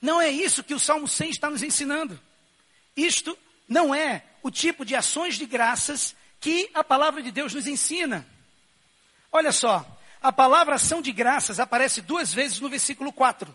Não 0.01 0.21
é 0.21 0.29
isso 0.29 0.63
que 0.63 0.73
o 0.73 0.79
Salmo 0.79 1.07
100 1.07 1.29
está 1.29 1.49
nos 1.49 1.63
ensinando. 1.63 2.19
Isto 2.95 3.37
não 3.67 3.95
é 3.95 4.23
o 4.41 4.51
tipo 4.51 4.85
de 4.85 4.95
ações 4.95 5.37
de 5.37 5.45
graças 5.45 6.15
que 6.39 6.69
a 6.73 6.83
palavra 6.83 7.23
de 7.23 7.31
Deus 7.31 7.53
nos 7.53 7.67
ensina. 7.67 8.27
Olha 9.31 9.51
só, 9.51 9.85
a 10.21 10.31
palavra 10.31 10.75
ação 10.75 11.01
de 11.01 11.11
graças 11.11 11.59
aparece 11.59 12.01
duas 12.01 12.33
vezes 12.33 12.59
no 12.59 12.69
versículo 12.69 13.11
4. 13.11 13.53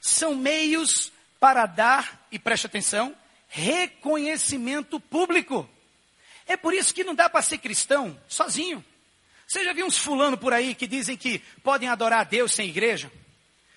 São 0.00 0.34
meios 0.34 1.12
para 1.38 1.66
dar, 1.66 2.26
e 2.30 2.38
preste 2.38 2.66
atenção, 2.66 3.14
reconhecimento 3.48 5.00
público. 5.00 5.68
É 6.46 6.56
por 6.56 6.72
isso 6.72 6.94
que 6.94 7.04
não 7.04 7.14
dá 7.14 7.28
para 7.28 7.42
ser 7.42 7.58
cristão 7.58 8.18
sozinho. 8.28 8.84
Você 9.52 9.66
já 9.66 9.74
viu 9.74 9.84
uns 9.84 9.98
fulano 9.98 10.38
por 10.38 10.54
aí 10.54 10.74
que 10.74 10.86
dizem 10.86 11.14
que 11.14 11.38
podem 11.62 11.86
adorar 11.86 12.20
a 12.20 12.24
Deus 12.24 12.54
sem 12.54 12.70
igreja? 12.70 13.12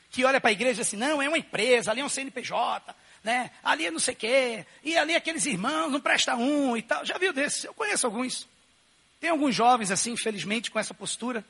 que 0.09 0.23
olha 0.23 0.39
para 0.39 0.49
a 0.49 0.53
igreja 0.53 0.83
assim, 0.83 0.95
não, 0.95 1.21
é 1.21 1.27
uma 1.27 1.37
empresa, 1.37 1.91
ali 1.91 1.99
é 1.99 2.05
um 2.05 2.07
CNPJ, 2.07 2.95
né? 3.21 3.51
Ali 3.61 3.85
é 3.85 3.91
não 3.91 3.99
sei 3.99 4.13
o 4.13 4.17
quê, 4.17 4.65
e 4.81 4.97
ali 4.97 5.13
aqueles 5.13 5.45
irmãos, 5.45 5.91
não 5.91 5.99
presta 5.99 6.37
um 6.37 6.77
e 6.77 6.81
tal. 6.81 7.05
Já 7.05 7.17
viu 7.17 7.33
desses? 7.33 7.65
Eu 7.65 7.73
conheço 7.73 8.05
alguns. 8.05 8.47
Tem 9.19 9.29
alguns 9.29 9.53
jovens 9.53 9.91
assim, 9.91 10.11
infelizmente, 10.11 10.71
com 10.71 10.79
essa 10.79 10.93
postura. 10.93 11.43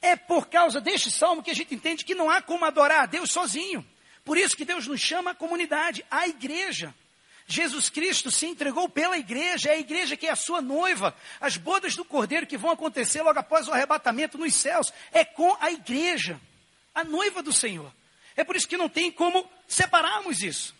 É 0.00 0.14
por 0.14 0.46
causa 0.46 0.80
deste 0.80 1.10
salmo 1.10 1.42
que 1.42 1.50
a 1.50 1.54
gente 1.54 1.74
entende 1.74 2.04
que 2.04 2.14
não 2.14 2.30
há 2.30 2.40
como 2.40 2.64
adorar 2.64 3.02
a 3.02 3.06
Deus 3.06 3.32
sozinho. 3.32 3.84
Por 4.24 4.38
isso 4.38 4.56
que 4.56 4.64
Deus 4.64 4.86
nos 4.86 5.00
chama 5.00 5.32
a 5.32 5.34
comunidade, 5.34 6.04
a 6.08 6.28
igreja. 6.28 6.94
Jesus 7.46 7.88
Cristo 7.88 8.30
se 8.30 8.46
entregou 8.46 8.88
pela 8.88 9.16
igreja, 9.16 9.68
é 9.68 9.74
a 9.74 9.78
igreja 9.78 10.16
que 10.16 10.26
é 10.26 10.30
a 10.30 10.36
sua 10.36 10.60
noiva. 10.60 11.16
As 11.40 11.56
bodas 11.56 11.94
do 11.94 12.04
cordeiro 12.04 12.46
que 12.46 12.58
vão 12.58 12.70
acontecer 12.70 13.22
logo 13.22 13.38
após 13.38 13.68
o 13.68 13.72
arrebatamento 13.72 14.36
nos 14.36 14.54
céus 14.54 14.92
é 15.12 15.24
com 15.24 15.56
a 15.60 15.70
igreja 15.70 16.40
a 16.94 17.04
noiva 17.04 17.42
do 17.42 17.52
Senhor. 17.52 17.92
É 18.34 18.42
por 18.42 18.56
isso 18.56 18.66
que 18.66 18.76
não 18.76 18.88
tem 18.88 19.12
como 19.12 19.48
separarmos 19.68 20.42
isso. 20.42 20.74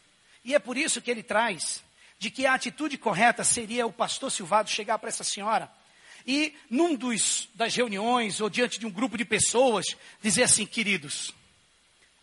E 0.44 0.54
é 0.54 0.58
por 0.58 0.76
isso 0.76 1.00
que 1.00 1.10
ele 1.10 1.22
traz 1.22 1.82
de 2.18 2.30
que 2.30 2.46
a 2.46 2.54
atitude 2.54 2.98
correta 2.98 3.44
seria 3.44 3.86
o 3.86 3.92
pastor 3.92 4.30
Silvado 4.30 4.70
chegar 4.70 4.98
para 4.98 5.08
essa 5.08 5.24
senhora 5.24 5.70
e, 6.26 6.54
num 6.68 6.94
dos, 6.94 7.48
das 7.54 7.74
reuniões 7.74 8.40
ou 8.40 8.50
diante 8.50 8.80
de 8.80 8.86
um 8.86 8.90
grupo 8.90 9.16
de 9.16 9.24
pessoas, 9.24 9.96
dizer 10.20 10.42
assim: 10.42 10.66
queridos, 10.66 11.32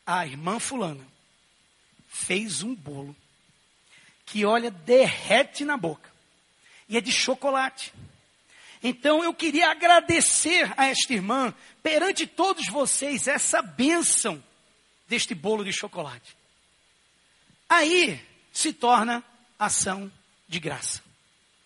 a 0.05 0.25
irmã 0.25 0.59
Fulana 0.59 1.07
fez 2.09 2.61
um 2.61 2.75
bolo 2.75 3.15
que, 4.25 4.45
olha, 4.45 4.71
derrete 4.71 5.65
na 5.65 5.77
boca 5.77 6.11
e 6.87 6.97
é 6.97 7.01
de 7.01 7.11
chocolate. 7.11 7.93
Então 8.81 9.23
eu 9.23 9.33
queria 9.33 9.69
agradecer 9.69 10.71
a 10.77 10.87
esta 10.87 11.13
irmã, 11.13 11.53
perante 11.81 12.27
todos 12.27 12.67
vocês, 12.67 13.27
essa 13.27 13.61
bênção 13.61 14.43
deste 15.07 15.33
bolo 15.33 15.63
de 15.63 15.71
chocolate. 15.71 16.35
Aí 17.69 18.21
se 18.51 18.73
torna 18.73 19.23
ação 19.57 20.11
de 20.47 20.59
graça, 20.59 21.01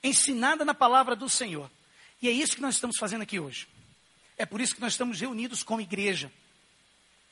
ensinada 0.04 0.64
na 0.64 0.74
palavra 0.74 1.16
do 1.16 1.28
Senhor. 1.28 1.70
E 2.22 2.28
é 2.28 2.32
isso 2.32 2.56
que 2.56 2.62
nós 2.62 2.76
estamos 2.76 2.98
fazendo 2.98 3.24
aqui 3.24 3.40
hoje. 3.40 3.68
É 4.38 4.46
por 4.46 4.62
isso 4.62 4.76
que 4.76 4.82
nós 4.82 4.94
estamos 4.94 5.20
reunidos 5.20 5.64
como 5.64 5.82
igreja. 5.82 6.32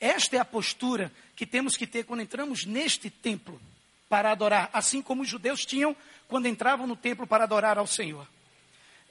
Esta 0.00 0.36
é 0.36 0.38
a 0.40 0.44
postura 0.44 1.12
que 1.34 1.46
temos 1.46 1.76
que 1.76 1.86
ter 1.86 2.04
quando 2.04 2.20
entramos 2.20 2.64
neste 2.64 3.08
templo 3.08 3.60
para 4.08 4.30
adorar, 4.30 4.70
assim 4.72 5.02
como 5.02 5.22
os 5.22 5.28
judeus 5.28 5.64
tinham 5.64 5.96
quando 6.28 6.48
entravam 6.48 6.86
no 6.86 6.96
templo 6.96 7.26
para 7.26 7.44
adorar 7.44 7.78
ao 7.78 7.86
Senhor. 7.86 8.26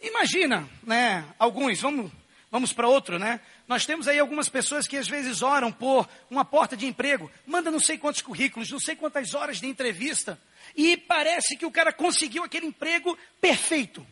Imagina, 0.02 0.68
né, 0.84 1.26
alguns, 1.40 1.80
vamos, 1.80 2.12
vamos 2.52 2.74
para 2.74 2.88
outro, 2.88 3.18
né? 3.18 3.40
Nós 3.68 3.86
temos 3.86 4.08
aí 4.08 4.20
algumas 4.20 4.50
pessoas 4.50 4.88
que 4.88 4.98
às 4.98 5.08
vezes 5.08 5.42
oram 5.42 5.72
por 5.72 6.08
uma 6.30 6.46
porta 6.46 6.78
de 6.78 6.86
emprego, 6.86 7.32
manda 7.46 7.72
não 7.72 7.80
sei 7.80 7.98
quantos 7.98 8.22
currículos, 8.22 8.70
não 8.70 8.80
sei 8.80 8.96
quantas 8.96 9.34
horas 9.34 9.60
de 9.60 9.68
entrevista, 9.68 10.40
e 10.76 10.98
parece 10.98 11.58
que 11.58 11.66
o 11.66 11.72
cara 11.72 11.92
conseguiu 11.92 12.44
aquele 12.44 12.68
emprego 12.68 13.18
perfeito. 13.40 14.06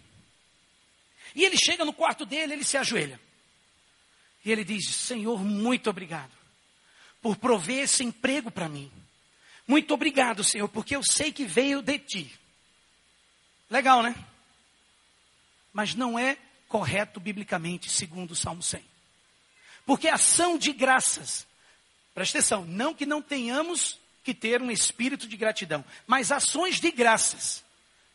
E 1.36 1.43
ele 1.43 1.58
chega 1.58 1.84
no 1.84 1.93
quarto 1.93 2.26
dele, 2.26 2.54
ele 2.54 2.63
se 2.63 2.78
ajoelha. 2.78 3.19
E 4.46 4.52
ele 4.52 4.63
diz: 4.63 4.88
Senhor, 4.88 5.43
muito 5.43 5.89
obrigado 5.89 6.32
por 7.22 7.38
prover 7.38 7.84
esse 7.84 8.04
emprego 8.04 8.52
para 8.52 8.69
mim. 8.69 8.91
Muito 9.67 9.93
obrigado, 9.93 10.43
Senhor, 10.43 10.67
porque 10.67 10.95
eu 10.95 11.04
sei 11.04 11.32
que 11.32 11.45
veio 11.45 11.82
de 11.82 11.97
ti. 11.99 12.39
Legal, 13.69 14.04
né? 14.04 14.15
mas 15.73 15.95
não 15.95 16.17
é 16.17 16.38
correto 16.69 17.19
biblicamente, 17.19 17.89
segundo 17.89 18.32
o 18.32 18.36
Salmo 18.36 18.62
100. 18.62 18.82
Porque 19.86 20.08
ação 20.08 20.58
de 20.58 20.71
graças, 20.71 21.45
presta 22.13 22.38
atenção, 22.38 22.63
não 22.63 22.93
que 22.93 23.06
não 23.06 23.21
tenhamos 23.21 23.99
que 24.23 24.34
ter 24.34 24.62
um 24.62 24.71
espírito 24.71 25.28
de 25.28 25.36
gratidão, 25.36 25.84
mas 26.08 26.32
ações 26.32 26.80
de 26.80 26.91
graças 26.91 27.63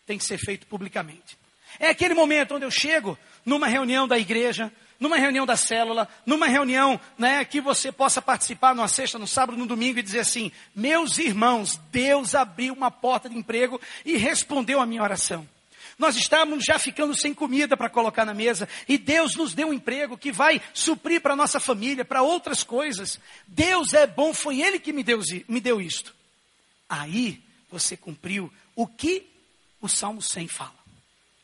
têm 0.07 0.17
que 0.17 0.25
ser 0.25 0.39
feito 0.39 0.67
publicamente. 0.67 1.37
É 1.79 1.91
aquele 1.91 2.15
momento 2.15 2.55
onde 2.55 2.65
eu 2.65 2.71
chego 2.71 3.19
numa 3.45 3.67
reunião 3.67 4.09
da 4.09 4.19
igreja, 4.19 4.73
numa 4.99 5.17
reunião 5.17 5.47
da 5.47 5.57
célula, 5.57 6.09
numa 6.27 6.47
reunião 6.47 7.01
né, 7.17 7.45
que 7.45 7.61
você 7.61 7.93
possa 7.93 8.21
participar 8.21 8.75
numa 8.75 8.89
sexta, 8.89 9.19
no 9.19 9.27
sábado, 9.27 9.57
no 9.57 9.67
domingo 9.67 9.99
e 9.99 10.03
dizer 10.03 10.21
assim: 10.21 10.51
meus 10.75 11.19
irmãos, 11.19 11.79
Deus 11.93 12.35
abriu 12.35 12.75
uma 12.75 12.91
porta 12.91 13.29
de 13.29 13.37
emprego 13.37 13.81
e 14.05 14.17
respondeu 14.17 14.81
a 14.81 14.87
minha 14.87 15.03
oração. 15.03 15.49
Nós 15.99 16.17
estávamos 16.17 16.65
já 16.65 16.79
ficando 16.79 17.15
sem 17.15 17.35
comida 17.35 17.77
para 17.77 17.91
colocar 17.91 18.25
na 18.25 18.33
mesa 18.33 18.69
e 18.89 18.97
Deus 18.97 19.35
nos 19.35 19.53
deu 19.53 19.69
um 19.69 19.73
emprego 19.73 20.17
que 20.17 20.31
vai 20.31 20.63
suprir 20.73 21.21
para 21.21 21.35
nossa 21.35 21.59
família, 21.59 22.05
para 22.05 22.23
outras 22.23 22.63
coisas. 22.63 23.19
Deus 23.49 23.93
é 23.95 24.07
bom, 24.07 24.33
foi 24.33 24.61
Ele 24.61 24.79
que 24.79 24.93
me 24.93 25.03
deu, 25.03 25.21
me 25.49 25.61
deu 25.61 25.81
isto. 25.81 26.15
Aí 26.89 27.43
você 27.71 27.97
cumpriu 27.97 28.53
o 28.77 28.87
que 28.87 29.27
o 29.81 29.89
Salmo 29.89 30.23
100 30.23 30.49
fala: 30.49 30.75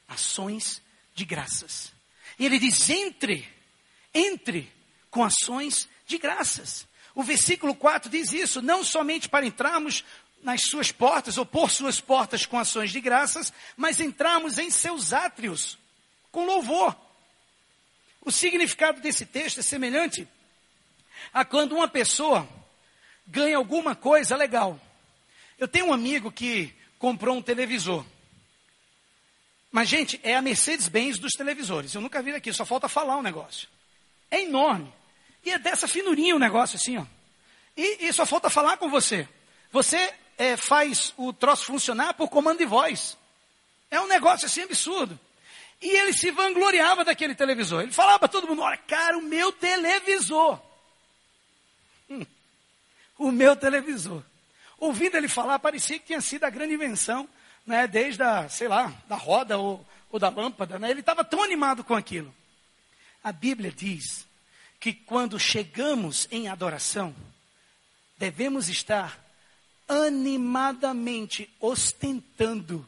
ações 0.08 0.80
de 1.14 1.24
graças. 1.24 1.93
E 2.38 2.46
ele 2.46 2.58
diz: 2.58 2.88
entre, 2.90 3.48
entre 4.12 4.72
com 5.10 5.22
ações 5.22 5.88
de 6.06 6.18
graças. 6.18 6.86
O 7.14 7.22
versículo 7.22 7.74
4 7.74 8.10
diz 8.10 8.32
isso, 8.32 8.60
não 8.60 8.82
somente 8.82 9.28
para 9.28 9.46
entrarmos 9.46 10.04
nas 10.42 10.62
suas 10.62 10.90
portas 10.92 11.38
ou 11.38 11.46
por 11.46 11.70
suas 11.70 12.00
portas 12.00 12.44
com 12.44 12.58
ações 12.58 12.90
de 12.90 13.00
graças, 13.00 13.52
mas 13.76 14.00
entrarmos 14.00 14.58
em 14.58 14.70
seus 14.70 15.12
átrios 15.12 15.78
com 16.30 16.44
louvor. 16.44 16.94
O 18.20 18.32
significado 18.32 19.00
desse 19.00 19.24
texto 19.24 19.60
é 19.60 19.62
semelhante 19.62 20.26
a 21.32 21.44
quando 21.44 21.76
uma 21.76 21.88
pessoa 21.88 22.48
ganha 23.26 23.56
alguma 23.56 23.94
coisa 23.94 24.36
legal. 24.36 24.78
Eu 25.58 25.68
tenho 25.68 25.86
um 25.86 25.92
amigo 25.92 26.32
que 26.32 26.74
comprou 26.98 27.36
um 27.36 27.42
televisor. 27.42 28.04
Mas, 29.74 29.88
gente, 29.88 30.20
é 30.22 30.36
a 30.36 30.40
Mercedes-Benz 30.40 31.18
dos 31.18 31.32
televisores. 31.32 31.92
Eu 31.92 32.00
nunca 32.00 32.22
vi 32.22 32.32
aqui, 32.32 32.52
só 32.52 32.64
falta 32.64 32.88
falar 32.88 33.16
um 33.16 33.22
negócio. 33.22 33.68
É 34.30 34.40
enorme. 34.40 34.94
E 35.44 35.50
é 35.50 35.58
dessa 35.58 35.88
finurinha 35.88 36.36
o 36.36 36.38
negócio, 36.38 36.76
assim, 36.76 36.96
ó. 36.96 37.04
E, 37.76 38.06
e 38.06 38.12
só 38.12 38.24
falta 38.24 38.48
falar 38.48 38.76
com 38.76 38.88
você. 38.88 39.28
Você 39.72 40.14
é, 40.38 40.56
faz 40.56 41.12
o 41.16 41.32
troço 41.32 41.64
funcionar 41.64 42.14
por 42.14 42.28
comando 42.28 42.58
de 42.58 42.64
voz. 42.64 43.18
É 43.90 44.00
um 44.00 44.06
negócio 44.06 44.46
assim 44.46 44.62
absurdo. 44.62 45.18
E 45.82 45.88
ele 45.88 46.12
se 46.12 46.30
vangloriava 46.30 47.04
daquele 47.04 47.34
televisor. 47.34 47.82
Ele 47.82 47.90
falava 47.90 48.20
para 48.20 48.28
todo 48.28 48.46
mundo: 48.46 48.62
olha, 48.62 48.76
cara, 48.76 49.18
o 49.18 49.22
meu 49.22 49.50
televisor. 49.50 50.60
Hum, 52.08 52.24
o 53.18 53.32
meu 53.32 53.56
televisor. 53.56 54.22
Ouvindo 54.78 55.16
ele 55.16 55.26
falar, 55.26 55.58
parecia 55.58 55.98
que 55.98 56.06
tinha 56.06 56.20
sido 56.20 56.44
a 56.44 56.50
grande 56.50 56.74
invenção, 56.74 57.28
né, 57.66 57.86
desde 57.86 58.22
a, 58.22 58.48
sei 58.48 58.68
lá, 58.68 58.92
da 59.08 59.16
roda 59.16 59.58
ou, 59.58 59.86
ou 60.10 60.18
da 60.18 60.28
lâmpada. 60.28 60.78
Né? 60.78 60.90
Ele 60.90 61.00
estava 61.00 61.24
tão 61.24 61.42
animado 61.42 61.82
com 61.82 61.94
aquilo. 61.94 62.34
A 63.22 63.32
Bíblia 63.32 63.72
diz 63.72 64.26
que 64.78 64.92
quando 64.92 65.38
chegamos 65.38 66.28
em 66.30 66.48
adoração, 66.48 67.14
devemos 68.18 68.68
estar 68.68 69.18
animadamente 69.88 71.50
ostentando. 71.60 72.86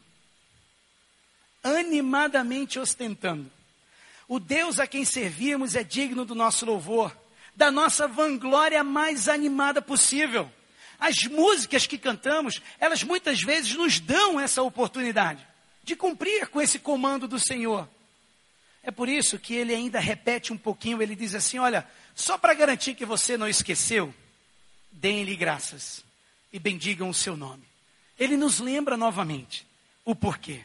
Animadamente 1.63 2.79
ostentando. 2.79 3.51
O 4.29 4.39
Deus 4.39 4.79
a 4.79 4.87
quem 4.87 5.05
servimos 5.05 5.75
é 5.75 5.85
digno 5.85 6.25
do 6.25 6.35
nosso 6.35 6.67
louvor, 6.67 7.17
da 7.55 7.71
nossa 7.71 8.07
vanglória 8.07 8.83
mais 8.85 9.29
animada 9.29 9.81
possível. 9.81 10.51
As 10.99 11.25
músicas 11.25 11.87
que 11.87 11.99
cantamos, 11.99 12.61
elas 12.79 13.03
muitas 13.03 13.43
vezes 13.43 13.75
nos 13.75 14.01
dão 14.01 14.41
essa 14.41 14.63
oportunidade 14.63 15.47
de 15.83 15.95
cumprir 15.95 16.49
com 16.49 16.61
esse 16.61 16.79
comando 16.79 17.29
do 17.29 17.39
Senhor. 17.39 17.89
É 18.83 18.91
por 18.91 19.09
isso 19.09 19.39
que 19.39 19.55
ele 19.55 19.75
ainda 19.75 19.99
repete 19.99 20.53
um 20.53 20.59
pouquinho, 20.59 21.03
ele 21.03 21.17
diz 21.17 21.35
assim: 21.35 21.59
olha, 21.59 21.87
só 22.15 22.39
para 22.39 22.55
garantir 22.55 22.95
que 22.95 23.05
você 23.05 23.37
não 23.37 23.49
esqueceu, 23.49 24.15
deem-lhe 24.91 25.37
graças 25.37 26.05
e 26.53 26.59
bendigam 26.59 27.09
o 27.09 27.15
seu 27.15 27.37
nome. 27.37 27.65
Ele 28.19 28.37
nos 28.37 28.61
lembra 28.61 28.97
novamente 28.97 29.67
o 30.05 30.15
porquê. 30.15 30.65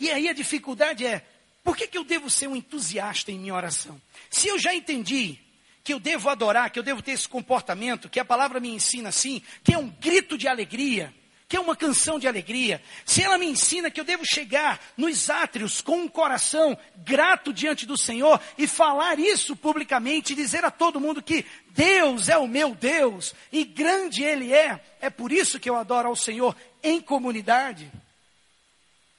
E 0.00 0.10
aí 0.10 0.28
a 0.28 0.32
dificuldade 0.32 1.06
é: 1.06 1.24
por 1.62 1.76
que, 1.76 1.86
que 1.86 1.96
eu 1.96 2.04
devo 2.04 2.28
ser 2.28 2.48
um 2.48 2.56
entusiasta 2.56 3.30
em 3.30 3.38
minha 3.38 3.54
oração? 3.54 4.00
Se 4.30 4.48
eu 4.48 4.58
já 4.58 4.74
entendi 4.74 5.38
que 5.84 5.92
eu 5.92 6.00
devo 6.00 6.30
adorar, 6.30 6.70
que 6.70 6.78
eu 6.78 6.82
devo 6.82 7.02
ter 7.02 7.12
esse 7.12 7.28
comportamento, 7.28 8.08
que 8.08 8.18
a 8.18 8.24
palavra 8.24 8.58
me 8.58 8.70
ensina 8.70 9.10
assim, 9.10 9.42
que 9.62 9.74
é 9.74 9.78
um 9.78 9.90
grito 9.90 10.38
de 10.38 10.48
alegria, 10.48 11.14
que 11.46 11.58
é 11.58 11.60
uma 11.60 11.76
canção 11.76 12.18
de 12.18 12.26
alegria, 12.26 12.82
se 13.04 13.22
ela 13.22 13.36
me 13.36 13.44
ensina 13.44 13.90
que 13.90 14.00
eu 14.00 14.04
devo 14.04 14.24
chegar 14.24 14.80
nos 14.96 15.28
átrios 15.28 15.82
com 15.82 15.98
um 15.98 16.08
coração 16.08 16.76
grato 16.96 17.52
diante 17.52 17.84
do 17.84 17.98
Senhor 17.98 18.40
e 18.56 18.66
falar 18.66 19.18
isso 19.18 19.54
publicamente, 19.54 20.34
dizer 20.34 20.64
a 20.64 20.70
todo 20.70 20.98
mundo 20.98 21.22
que 21.22 21.44
Deus 21.68 22.30
é 22.30 22.38
o 22.38 22.48
meu 22.48 22.74
Deus 22.74 23.34
e 23.52 23.62
grande 23.62 24.24
Ele 24.24 24.54
é, 24.54 24.82
é 25.02 25.10
por 25.10 25.30
isso 25.30 25.60
que 25.60 25.68
eu 25.68 25.76
adoro 25.76 26.08
ao 26.08 26.16
Senhor 26.16 26.56
em 26.82 26.98
comunidade, 26.98 27.92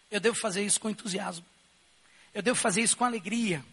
eu 0.10 0.19
devo 0.19 0.36
fazer 0.36 0.63
isso 0.63 0.80
com 0.80 0.89
entusiasmo, 0.89 1.45
eu 2.34 2.41
devo 2.41 2.58
fazer 2.58 2.82
isso 2.82 2.97
com 2.97 3.06
alegria. 3.06 3.63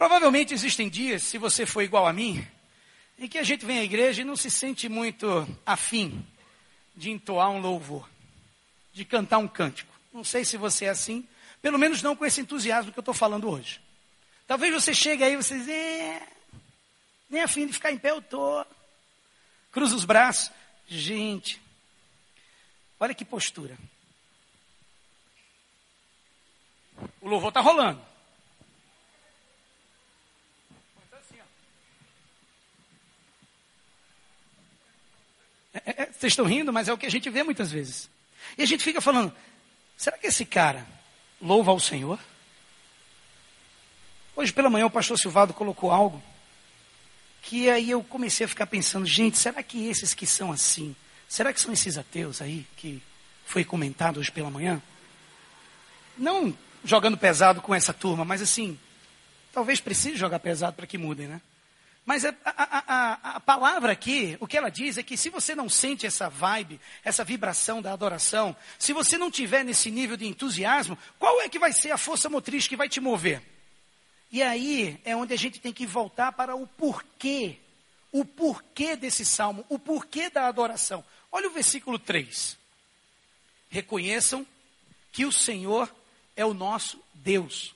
Provavelmente 0.00 0.54
existem 0.54 0.88
dias, 0.88 1.24
se 1.24 1.36
você 1.36 1.66
for 1.66 1.82
igual 1.82 2.06
a 2.06 2.12
mim, 2.14 2.42
em 3.18 3.28
que 3.28 3.36
a 3.36 3.42
gente 3.42 3.66
vem 3.66 3.80
à 3.80 3.84
igreja 3.84 4.22
e 4.22 4.24
não 4.24 4.34
se 4.34 4.50
sente 4.50 4.88
muito 4.88 5.46
afim 5.66 6.26
de 6.96 7.10
entoar 7.10 7.50
um 7.50 7.60
louvor, 7.60 8.08
de 8.94 9.04
cantar 9.04 9.36
um 9.36 9.46
cântico. 9.46 9.92
Não 10.10 10.24
sei 10.24 10.42
se 10.42 10.56
você 10.56 10.86
é 10.86 10.88
assim, 10.88 11.28
pelo 11.60 11.78
menos 11.78 12.00
não 12.00 12.16
com 12.16 12.24
esse 12.24 12.40
entusiasmo 12.40 12.90
que 12.90 12.98
eu 12.98 13.02
estou 13.02 13.12
falando 13.12 13.50
hoje. 13.50 13.78
Talvez 14.46 14.72
você 14.72 14.94
chegue 14.94 15.22
aí 15.22 15.34
e 15.34 15.36
você 15.36 15.58
diz, 15.58 15.68
é, 15.68 16.26
nem 17.28 17.42
afim 17.42 17.66
de 17.66 17.74
ficar 17.74 17.92
em 17.92 17.98
pé 17.98 18.10
eu 18.10 18.20
estou. 18.20 18.66
Cruza 19.70 19.94
os 19.94 20.06
braços. 20.06 20.50
Gente, 20.88 21.60
olha 22.98 23.12
que 23.12 23.22
postura. 23.22 23.76
O 27.20 27.28
louvor 27.28 27.48
está 27.48 27.60
rolando. 27.60 28.09
É, 35.72 36.02
é, 36.02 36.06
vocês 36.06 36.32
estão 36.32 36.44
rindo, 36.44 36.72
mas 36.72 36.88
é 36.88 36.92
o 36.92 36.98
que 36.98 37.06
a 37.06 37.10
gente 37.10 37.30
vê 37.30 37.42
muitas 37.42 37.70
vezes. 37.70 38.10
E 38.58 38.62
a 38.62 38.66
gente 38.66 38.82
fica 38.82 39.00
falando: 39.00 39.32
será 39.96 40.18
que 40.18 40.26
esse 40.26 40.44
cara 40.44 40.86
louva 41.40 41.70
ao 41.70 41.80
Senhor? 41.80 42.18
Hoje 44.34 44.52
pela 44.52 44.70
manhã 44.70 44.86
o 44.86 44.90
pastor 44.90 45.18
Silvado 45.18 45.52
colocou 45.52 45.90
algo 45.90 46.22
que 47.42 47.70
aí 47.70 47.90
eu 47.90 48.02
comecei 48.02 48.44
a 48.44 48.48
ficar 48.48 48.66
pensando: 48.66 49.06
gente, 49.06 49.38
será 49.38 49.62
que 49.62 49.88
esses 49.88 50.14
que 50.14 50.26
são 50.26 50.52
assim, 50.52 50.94
será 51.28 51.52
que 51.52 51.60
são 51.60 51.72
esses 51.72 51.96
ateus 51.96 52.42
aí 52.42 52.66
que 52.76 53.02
foi 53.44 53.64
comentado 53.64 54.20
hoje 54.20 54.30
pela 54.30 54.50
manhã? 54.50 54.82
Não 56.16 56.56
jogando 56.84 57.16
pesado 57.16 57.60
com 57.60 57.74
essa 57.74 57.92
turma, 57.92 58.24
mas 58.24 58.42
assim, 58.42 58.78
talvez 59.52 59.80
precise 59.80 60.16
jogar 60.16 60.38
pesado 60.38 60.76
para 60.76 60.86
que 60.86 60.98
mudem, 60.98 61.28
né? 61.28 61.40
Mas 62.04 62.24
a, 62.24 62.34
a, 62.44 62.54
a, 62.54 63.12
a, 63.36 63.40
palavra 63.40 63.92
aqui, 63.92 64.36
o 64.40 64.46
que 64.46 64.56
ela 64.56 64.70
diz 64.70 64.98
é 64.98 65.02
que 65.02 65.16
se 65.16 65.28
você 65.28 65.54
não 65.54 65.68
sente 65.68 66.06
essa 66.06 66.28
vibe, 66.28 66.80
essa 67.04 67.22
vibração 67.22 67.80
da 67.80 67.92
adoração, 67.92 68.56
se 68.78 68.92
você 68.92 69.18
não 69.18 69.30
tiver 69.30 69.64
nesse 69.64 69.90
nível 69.90 70.16
de 70.16 70.26
entusiasmo, 70.26 70.98
qual 71.18 71.40
é 71.40 71.48
que 71.48 71.58
vai 71.58 71.72
ser 71.72 71.92
a 71.92 71.98
força 71.98 72.28
motriz 72.28 72.66
que 72.66 72.76
vai 72.76 72.88
te 72.88 73.00
mover? 73.00 73.42
E 74.32 74.42
aí 74.42 75.00
é 75.04 75.14
onde 75.14 75.34
a 75.34 75.36
gente 75.36 75.60
tem 75.60 75.72
que 75.72 75.86
voltar 75.86 76.32
para 76.32 76.56
o 76.56 76.66
porquê, 76.66 77.58
o 78.10 78.24
porquê 78.24 78.96
desse 78.96 79.24
salmo, 79.24 79.64
o 79.68 79.78
porquê 79.78 80.30
da 80.30 80.46
adoração. 80.46 81.04
Olha 81.30 81.48
o 81.48 81.52
versículo 81.52 81.98
3. 81.98 82.56
Reconheçam 83.68 84.46
que 85.12 85.24
o 85.24 85.32
Senhor 85.32 85.92
é 86.34 86.44
o 86.44 86.54
nosso 86.54 87.00
Deus. 87.14 87.74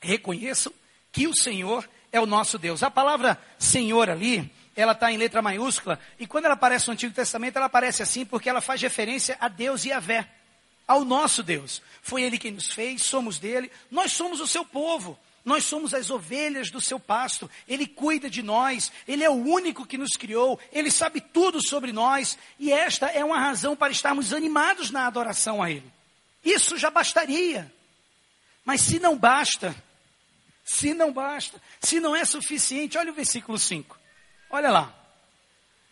Reconheçam 0.00 0.72
que 1.12 1.26
o 1.26 1.34
Senhor 1.34 1.84
é 1.84 1.97
o 2.12 2.26
nosso 2.26 2.58
Deus. 2.58 2.82
A 2.82 2.90
palavra 2.90 3.38
Senhor 3.58 4.08
ali, 4.08 4.50
ela 4.74 4.92
está 4.92 5.10
em 5.12 5.18
letra 5.18 5.42
maiúscula, 5.42 5.98
e 6.18 6.26
quando 6.26 6.46
ela 6.46 6.54
aparece 6.54 6.86
no 6.86 6.92
Antigo 6.92 7.14
Testamento, 7.14 7.56
ela 7.56 7.66
aparece 7.66 8.02
assim 8.02 8.24
porque 8.24 8.48
ela 8.48 8.60
faz 8.60 8.80
referência 8.80 9.36
a 9.40 9.48
Deus 9.48 9.84
e 9.84 9.92
a 9.92 10.00
Vé, 10.00 10.28
ao 10.86 11.04
nosso 11.04 11.42
Deus. 11.42 11.82
Foi 12.02 12.22
Ele 12.22 12.38
quem 12.38 12.52
nos 12.52 12.70
fez, 12.70 13.02
somos 13.02 13.38
dele, 13.38 13.70
nós 13.90 14.12
somos 14.12 14.40
o 14.40 14.46
seu 14.46 14.64
povo. 14.64 15.18
Nós 15.44 15.64
somos 15.64 15.94
as 15.94 16.10
ovelhas 16.10 16.70
do 16.70 16.78
seu 16.78 17.00
pasto, 17.00 17.50
Ele 17.66 17.86
cuida 17.86 18.28
de 18.28 18.42
nós, 18.42 18.92
Ele 19.06 19.24
é 19.24 19.30
o 19.30 19.32
único 19.32 19.86
que 19.86 19.96
nos 19.96 20.10
criou, 20.10 20.60
Ele 20.70 20.90
sabe 20.90 21.22
tudo 21.22 21.66
sobre 21.66 21.90
nós, 21.90 22.36
e 22.58 22.70
esta 22.70 23.06
é 23.06 23.24
uma 23.24 23.38
razão 23.38 23.74
para 23.74 23.90
estarmos 23.90 24.34
animados 24.34 24.90
na 24.90 25.06
adoração 25.06 25.62
a 25.62 25.70
Ele. 25.70 25.90
Isso 26.44 26.76
já 26.76 26.90
bastaria. 26.90 27.72
Mas 28.62 28.82
se 28.82 28.98
não 28.98 29.16
basta, 29.16 29.74
se 30.68 30.92
não 30.92 31.10
basta, 31.10 31.58
se 31.80 31.98
não 31.98 32.14
é 32.14 32.26
suficiente, 32.26 32.98
olha 32.98 33.10
o 33.10 33.14
versículo 33.14 33.58
5. 33.58 33.98
Olha 34.50 34.70
lá. 34.70 34.94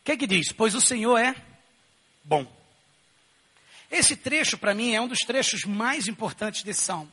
O 0.01 0.05
que, 0.05 0.13
é 0.13 0.17
que 0.19 0.27
diz? 0.27 0.53
Pois 0.53 0.75
o 0.75 0.83
Senhor 0.83 1.17
é 1.17 1.35
bom. 2.23 2.47
Esse 3.91 4.15
trecho, 4.15 4.59
para 4.59 4.75
mim, 4.75 4.95
é 4.95 5.01
um 5.01 5.09
dos 5.09 5.21
trechos 5.21 5.65
mais 5.65 6.09
importantes 6.09 6.63
desse 6.63 6.83
salmo. 6.83 7.11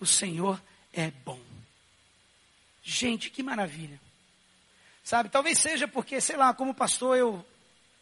O 0.00 0.06
Senhor 0.06 0.58
é 0.90 1.10
bom. 1.22 1.38
Gente, 2.82 3.28
que 3.28 3.42
maravilha. 3.42 4.00
Sabe, 5.04 5.28
talvez 5.28 5.58
seja 5.58 5.86
porque, 5.86 6.18
sei 6.18 6.38
lá, 6.38 6.54
como 6.54 6.72
pastor, 6.74 7.18
eu 7.18 7.46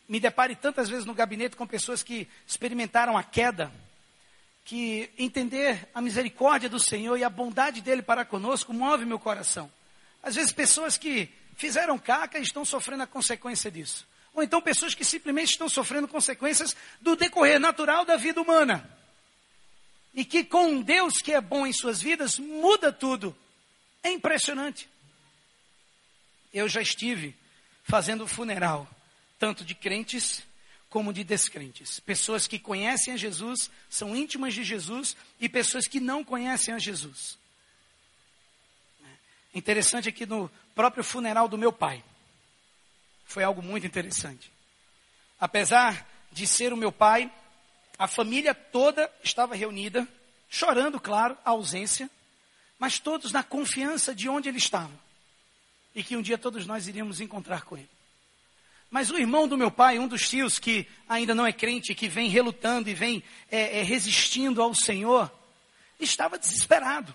me 0.09 0.20
depare 0.20 0.55
tantas 0.55 0.88
vezes 0.88 1.05
no 1.05 1.14
gabinete 1.14 1.57
com 1.57 1.66
pessoas 1.66 2.05
que 2.05 2.29
experimentaram 2.46 3.18
a 3.18 3.25
queda 3.25 3.73
que 4.64 5.11
entender 5.18 5.88
a 5.94 6.01
misericórdia 6.01 6.68
do 6.68 6.79
Senhor 6.79 7.16
e 7.16 7.25
a 7.25 7.31
bondade 7.31 7.81
dele 7.81 8.03
para 8.03 8.25
conosco 8.25 8.73
move 8.73 9.05
meu 9.05 9.18
coração. 9.18 9.70
Às 10.23 10.35
vezes 10.35 10.53
pessoas 10.53 10.96
que 10.96 11.29
fizeram 11.57 11.99
caca 11.99 12.38
e 12.38 12.42
estão 12.42 12.64
sofrendo 12.64 13.03
a 13.03 13.07
consequência 13.07 13.70
disso. 13.70 14.07
Ou 14.33 14.42
então 14.42 14.62
pessoas 14.62 14.94
que 14.94 15.05
simplesmente 15.05 15.51
estão 15.51 15.68
sofrendo 15.68 16.07
consequências 16.07 16.77
do 17.01 17.16
decorrer 17.16 17.59
natural 17.59 18.05
da 18.05 18.16
vida 18.16 18.40
humana. 18.40 18.88
e 20.14 20.25
que 20.25 20.42
com 20.42 20.66
um 20.66 20.83
Deus 20.83 21.18
que 21.18 21.33
é 21.33 21.40
bom 21.40 21.66
em 21.66 21.73
suas 21.73 22.03
vidas 22.03 22.38
muda 22.38 22.92
tudo. 22.92 23.37
É 24.03 24.11
impressionante. 24.11 24.88
Eu 26.53 26.68
já 26.68 26.83
estive 26.83 27.37
fazendo 27.85 28.27
funeral, 28.27 28.88
tanto 29.38 29.64
de 29.64 29.75
crentes 29.75 30.42
como 30.90 31.12
de 31.12 31.22
descrentes. 31.22 32.00
Pessoas 32.00 32.48
que 32.48 32.59
conhecem 32.59 33.14
a 33.14 33.16
Jesus, 33.16 33.70
são 33.88 34.14
íntimas 34.14 34.53
de 34.53 34.64
Jesus, 34.64 35.16
e 35.40 35.48
pessoas 35.48 35.87
que 35.87 36.00
não 36.00 36.24
conhecem 36.24 36.74
a 36.74 36.79
Jesus. 36.79 37.38
Interessante 39.55 40.09
aqui 40.09 40.26
no 40.26 40.50
próprio 40.74 41.03
funeral 41.03 41.48
do 41.48 41.57
meu 41.57 41.72
pai. 41.72 42.05
Foi 43.24 43.44
algo 43.44 43.62
muito 43.62 43.87
interessante. 43.87 44.50
Apesar 45.40 46.07
de 46.33 46.46
ser 46.46 46.72
o 46.72 46.76
meu 46.76 46.90
pai, 46.90 47.33
a 47.96 48.09
família 48.09 48.55
toda 48.55 49.11
estava 49.22 49.55
reunida, 49.55 50.07
chorando, 50.48 50.98
claro, 50.98 51.38
a 51.44 51.50
ausência, 51.50 52.11
mas 52.79 52.98
todos 52.98 53.31
na 53.31 53.42
confiança 53.42 54.14
de 54.14 54.29
onde 54.29 54.48
ele 54.48 54.59
estava. 54.59 54.92
E 55.94 56.03
que 56.03 56.16
um 56.16 56.22
dia 56.22 56.38
todos 56.38 56.66
nós 56.66 56.88
iríamos 56.88 57.20
encontrar 57.20 57.62
com 57.62 57.76
ele. 57.76 57.88
Mas 58.90 59.11
o 59.11 59.16
irmão 59.16 59.46
do 59.46 59.57
meu 59.57 59.70
pai, 59.70 59.98
um 59.98 60.09
dos 60.09 60.29
tios 60.29 60.59
que 60.59 60.87
ainda 61.09 61.35
não 61.35 61.46
é 61.46 61.53
crente, 61.53 61.94
que 61.94 62.09
vem 62.09 62.29
relutando 62.29 62.90
e 62.90 62.94
vem 62.94 63.22
é, 63.50 63.79
é, 63.79 63.83
resistindo 63.83 64.61
ao 64.61 64.74
Senhor, 64.74 65.31
estava 66.00 66.37
desesperado. 66.37 67.14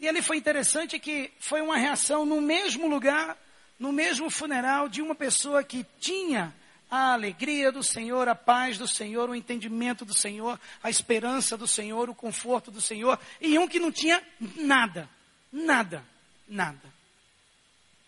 E 0.00 0.08
ali 0.08 0.20
foi 0.20 0.36
interessante 0.36 0.98
que 0.98 1.30
foi 1.38 1.60
uma 1.60 1.76
reação 1.76 2.26
no 2.26 2.40
mesmo 2.40 2.88
lugar, 2.88 3.36
no 3.78 3.92
mesmo 3.92 4.28
funeral, 4.28 4.88
de 4.88 5.00
uma 5.00 5.14
pessoa 5.14 5.62
que 5.62 5.86
tinha 6.00 6.52
a 6.90 7.12
alegria 7.12 7.70
do 7.70 7.82
Senhor, 7.82 8.28
a 8.28 8.34
paz 8.34 8.78
do 8.78 8.88
Senhor, 8.88 9.28
o 9.28 9.34
entendimento 9.34 10.04
do 10.04 10.14
Senhor, 10.14 10.58
a 10.82 10.90
esperança 10.90 11.56
do 11.56 11.66
Senhor, 11.66 12.08
o 12.08 12.14
conforto 12.14 12.70
do 12.70 12.80
Senhor, 12.80 13.18
e 13.40 13.58
um 13.58 13.68
que 13.68 13.78
não 13.78 13.92
tinha 13.92 14.22
nada, 14.56 15.08
nada, 15.52 16.04
nada. 16.48 16.92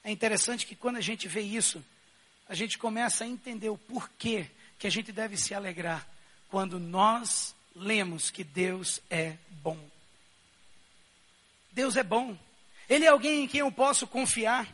É 0.03 0.11
interessante 0.11 0.67
que 0.67 0.75
quando 0.75 0.97
a 0.97 1.03
gente 1.03 1.29
vê 1.29 1.43
isso, 1.43 1.85
a 2.51 2.55
gente 2.55 2.77
começa 2.79 3.23
a 3.23 3.29
entender 3.29 3.69
o 3.69 3.79
porquê 3.79 4.51
que 4.77 4.89
a 4.89 4.91
gente 4.91 5.13
deve 5.13 5.37
se 5.37 5.55
alegrar 5.55 6.05
quando 6.49 6.81
nós 6.81 7.55
lemos 7.77 8.29
que 8.29 8.43
Deus 8.43 9.01
é 9.09 9.37
bom. 9.63 9.79
Deus 11.71 11.97
é 11.97 12.03
bom. 12.03 12.37
Ele 12.89 13.05
é 13.05 13.09
alguém 13.09 13.45
em 13.45 13.47
quem 13.47 13.61
eu 13.61 13.71
posso 13.71 14.05
confiar, 14.05 14.67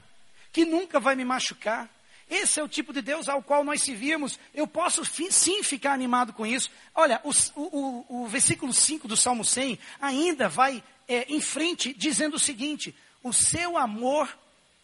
que 0.51 0.65
nunca 0.65 0.99
vai 0.99 1.15
me 1.15 1.23
machucar, 1.23 1.91
esse 2.31 2.59
é 2.59 2.63
o 2.63 2.69
tipo 2.69 2.95
de 2.95 3.03
Deus 3.03 3.29
ao 3.29 3.43
qual 3.43 3.63
nós 3.63 3.83
servimos. 3.83 4.39
Eu 4.55 4.67
posso 4.67 5.05
sim 5.05 5.63
ficar 5.63 5.93
animado 5.93 6.33
com 6.33 6.47
isso. 6.47 6.71
Olha, 6.95 7.21
o, 7.23 7.31
o, 7.61 8.23
o 8.23 8.27
versículo 8.27 8.73
5 8.73 9.07
do 9.07 9.19
Salmo 9.19 9.45
100 9.45 9.79
ainda 10.01 10.49
vai 10.49 10.83
é, 11.07 11.31
em 11.31 11.43
frente 11.43 11.93
dizendo 11.93 12.37
o 12.37 12.41
seguinte: 12.41 12.97
O 13.23 13.35
seu 13.35 13.77
amor 13.77 14.35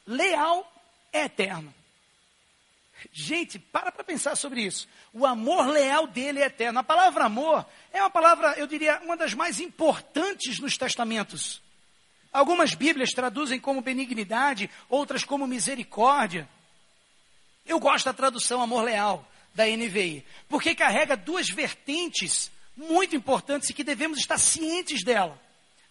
leal 0.06 0.70
é 1.10 1.24
eterno. 1.24 1.74
Gente, 3.12 3.58
para 3.58 3.90
para 3.90 4.04
pensar 4.04 4.36
sobre 4.36 4.62
isso. 4.62 4.86
O 5.12 5.26
amor 5.26 5.66
leal 5.68 6.06
dele 6.06 6.40
é 6.40 6.46
eterno. 6.46 6.78
A 6.78 6.84
palavra 6.84 7.24
amor 7.24 7.66
é 7.92 8.00
uma 8.00 8.10
palavra, 8.10 8.54
eu 8.58 8.66
diria, 8.66 9.00
uma 9.02 9.16
das 9.16 9.34
mais 9.34 9.60
importantes 9.60 10.58
nos 10.58 10.76
testamentos. 10.76 11.62
Algumas 12.32 12.74
Bíblias 12.74 13.10
traduzem 13.10 13.60
como 13.60 13.82
benignidade, 13.82 14.70
outras 14.88 15.24
como 15.24 15.46
misericórdia. 15.46 16.48
Eu 17.66 17.78
gosto 17.78 18.06
da 18.06 18.12
tradução 18.12 18.62
amor 18.62 18.82
leal 18.82 19.26
da 19.54 19.66
NVI, 19.66 20.24
porque 20.48 20.74
carrega 20.74 21.16
duas 21.16 21.48
vertentes 21.50 22.50
muito 22.76 23.14
importantes 23.14 23.68
e 23.68 23.74
que 23.74 23.84
devemos 23.84 24.18
estar 24.18 24.38
cientes 24.38 25.04
dela. 25.04 25.38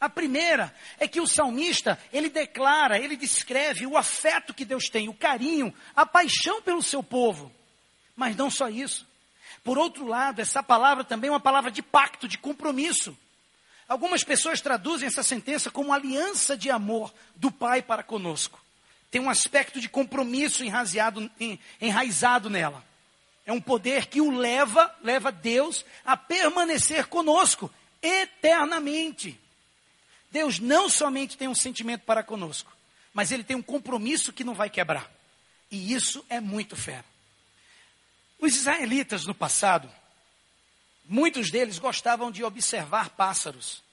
A 0.02 0.10
primeira 0.10 0.76
é 1.00 1.08
que 1.08 1.22
o 1.22 1.28
salmista, 1.28 1.98
ele 2.12 2.28
declara, 2.28 2.98
ele 2.98 3.16
descreve 3.16 3.86
o 3.86 3.96
afeto 3.96 4.54
que 4.54 4.66
Deus 4.66 4.90
tem, 4.90 5.08
o 5.08 5.14
carinho, 5.14 5.74
a 5.96 6.06
paixão 6.06 6.62
pelo 6.62 6.82
seu 6.82 7.04
povo. 7.04 7.50
Mas 8.16 8.36
não 8.36 8.50
só 8.50 8.68
isso. 8.68 9.08
Por 9.64 9.78
outro 9.78 10.08
lado, 10.08 10.42
essa 10.42 10.64
palavra 10.64 11.04
também 11.04 11.28
é 11.28 11.32
uma 11.32 11.40
palavra 11.40 11.70
de 11.70 11.84
pacto, 11.84 12.28
de 12.28 12.38
compromisso. 12.38 13.16
Algumas 13.88 14.24
pessoas 14.24 14.60
traduzem 14.60 15.08
essa 15.08 15.22
sentença 15.22 15.70
como 15.70 15.94
aliança 15.94 16.58
de 16.58 16.72
amor 16.72 17.14
do 17.36 17.52
Pai 17.52 17.84
para 17.84 18.02
conosco 18.02 18.60
tem 19.12 19.20
um 19.20 19.30
aspecto 19.30 19.82
de 19.82 19.90
compromisso 19.90 20.64
enraizado, 20.64 21.30
enraizado 21.82 22.50
nela. 22.50 22.82
É 23.46 23.52
um 23.52 23.60
poder 23.60 24.06
que 24.06 24.22
o 24.22 24.32
leva, 24.32 24.96
leva 25.04 25.32
Deus 25.32 25.86
a 26.06 26.16
permanecer 26.16 27.08
conosco 27.08 27.70
eternamente. 28.02 29.38
Deus 30.32 30.60
não 30.60 30.89
somente 30.89 31.38
tem 31.38 31.48
um 31.48 31.56
sentimento 31.56 32.02
para 32.02 32.24
conosco, 32.24 32.72
mas 33.13 33.32
ele 33.32 33.44
tem 33.44 33.56
um 33.56 33.62
compromisso 33.62 34.32
que 34.32 34.44
não 34.44 34.54
vai 34.54 34.70
quebrar. 34.70 35.12
E 35.70 35.94
isso 35.94 36.26
é 36.30 36.39
muito 36.39 36.76
fera. 36.76 37.06
Os 38.39 38.56
israelitas 38.56 39.26
no 39.26 39.36
passado, 39.36 39.89
muitos 41.06 41.52
deles 41.52 41.78
gostavam 41.78 42.32
de 42.32 42.44
observar 42.44 43.10
pássaros. 43.10 43.84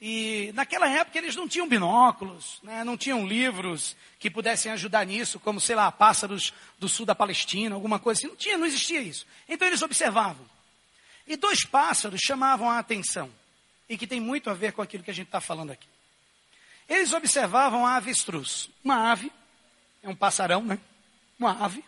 E 0.00 0.50
naquela 0.54 0.88
época 0.88 1.16
eles 1.16 1.36
não 1.36 1.48
tinham 1.48 1.68
binóculos, 1.68 2.58
né, 2.62 2.84
não 2.84 2.96
tinham 2.96 3.26
livros 3.26 3.96
que 4.18 4.30
pudessem 4.30 4.72
ajudar 4.72 5.06
nisso, 5.06 5.40
como, 5.40 5.60
sei 5.60 5.74
lá, 5.74 5.90
pássaros 5.90 6.52
do 6.78 6.88
sul 6.88 7.06
da 7.06 7.14
Palestina, 7.14 7.74
alguma 7.74 7.98
coisa 7.98 8.20
assim. 8.20 8.28
Não 8.28 8.36
tinha, 8.36 8.58
não 8.58 8.66
existia 8.66 9.00
isso. 9.00 9.26
Então 9.48 9.66
eles 9.66 9.82
observavam. 9.82 10.44
E 11.26 11.36
dois 11.36 11.64
pássaros 11.64 12.20
chamavam 12.20 12.68
a 12.68 12.78
atenção, 12.78 13.30
e 13.88 13.96
que 13.96 14.06
tem 14.06 14.20
muito 14.20 14.50
a 14.50 14.54
ver 14.54 14.72
com 14.72 14.82
aquilo 14.82 15.02
que 15.04 15.10
a 15.10 15.14
gente 15.14 15.26
está 15.28 15.40
falando 15.40 15.72
aqui. 15.72 15.88
Eles 16.88 17.12
observavam 17.12 17.84
a 17.84 17.96
avestruz, 17.96 18.70
uma 18.82 19.10
ave, 19.10 19.32
é 20.02 20.08
um 20.08 20.14
passarão, 20.14 20.62
né? 20.62 20.78
Uma 21.38 21.64
ave. 21.64 21.84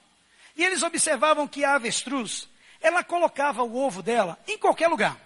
E 0.57 0.65
eles 0.65 0.83
observavam 0.83 1.47
que 1.47 1.65
a 1.65 1.75
avestruz, 1.75 2.49
ela 2.81 3.05
colocava 3.05 3.63
o 3.63 3.77
ovo 3.77 4.03
dela 4.03 4.39
em 4.47 4.59
qualquer 4.59 4.89
lugar. 4.89 5.17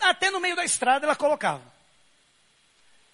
Até 0.00 0.30
no 0.30 0.40
meio 0.40 0.56
da 0.56 0.64
estrada 0.64 1.04
ela 1.04 1.16
colocava. 1.16 1.62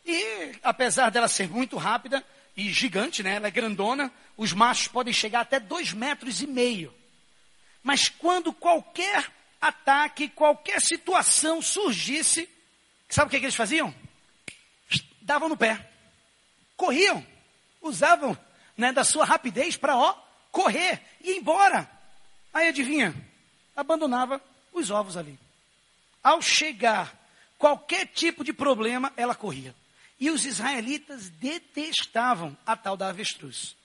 E 0.04 0.54
apesar 0.62 1.10
dela 1.10 1.28
ser 1.28 1.48
muito 1.48 1.76
rápida 1.76 2.24
e 2.56 2.70
gigante, 2.72 3.22
né? 3.22 3.36
Ela 3.36 3.48
é 3.48 3.50
grandona, 3.50 4.12
os 4.36 4.52
machos 4.52 4.88
podem 4.88 5.12
chegar 5.12 5.40
até 5.40 5.58
dois 5.58 5.92
metros 5.92 6.40
e 6.40 6.46
meio. 6.46 6.94
Mas 7.82 8.08
quando 8.08 8.52
qualquer 8.52 9.30
ataque, 9.60 10.28
qualquer 10.28 10.80
situação 10.80 11.62
surgisse, 11.62 12.48
sabe 13.14 13.28
o 13.28 13.30
que, 13.30 13.36
é 13.36 13.40
que 13.40 13.46
eles 13.46 13.54
faziam? 13.54 13.94
Davam 15.20 15.48
no 15.48 15.56
pé. 15.56 15.90
Corriam. 16.76 17.24
Usavam 17.80 18.36
né, 18.76 18.92
da 18.92 19.04
sua 19.04 19.24
rapidez 19.24 19.76
para, 19.76 19.96
ó, 19.96 20.14
correr 20.50 21.00
e 21.20 21.32
ir 21.32 21.36
embora. 21.38 21.88
Aí 22.52 22.68
adivinha? 22.68 23.14
Abandonava 23.74 24.40
os 24.72 24.90
ovos 24.90 25.16
ali. 25.16 25.38
Ao 26.22 26.40
chegar 26.40 27.18
qualquer 27.58 28.06
tipo 28.06 28.44
de 28.44 28.52
problema, 28.52 29.12
ela 29.16 29.34
corria. 29.34 29.74
E 30.18 30.30
os 30.30 30.44
israelitas 30.44 31.28
detestavam 31.30 32.56
a 32.64 32.76
tal 32.76 32.96
da 32.96 33.08
avestruz. 33.08 33.76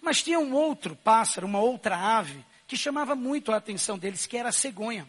Mas 0.00 0.22
tinha 0.22 0.38
um 0.38 0.52
outro 0.52 0.96
pássaro, 0.96 1.46
uma 1.46 1.60
outra 1.60 1.96
ave, 1.96 2.44
que 2.66 2.76
chamava 2.76 3.14
muito 3.14 3.52
a 3.52 3.56
atenção 3.56 3.98
deles, 3.98 4.26
que 4.26 4.36
era 4.36 4.48
a 4.48 4.52
cegonha. 4.52 5.08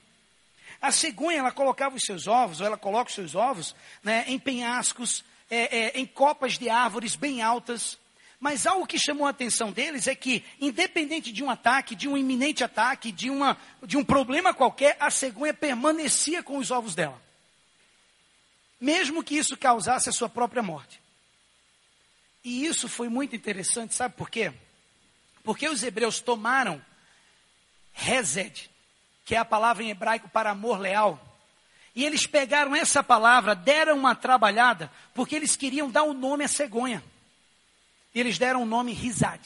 A 0.83 0.91
cegonha, 0.91 1.39
ela 1.39 1.51
colocava 1.51 1.95
os 1.95 2.03
seus 2.03 2.27
ovos, 2.27 2.59
ou 2.59 2.67
ela 2.67 2.77
coloca 2.77 3.09
os 3.09 3.15
seus 3.15 3.33
ovos, 3.33 3.75
né, 4.03 4.23
em 4.27 4.37
penhascos, 4.37 5.23
é, 5.49 5.77
é, 5.77 5.99
em 5.99 6.05
copas 6.05 6.59
de 6.59 6.69
árvores 6.69 7.15
bem 7.15 7.41
altas. 7.41 7.97
Mas 8.39 8.67
algo 8.67 8.85
que 8.85 8.99
chamou 8.99 9.25
a 9.25 9.31
atenção 9.31 9.71
deles 9.71 10.05
é 10.05 10.13
que, 10.13 10.43
independente 10.59 11.31
de 11.31 11.43
um 11.43 11.49
ataque, 11.49 11.95
de 11.95 12.07
um 12.07 12.15
iminente 12.15 12.63
ataque, 12.63 13.11
de, 13.11 13.29
uma, 13.29 13.57
de 13.81 13.97
um 13.97 14.03
problema 14.03 14.53
qualquer, 14.53 14.95
a 14.99 15.09
cegonha 15.09 15.53
permanecia 15.53 16.43
com 16.43 16.57
os 16.57 16.69
ovos 16.69 16.93
dela 16.93 17.23
mesmo 18.83 19.23
que 19.23 19.37
isso 19.37 19.55
causasse 19.55 20.09
a 20.09 20.11
sua 20.11 20.27
própria 20.27 20.61
morte. 20.61 21.01
E 22.43 22.65
isso 22.65 22.89
foi 22.89 23.07
muito 23.07 23.33
interessante, 23.33 23.93
sabe 23.93 24.13
por 24.15 24.29
quê? 24.29 24.51
Porque 25.41 25.69
os 25.69 25.81
hebreus 25.83 26.19
tomaram 26.19 26.83
Rezed, 27.93 28.69
que 29.25 29.35
é 29.35 29.37
a 29.37 29.45
palavra 29.45 29.83
em 29.83 29.89
hebraico 29.89 30.29
para 30.29 30.51
amor 30.51 30.79
leal, 30.79 31.19
e 31.95 32.03
eles 32.03 32.25
pegaram 32.25 32.75
essa 32.75 33.03
palavra, 33.03 33.53
deram 33.53 33.97
uma 33.97 34.15
trabalhada, 34.15 34.91
porque 35.13 35.35
eles 35.35 35.55
queriam 35.55 35.91
dar 35.91 36.03
o 36.03 36.09
um 36.09 36.13
nome 36.13 36.43
à 36.43 36.47
cegonha. 36.47 37.03
E 38.15 38.19
eles 38.19 38.37
deram 38.37 38.61
o 38.61 38.63
um 38.63 38.67
nome 38.67 38.93
Rizad, 38.93 39.39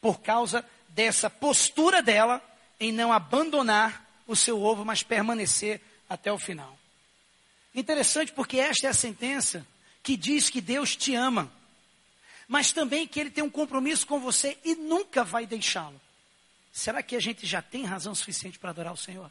por 0.00 0.20
causa 0.20 0.64
dessa 0.88 1.30
postura 1.30 2.02
dela 2.02 2.42
em 2.80 2.92
não 2.92 3.12
abandonar 3.12 4.04
o 4.26 4.34
seu 4.34 4.60
ovo, 4.60 4.84
mas 4.84 5.02
permanecer 5.02 5.80
até 6.08 6.32
o 6.32 6.38
final. 6.38 6.76
Interessante 7.74 8.32
porque 8.32 8.58
esta 8.58 8.86
é 8.86 8.90
a 8.90 8.94
sentença 8.94 9.66
que 10.02 10.16
diz 10.16 10.50
que 10.50 10.60
Deus 10.60 10.96
te 10.96 11.14
ama, 11.14 11.50
mas 12.48 12.72
também 12.72 13.06
que 13.06 13.20
Ele 13.20 13.30
tem 13.30 13.44
um 13.44 13.50
compromisso 13.50 14.06
com 14.06 14.18
você 14.18 14.58
e 14.64 14.74
nunca 14.74 15.22
vai 15.22 15.46
deixá-lo. 15.46 16.00
Será 16.78 17.02
que 17.02 17.16
a 17.16 17.20
gente 17.20 17.44
já 17.44 17.60
tem 17.60 17.84
razão 17.84 18.14
suficiente 18.14 18.56
para 18.56 18.70
adorar 18.70 18.92
o 18.92 18.96
Senhor? 18.96 19.28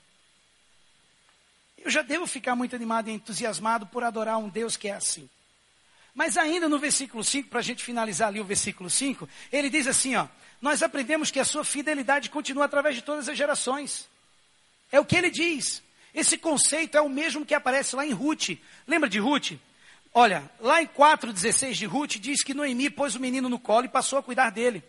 Eu 1.78 1.90
já 1.90 2.02
devo 2.02 2.28
ficar 2.28 2.58
muito 2.58 2.76
animado 2.76 3.10
e 3.10 3.14
entusiasmado 3.14 3.88
por 3.88 4.04
adorar 4.04 4.38
um 4.38 4.50
Deus 4.50 4.76
que 4.76 4.90
é 4.90 4.96
assim. 4.96 5.30
Mas 6.14 6.36
ainda 6.36 6.68
no 6.68 6.78
versículo 6.78 7.24
5, 7.24 7.48
para 7.48 7.60
a 7.60 7.64
gente 7.64 7.86
finalizar 7.86 8.28
ali 8.28 8.42
o 8.42 8.44
versículo 8.44 8.90
5, 8.90 9.30
ele 9.50 9.70
diz 9.70 9.88
assim, 9.88 10.14
ó, 10.18 10.28
nós 10.62 10.84
aprendemos 10.84 11.32
que 11.32 11.40
a 11.40 11.46
sua 11.46 11.64
fidelidade 11.64 12.30
continua 12.30 12.66
através 12.66 12.96
de 12.96 13.02
todas 13.02 13.30
as 13.30 13.38
gerações. 13.38 14.10
É 14.92 15.00
o 15.00 15.06
que 15.06 15.16
ele 15.16 15.30
diz. 15.30 15.82
Esse 16.14 16.38
conceito 16.38 16.98
é 16.98 17.02
o 17.02 17.08
mesmo 17.08 17.46
que 17.46 17.54
aparece 17.54 17.96
lá 17.96 18.06
em 18.06 18.12
Ruth. 18.12 18.60
Lembra 18.86 19.08
de 19.08 19.20
Ruth? 19.20 19.54
Olha, 20.14 20.52
lá 20.60 20.82
em 20.82 20.88
4,16 20.88 21.76
de 21.76 21.86
Ruth, 21.86 22.18
diz 22.18 22.44
que 22.44 22.54
Noemi 22.54 22.90
pôs 22.90 23.16
o 23.16 23.22
menino 23.22 23.48
no 23.48 23.58
colo 23.58 23.86
e 23.86 23.90
passou 23.90 24.20
a 24.20 24.24
cuidar 24.24 24.50
dele. 24.50 24.84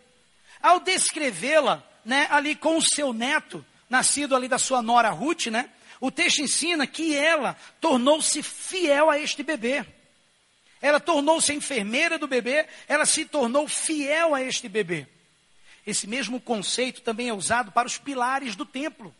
Ao 0.61 0.81
descrevê-la, 0.81 1.87
né, 2.05 2.27
ali 2.29 2.55
com 2.55 2.77
o 2.77 2.81
seu 2.81 3.13
neto, 3.13 3.65
nascido 3.89 4.35
ali 4.35 4.47
da 4.47 4.57
sua 4.57 4.81
nora 4.81 5.09
Ruth, 5.09 5.47
né, 5.47 5.69
o 5.99 6.09
texto 6.09 6.41
ensina 6.41 6.87
que 6.87 7.15
ela 7.15 7.57
tornou-se 7.81 8.41
fiel 8.41 9.09
a 9.09 9.19
este 9.19 9.43
bebê. 9.43 9.85
Ela 10.81 10.99
tornou-se 10.99 11.53
enfermeira 11.53 12.17
do 12.17 12.27
bebê, 12.27 12.65
ela 12.87 13.05
se 13.05 13.25
tornou 13.25 13.67
fiel 13.67 14.33
a 14.33 14.41
este 14.41 14.69
bebê. 14.69 15.05
Esse 15.85 16.07
mesmo 16.07 16.39
conceito 16.39 17.01
também 17.01 17.29
é 17.29 17.33
usado 17.33 17.71
para 17.71 17.87
os 17.87 17.97
pilares 17.97 18.55
do 18.55 18.65
templo. 18.65 19.13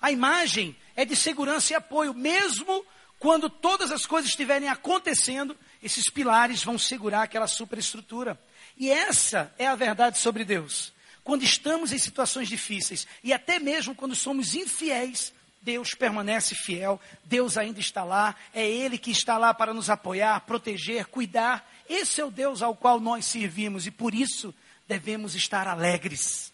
A 0.00 0.10
imagem 0.10 0.76
é 0.94 1.04
de 1.04 1.16
segurança 1.16 1.72
e 1.72 1.76
apoio, 1.76 2.14
mesmo 2.14 2.84
quando 3.18 3.48
todas 3.48 3.90
as 3.90 4.04
coisas 4.04 4.30
estiverem 4.30 4.68
acontecendo, 4.68 5.56
esses 5.82 6.10
pilares 6.10 6.62
vão 6.62 6.78
segurar 6.78 7.22
aquela 7.22 7.46
superestrutura. 7.46 8.38
E 8.76 8.90
essa 8.90 9.52
é 9.58 9.66
a 9.66 9.76
verdade 9.76 10.18
sobre 10.18 10.44
Deus. 10.44 10.91
Quando 11.24 11.44
estamos 11.44 11.92
em 11.92 11.98
situações 11.98 12.48
difíceis 12.48 13.06
e 13.22 13.32
até 13.32 13.58
mesmo 13.58 13.94
quando 13.94 14.14
somos 14.14 14.54
infiéis, 14.54 15.32
Deus 15.62 15.94
permanece 15.94 16.56
fiel, 16.56 17.00
Deus 17.24 17.56
ainda 17.56 17.78
está 17.78 18.02
lá, 18.02 18.34
é 18.52 18.68
Ele 18.68 18.98
que 18.98 19.12
está 19.12 19.38
lá 19.38 19.54
para 19.54 19.72
nos 19.72 19.88
apoiar, 19.88 20.40
proteger, 20.40 21.06
cuidar. 21.06 21.70
Esse 21.88 22.20
é 22.20 22.24
o 22.24 22.30
Deus 22.30 22.62
ao 22.62 22.74
qual 22.74 22.98
nós 22.98 23.24
servimos 23.24 23.86
e 23.86 23.92
por 23.92 24.12
isso 24.12 24.52
devemos 24.88 25.36
estar 25.36 25.68
alegres. 25.68 26.52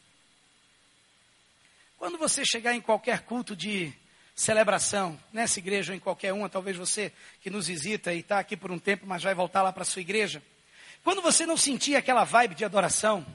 Quando 1.96 2.18
você 2.18 2.44
chegar 2.44 2.74
em 2.74 2.80
qualquer 2.82 3.22
culto 3.22 3.56
de 3.56 3.92
celebração, 4.34 5.18
nessa 5.32 5.58
igreja 5.58 5.92
ou 5.92 5.96
em 5.96 6.00
qualquer 6.00 6.32
uma, 6.32 6.48
talvez 6.48 6.76
você 6.76 7.12
que 7.40 7.50
nos 7.50 7.66
visita 7.66 8.12
e 8.12 8.20
está 8.20 8.38
aqui 8.38 8.56
por 8.56 8.70
um 8.70 8.78
tempo, 8.78 9.06
mas 9.06 9.22
vai 9.22 9.34
voltar 9.34 9.62
lá 9.62 9.72
para 9.72 9.82
a 9.82 9.86
sua 9.86 10.02
igreja. 10.02 10.42
Quando 11.02 11.22
você 11.22 11.46
não 11.46 11.56
sentir 11.56 11.96
aquela 11.96 12.24
vibe 12.24 12.54
de 12.54 12.64
adoração, 12.64 13.26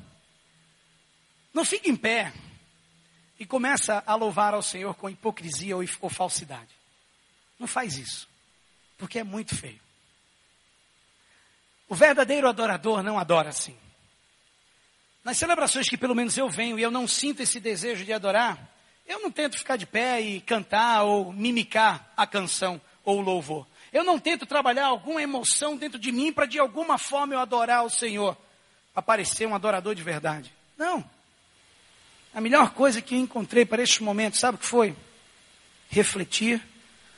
não 1.53 1.63
fique 1.63 1.89
em 1.89 1.95
pé, 1.95 2.33
e 3.39 3.45
começa 3.45 4.01
a 4.05 4.15
louvar 4.15 4.53
ao 4.53 4.61
Senhor 4.61 4.95
com 4.95 5.09
hipocrisia 5.09 5.75
ou, 5.75 5.83
ou 6.01 6.09
falsidade. 6.09 6.69
Não 7.59 7.67
faz 7.67 7.97
isso, 7.97 8.27
porque 8.97 9.19
é 9.19 9.23
muito 9.23 9.55
feio. 9.55 9.81
O 11.89 11.95
verdadeiro 11.95 12.47
adorador 12.47 13.03
não 13.03 13.19
adora 13.19 13.49
assim. 13.49 13.77
Nas 15.23 15.37
celebrações 15.37 15.89
que 15.89 15.97
pelo 15.97 16.15
menos 16.15 16.37
eu 16.37 16.49
venho 16.49 16.79
e 16.79 16.81
eu 16.81 16.91
não 16.91 17.07
sinto 17.07 17.41
esse 17.41 17.59
desejo 17.59 18.03
de 18.03 18.13
adorar, 18.13 18.57
eu 19.05 19.19
não 19.19 19.31
tento 19.31 19.57
ficar 19.57 19.75
de 19.75 19.85
pé 19.85 20.21
e 20.21 20.41
cantar 20.41 21.03
ou 21.03 21.31
mimicar 21.33 22.11
a 22.15 22.25
canção 22.25 22.79
ou 23.03 23.19
o 23.19 23.21
louvor. 23.21 23.67
Eu 23.91 24.03
não 24.03 24.17
tento 24.17 24.45
trabalhar 24.45 24.85
alguma 24.85 25.21
emoção 25.21 25.77
dentro 25.77 25.99
de 25.99 26.11
mim 26.11 26.31
para 26.31 26.45
de 26.45 26.57
alguma 26.59 26.97
forma 26.97 27.33
eu 27.33 27.39
adorar 27.39 27.85
o 27.85 27.89
Senhor, 27.89 28.37
para 28.93 29.03
parecer 29.03 29.45
um 29.47 29.53
adorador 29.53 29.93
de 29.93 30.01
verdade. 30.01 30.51
Não. 30.77 31.03
A 32.33 32.41
melhor 32.41 32.71
coisa 32.71 33.01
que 33.01 33.13
eu 33.13 33.19
encontrei 33.19 33.65
para 33.65 33.83
este 33.83 34.01
momento, 34.01 34.37
sabe 34.37 34.55
o 34.55 34.59
que 34.59 34.65
foi? 34.65 34.95
Refletir 35.89 36.61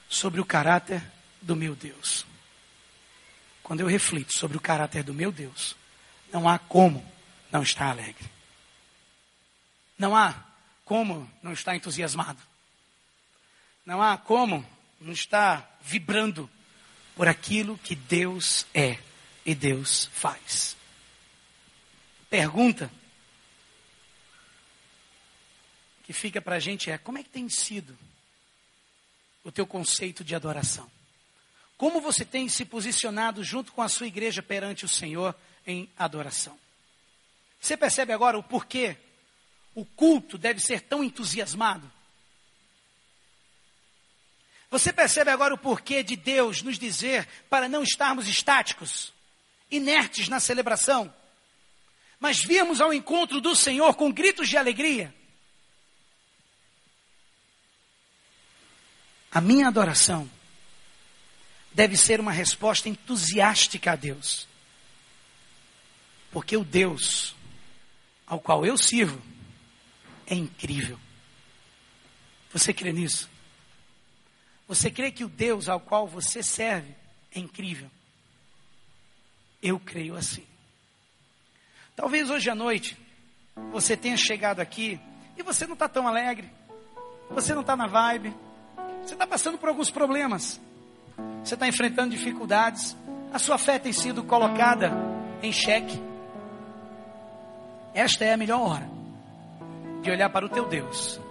sobre 0.10 0.42
o 0.42 0.46
caráter 0.46 1.02
do 1.42 1.56
meu 1.56 1.76
Deus. 1.76 2.26
Quando 3.64 3.80
eu 3.80 3.88
reflito 3.88 4.38
sobre 4.38 4.58
o 4.58 4.62
caráter 4.62 5.04
do 5.04 5.14
meu 5.14 5.32
Deus, 5.32 5.76
não 6.32 6.50
há 6.50 6.60
como 6.60 7.06
não 7.52 7.64
estar 7.64 7.90
alegre. 7.90 8.30
Não 9.98 10.16
há 10.16 10.36
como 10.84 11.30
não 11.42 11.54
estar 11.54 11.76
entusiasmado. 11.76 12.40
Não 13.86 14.02
há 14.02 14.18
como 14.18 14.66
não 15.00 15.14
estar 15.14 15.80
vibrando 15.82 16.50
por 17.16 17.28
aquilo 17.28 17.78
que 17.78 17.96
Deus 17.96 18.66
é 18.74 19.00
e 19.46 19.56
Deus 19.56 20.10
faz. 20.14 20.76
Pergunta 22.30 22.92
que 26.06 26.14
fica 26.14 26.40
para 26.40 26.56
a 26.56 26.60
gente 26.60 26.92
é: 26.92 26.98
como 26.98 27.18
é 27.18 27.24
que 27.24 27.30
tem 27.30 27.50
sido 27.50 27.98
o 29.44 29.52
teu 29.52 29.66
conceito 29.66 30.24
de 30.24 30.36
adoração? 30.36 30.90
Como 31.78 32.00
você 32.00 32.24
tem 32.24 32.48
se 32.48 32.64
posicionado 32.64 33.44
junto 33.44 33.74
com 33.74 33.82
a 33.82 33.90
sua 33.90 34.08
igreja 34.08 34.42
perante 34.42 34.86
o 34.86 34.90
Senhor 34.90 35.36
em 35.66 35.90
adoração? 35.98 36.58
Você 37.60 37.76
percebe 37.76 38.14
agora 38.14 38.38
o 38.38 38.44
porquê 38.44 38.96
o 39.74 39.84
culto 39.84 40.38
deve 40.38 40.60
ser 40.60 40.82
tão 40.82 41.04
entusiasmado? 41.04 41.92
Você 44.70 44.94
percebe 44.94 45.32
agora 45.32 45.54
o 45.54 45.58
porquê 45.58 46.04
de 46.04 46.16
Deus 46.16 46.62
nos 46.62 46.78
dizer 46.78 47.28
para 47.50 47.68
não 47.68 47.82
estarmos 47.82 48.28
estáticos, 48.28 49.12
inertes 49.72 50.30
na 50.30 50.40
celebração, 50.40 51.14
mas 52.20 52.44
virmos 52.44 52.80
ao 52.80 52.94
encontro 52.94 53.42
do 53.42 53.56
Senhor 53.56 53.96
com 53.96 54.12
gritos 54.12 54.48
de 54.48 54.58
alegria? 54.58 55.14
A 59.36 59.42
minha 59.42 59.68
adoração 59.68 60.32
deve 61.74 61.98
ser 61.98 62.22
uma 62.22 62.32
resposta 62.32 62.88
entusiástica 62.88 63.92
a 63.92 63.96
Deus. 63.98 64.48
Porque 66.32 66.56
o 66.56 66.64
Deus 66.64 67.36
ao 68.26 68.40
qual 68.40 68.66
eu 68.66 68.78
sirvo 68.78 69.22
é 70.26 70.36
incrível. 70.36 70.98
Você 72.54 72.74
crê 72.74 72.94
nisso? 72.94 73.30
Você 74.70 74.90
crê 74.90 75.12
que 75.12 75.26
o 75.26 75.28
Deus 75.28 75.68
ao 75.68 75.82
qual 75.82 76.08
você 76.08 76.42
serve 76.42 76.96
é 77.34 77.38
incrível? 77.38 77.92
Eu 79.62 79.78
creio 79.82 80.16
assim. 80.16 80.48
Talvez 81.94 82.30
hoje 82.30 82.50
à 82.50 82.56
noite 82.56 82.98
você 83.74 83.98
tenha 83.98 84.16
chegado 84.16 84.62
aqui 84.62 84.98
e 85.38 85.44
você 85.44 85.68
não 85.68 85.74
está 85.74 85.90
tão 85.90 86.08
alegre, 86.08 86.50
você 87.30 87.54
não 87.54 87.62
está 87.62 87.76
na 87.76 87.88
vibe, 87.88 88.34
você 89.06 89.14
está 89.14 89.28
passando 89.28 89.58
por 89.60 89.70
alguns 89.70 89.92
problemas. 89.92 90.60
Você 91.44 91.54
está 91.54 91.68
enfrentando 91.68 92.10
dificuldades. 92.10 92.98
A 93.32 93.38
sua 93.38 93.58
fé 93.58 93.78
tem 93.78 93.94
sido 93.94 94.24
colocada 94.24 94.92
em 95.44 95.52
xeque. 95.52 96.02
Esta 97.94 98.26
é 98.26 98.34
a 98.34 98.38
melhor 98.38 98.62
hora 98.62 98.90
de 100.02 100.10
olhar 100.10 100.30
para 100.30 100.46
o 100.46 100.50
teu 100.50 100.66
Deus 100.68 101.22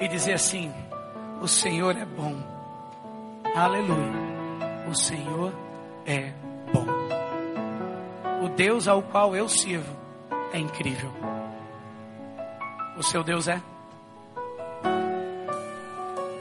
e 0.00 0.06
dizer 0.06 0.34
assim: 0.34 0.72
O 1.42 1.48
Senhor 1.48 1.96
é 1.96 2.04
bom. 2.04 2.36
Aleluia. 3.54 4.12
O 4.88 4.94
Senhor 4.94 5.52
é 6.06 6.32
bom. 6.72 6.86
O 8.44 8.48
Deus 8.50 8.86
ao 8.86 9.02
qual 9.02 9.34
eu 9.34 9.48
sirvo 9.48 9.96
é 10.52 10.58
incrível. 10.58 11.12
O 12.96 13.02
seu 13.02 13.24
Deus 13.24 13.48
é? 13.48 13.60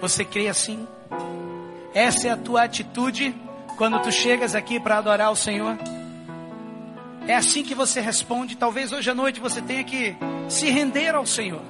Você 0.06 0.24
crê 0.24 0.48
assim? 0.48 0.88
Essa 1.92 2.28
é 2.28 2.30
a 2.30 2.38
tua 2.38 2.62
atitude 2.62 3.36
quando 3.76 4.00
tu 4.04 4.12
chegas 4.12 4.54
aqui 4.54 4.80
para 4.80 5.00
adorar 5.00 5.32
o 5.32 5.36
Senhor? 5.36 5.76
É 7.28 7.34
assim 7.34 7.64
que 7.64 7.74
você 7.74 8.00
responde. 8.02 8.56
Talvez 8.56 8.92
hoje 8.92 9.10
à 9.10 9.16
noite 9.16 9.40
você 9.40 9.64
tenha 9.64 9.84
que 9.84 10.16
se 10.48 10.70
render 10.70 11.16
ao 11.16 11.26
Senhor 11.26 11.64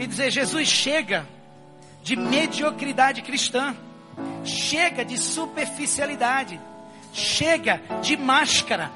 e 0.00 0.04
dizer: 0.04 0.32
Jesus, 0.32 0.66
chega 0.66 1.24
de 2.02 2.16
mediocridade 2.16 3.22
cristã, 3.22 3.72
chega 4.44 5.04
de 5.04 5.16
superficialidade, 5.16 6.60
chega 7.12 7.80
de 8.02 8.16
máscara. 8.16 8.90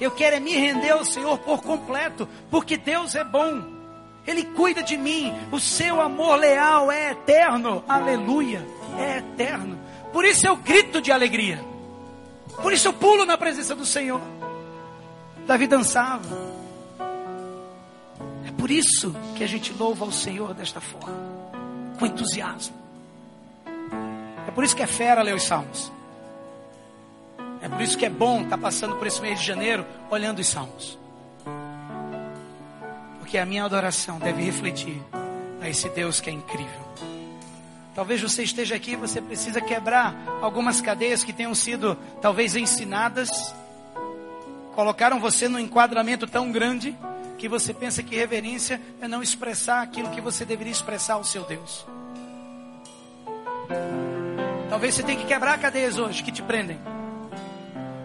Eu 0.00 0.10
quero 0.10 0.34
é 0.34 0.40
me 0.40 0.56
render 0.56 0.90
ao 0.90 1.04
Senhor 1.04 1.38
por 1.38 1.62
completo, 1.62 2.28
porque 2.50 2.76
Deus 2.76 3.14
é 3.14 3.22
bom. 3.22 3.79
Ele 4.26 4.44
cuida 4.44 4.82
de 4.82 4.96
mim. 4.96 5.34
O 5.50 5.58
seu 5.58 6.00
amor 6.00 6.36
leal 6.36 6.90
é 6.90 7.12
eterno. 7.12 7.84
Aleluia. 7.88 8.66
É 8.98 9.18
eterno. 9.18 9.78
Por 10.12 10.24
isso 10.24 10.46
eu 10.46 10.56
grito 10.56 11.00
de 11.00 11.10
alegria. 11.10 11.64
Por 12.62 12.72
isso 12.72 12.88
eu 12.88 12.92
pulo 12.92 13.24
na 13.24 13.38
presença 13.38 13.74
do 13.74 13.86
Senhor. 13.86 14.20
Davi 15.46 15.66
dançava. 15.66 16.28
É 18.46 18.52
por 18.52 18.70
isso 18.70 19.14
que 19.36 19.42
a 19.42 19.46
gente 19.46 19.72
louva 19.72 20.04
ao 20.04 20.12
Senhor 20.12 20.54
desta 20.54 20.80
forma. 20.80 21.16
Com 21.98 22.06
entusiasmo. 22.06 22.74
É 24.46 24.50
por 24.50 24.64
isso 24.64 24.76
que 24.76 24.82
é 24.82 24.86
fera 24.86 25.22
ler 25.22 25.34
os 25.34 25.42
salmos. 25.42 25.92
É 27.62 27.68
por 27.68 27.80
isso 27.80 27.96
que 27.96 28.06
é 28.06 28.10
bom 28.10 28.42
estar 28.42 28.58
passando 28.58 28.96
por 28.96 29.06
esse 29.06 29.20
mês 29.20 29.38
de 29.40 29.46
janeiro 29.46 29.86
olhando 30.10 30.40
os 30.40 30.48
salmos. 30.48 30.99
Porque 33.30 33.38
a 33.38 33.46
minha 33.46 33.64
adoração 33.64 34.18
deve 34.18 34.42
refletir 34.42 35.00
a 35.60 35.68
esse 35.68 35.88
Deus 35.90 36.20
que 36.20 36.28
é 36.28 36.32
incrível. 36.32 36.80
Talvez 37.94 38.20
você 38.20 38.42
esteja 38.42 38.74
aqui, 38.74 38.96
você 38.96 39.20
precisa 39.20 39.60
quebrar 39.60 40.16
algumas 40.42 40.80
cadeias 40.80 41.22
que 41.22 41.32
tenham 41.32 41.54
sido 41.54 41.96
talvez 42.20 42.56
ensinadas. 42.56 43.54
Colocaram 44.74 45.20
você 45.20 45.46
num 45.46 45.60
enquadramento 45.60 46.26
tão 46.26 46.50
grande 46.50 46.98
que 47.38 47.48
você 47.48 47.72
pensa 47.72 48.02
que 48.02 48.16
reverência 48.16 48.80
é 49.00 49.06
não 49.06 49.22
expressar 49.22 49.80
aquilo 49.80 50.10
que 50.10 50.20
você 50.20 50.44
deveria 50.44 50.72
expressar 50.72 51.14
ao 51.14 51.22
seu 51.22 51.44
Deus. 51.44 51.86
Talvez 54.68 54.96
você 54.96 55.04
tenha 55.04 55.20
que 55.20 55.26
quebrar 55.26 55.56
cadeias 55.60 55.98
hoje 55.98 56.24
que 56.24 56.32
te 56.32 56.42
prendem. 56.42 56.80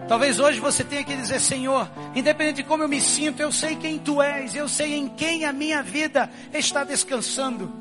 Talvez 0.08 0.38
hoje 0.38 0.60
você 0.60 0.84
tenha 0.84 1.02
que 1.02 1.16
dizer, 1.16 1.40
Senhor, 1.40 1.88
independente 2.14 2.56
de 2.56 2.62
como 2.62 2.84
eu 2.84 2.88
me 2.88 3.00
sinto, 3.00 3.40
eu 3.40 3.50
sei 3.50 3.74
quem 3.74 3.98
Tu 3.98 4.22
és, 4.22 4.54
eu 4.54 4.68
sei 4.68 4.94
em 4.94 5.08
quem 5.08 5.44
a 5.44 5.52
minha 5.52 5.82
vida 5.82 6.30
está 6.54 6.84
descansando. 6.84 7.72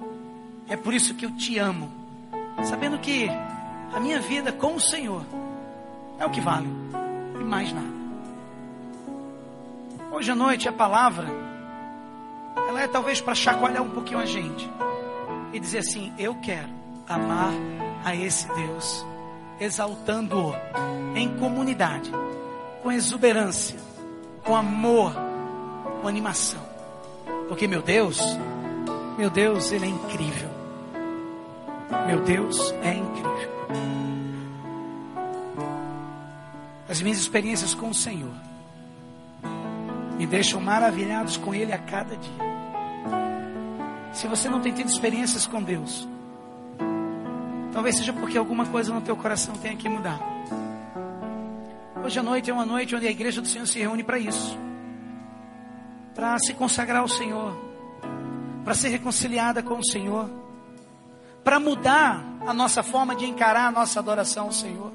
É 0.68 0.76
por 0.76 0.94
isso 0.94 1.14
que 1.14 1.26
eu 1.26 1.32
te 1.32 1.60
amo, 1.60 1.92
sabendo 2.64 2.98
que 2.98 3.30
a 3.94 4.00
minha 4.00 4.20
vida 4.20 4.52
com 4.52 4.76
o 4.76 4.80
Senhor 4.80 5.24
é 6.20 6.26
o 6.26 6.30
que 6.32 6.42
vale 6.42 6.68
e 7.40 7.44
mais 7.44 7.72
nada. 7.72 7.96
Hoje 10.12 10.32
à 10.32 10.36
noite 10.36 10.68
a 10.68 10.74
palavra, 10.74 11.28
ela 12.68 12.82
é 12.82 12.88
talvez 12.88 13.22
para 13.22 13.36
chacoalhar 13.36 13.84
um 13.84 13.90
pouquinho 13.90 14.20
a 14.20 14.26
gente 14.26 14.68
e 15.54 15.60
dizer 15.60 15.80
assim: 15.80 16.12
Eu 16.18 16.34
quero 16.36 16.70
amar 17.08 17.54
a 18.04 18.16
esse 18.16 18.48
Deus 18.56 19.06
exaltando-o 19.60 20.54
em 21.16 21.38
comunidade, 21.38 22.12
com 22.82 22.92
exuberância, 22.92 23.80
com 24.44 24.56
amor, 24.56 25.14
com 26.02 26.08
animação. 26.08 26.62
Porque 27.48 27.68
meu 27.68 27.82
Deus, 27.82 28.20
meu 29.18 29.30
Deus, 29.30 29.72
Ele 29.72 29.86
é 29.86 29.90
incrível. 29.90 30.50
Meu 32.08 32.22
Deus 32.22 32.72
é 32.84 32.94
incrível. 32.94 33.56
As 36.90 37.02
minhas 37.02 37.18
experiências 37.18 37.74
com 37.74 37.90
o 37.90 37.94
Senhor 37.94 38.34
me 40.18 40.26
deixam 40.26 40.62
maravilhados 40.62 41.38
com 41.38 41.54
Ele 41.54 41.74
a 41.74 41.78
cada 41.78 42.16
dia. 42.16 42.46
Se 44.14 44.28
você 44.28 44.50
não 44.50 44.62
tem 44.62 44.74
tido 44.74 44.90
experiências 44.90 45.46
com 45.46 45.62
Deus, 45.62 46.08
Talvez 47.76 47.98
seja 47.98 48.14
porque 48.14 48.38
alguma 48.38 48.66
coisa 48.66 48.94
no 48.94 49.02
teu 49.02 49.18
coração 49.18 49.54
tenha 49.58 49.76
que 49.76 49.90
mudar. 49.90 50.18
Hoje 52.02 52.18
à 52.18 52.24
noite 52.24 52.50
é 52.50 52.54
uma 52.54 52.66
noite 52.66 52.96
onde 52.96 53.06
a 53.06 53.12
igreja 53.12 53.42
do 53.42 53.48
Senhor 53.50 53.68
se 53.68 53.78
reúne 53.78 54.02
para 54.02 54.18
isso. 54.18 54.58
Para 56.16 56.40
se 56.40 56.54
consagrar 56.54 57.02
ao 57.02 57.08
Senhor. 57.10 57.54
Para 58.64 58.74
ser 58.74 58.88
reconciliada 58.88 59.62
com 59.62 59.78
o 59.78 59.86
Senhor. 59.86 60.30
Para 61.44 61.60
mudar 61.60 62.24
a 62.48 62.54
nossa 62.54 62.82
forma 62.82 63.14
de 63.14 63.26
encarar 63.26 63.68
a 63.68 63.72
nossa 63.72 64.00
adoração 64.00 64.46
ao 64.46 64.54
Senhor. 64.54 64.94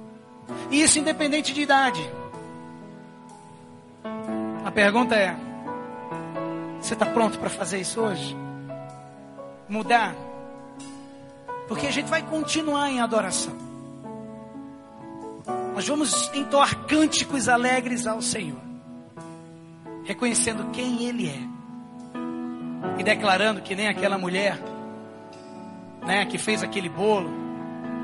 E 0.70 0.80
isso 0.80 0.98
independente 0.98 1.52
de 1.52 1.60
idade. 1.60 2.10
A 4.64 4.70
pergunta 4.70 5.14
é: 5.14 5.36
você 6.80 6.94
está 6.94 7.04
pronto 7.04 7.38
para 7.38 7.50
fazer 7.50 7.78
isso 7.78 8.00
hoje? 8.00 8.34
Mudar 9.68 10.14
porque 11.70 11.86
a 11.86 11.92
gente 11.92 12.08
vai 12.10 12.20
continuar 12.20 12.90
em 12.90 13.00
adoração. 13.00 13.56
Nós 15.72 15.86
vamos 15.86 16.28
entoar 16.34 16.74
cânticos 16.86 17.48
alegres 17.48 18.08
ao 18.08 18.20
Senhor, 18.20 18.58
reconhecendo 20.04 20.72
quem 20.72 21.04
Ele 21.04 21.28
é 21.28 22.98
e 22.98 23.04
declarando 23.04 23.62
que 23.62 23.76
nem 23.76 23.86
aquela 23.86 24.18
mulher, 24.18 24.58
né, 26.04 26.26
que 26.26 26.38
fez 26.38 26.60
aquele 26.64 26.88
bolo 26.88 27.30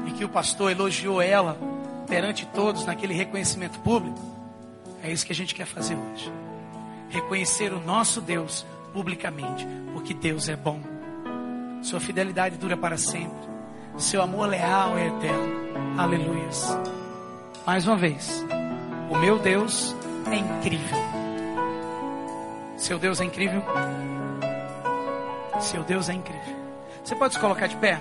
e 0.06 0.12
que 0.12 0.24
o 0.24 0.28
pastor 0.28 0.70
elogiou 0.70 1.20
ela 1.20 1.58
perante 2.06 2.46
todos 2.46 2.86
naquele 2.86 3.14
reconhecimento 3.14 3.80
público. 3.80 4.20
É 5.02 5.10
isso 5.10 5.26
que 5.26 5.32
a 5.32 5.36
gente 5.36 5.56
quer 5.56 5.66
fazer 5.66 5.96
hoje. 5.96 6.32
Reconhecer 7.08 7.72
o 7.72 7.80
nosso 7.80 8.20
Deus 8.20 8.64
publicamente, 8.92 9.66
porque 9.92 10.14
Deus 10.14 10.48
é 10.48 10.54
bom. 10.54 10.80
Sua 11.82 11.98
fidelidade 11.98 12.56
dura 12.58 12.76
para 12.76 12.96
sempre. 12.96 13.55
Seu 13.96 14.20
amor 14.20 14.48
leal 14.48 14.98
é 14.98 15.06
eterno. 15.06 15.98
Aleluias. 15.98 16.78
Mais 17.66 17.86
uma 17.86 17.96
vez, 17.96 18.44
o 19.10 19.16
meu 19.16 19.38
Deus 19.38 19.96
é 20.30 20.36
incrível. 20.36 20.98
Seu 22.76 22.98
Deus 22.98 23.20
é 23.22 23.24
incrível. 23.24 23.62
Seu 25.60 25.82
Deus 25.82 26.10
é 26.10 26.12
incrível. 26.12 26.56
Você 27.02 27.16
pode 27.16 27.34
se 27.34 27.40
colocar 27.40 27.68
de 27.68 27.76
pé? 27.76 27.98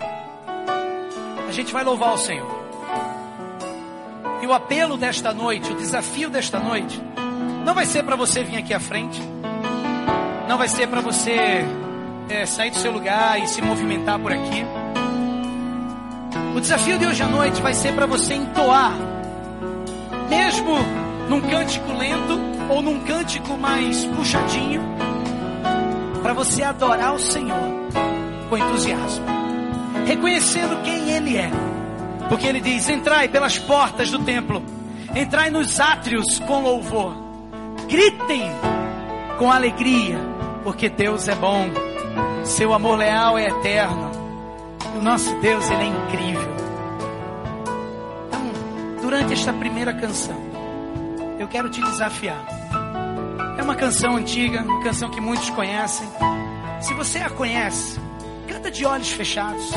A 1.48 1.52
gente 1.52 1.72
vai 1.72 1.86
louvar 1.86 2.14
o 2.14 2.18
Senhor. 2.18 2.66
E 4.42 4.48
o 4.48 4.54
apelo 4.54 4.98
desta 4.98 5.34
noite, 5.34 5.72
o 5.72 5.76
desafio 5.76 6.30
desta 6.30 6.60
noite, 6.60 7.02
não 7.64 7.74
vai 7.74 7.86
ser 7.86 8.04
para 8.04 8.18
você 8.18 8.44
vir 8.44 8.58
aqui 8.58 8.74
à 8.74 8.80
frente, 8.82 9.20
não 10.48 10.58
vai 10.58 10.68
ser 10.68 10.88
para 10.88 11.00
você 11.00 11.66
é, 12.30 12.46
sair 12.46 12.70
do 12.70 12.78
seu 12.78 12.92
lugar 12.92 13.42
e 13.42 13.48
se 13.48 13.62
movimentar 13.62 14.20
por 14.20 14.34
aqui. 14.34 14.66
O 16.56 16.62
desafio 16.62 16.98
de 16.98 17.06
hoje 17.06 17.22
à 17.22 17.28
noite 17.28 17.62
vai 17.62 17.74
ser 17.74 17.94
para 17.94 18.06
você 18.06 18.34
entoar, 18.34 18.94
mesmo 20.30 20.78
num 21.28 21.42
cântico 21.42 21.92
lento 21.92 22.40
ou 22.70 22.82
num 22.82 23.02
cântico 23.02 23.58
mais 23.58 24.06
puxadinho, 24.06 24.82
para 26.24 26.32
você 26.32 26.64
adorar 26.64 27.14
o 27.14 27.20
Senhor 27.20 27.60
com 28.50 28.58
entusiasmo, 28.58 29.26
reconhecendo 30.06 30.82
quem 30.82 31.12
Ele 31.12 31.36
é, 31.36 31.52
porque 32.30 32.48
Ele 32.48 32.62
diz: 32.62 32.88
entrai 32.88 33.28
pelas 33.28 33.60
portas 33.60 34.10
do 34.10 34.20
templo, 34.20 34.64
entrai 35.14 35.50
nos 35.50 35.78
átrios 35.82 36.40
com 36.40 36.62
louvor, 36.62 37.18
gritem 37.90 38.50
com 39.38 39.52
alegria, 39.52 40.18
porque 40.64 40.88
Deus 40.88 41.28
é 41.28 41.36
bom, 41.36 41.70
seu 42.46 42.74
amor 42.74 42.98
leal 42.98 43.38
é 43.38 43.48
eterno. 43.50 44.15
Nosso 45.06 45.36
Deus, 45.36 45.70
Ele 45.70 45.84
é 45.84 45.86
incrível. 45.86 46.56
Então, 48.26 49.02
durante 49.04 49.34
esta 49.34 49.54
primeira 49.54 49.94
canção, 49.94 50.36
eu 51.38 51.48
quero 51.48 51.70
te 51.70 51.80
desafiar. 51.80 52.44
É 53.56 53.62
uma 53.62 53.76
canção 53.76 54.16
antiga, 54.16 54.64
uma 54.64 54.84
canção 54.84 55.12
que 55.12 55.22
muitos 55.22 55.48
conhecem. 55.52 56.08
Se 56.82 56.96
você 56.96 57.20
a 57.20 57.30
conhece, 57.30 58.00
canta 58.48 58.72
de 58.72 58.84
olhos 58.84 59.12
fechados. 59.12 59.70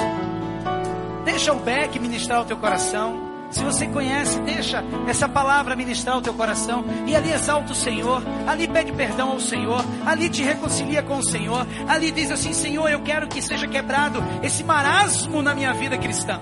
Deixa 1.27 1.53
o 1.53 1.57
Beck 1.57 1.99
ministrar 1.99 2.41
o 2.41 2.47
teu 2.47 2.57
coração. 2.57 3.28
Se 3.51 3.65
você 3.65 3.87
conhece, 3.87 4.39
deixa 4.41 4.85
essa 5.07 5.29
palavra 5.29 5.75
ministrar 5.75 6.19
o 6.19 6.23
teu 6.23 6.35
coração. 6.35 6.85
E 7.07 7.17
ali 7.17 7.33
exalta 7.33 7.73
o 7.73 7.75
Senhor. 7.75 8.23
Ali 8.47 8.69
pede 8.69 8.93
perdão 8.93 9.31
ao 9.31 9.41
Senhor. 9.41 9.83
Ali 10.05 10.29
te 10.29 10.43
reconcilia 10.43 11.03
com 11.03 11.19
o 11.19 11.23
Senhor. 11.23 11.67
Ali 11.89 12.11
diz 12.11 12.31
assim: 12.31 12.53
Senhor, 12.53 12.89
eu 12.89 13.01
quero 13.01 13.27
que 13.27 13.41
seja 13.41 13.67
quebrado 13.67 14.23
esse 14.43 14.63
marasmo 14.63 15.43
na 15.43 15.55
minha 15.55 15.73
vida 15.73 15.97
cristã. 15.97 16.41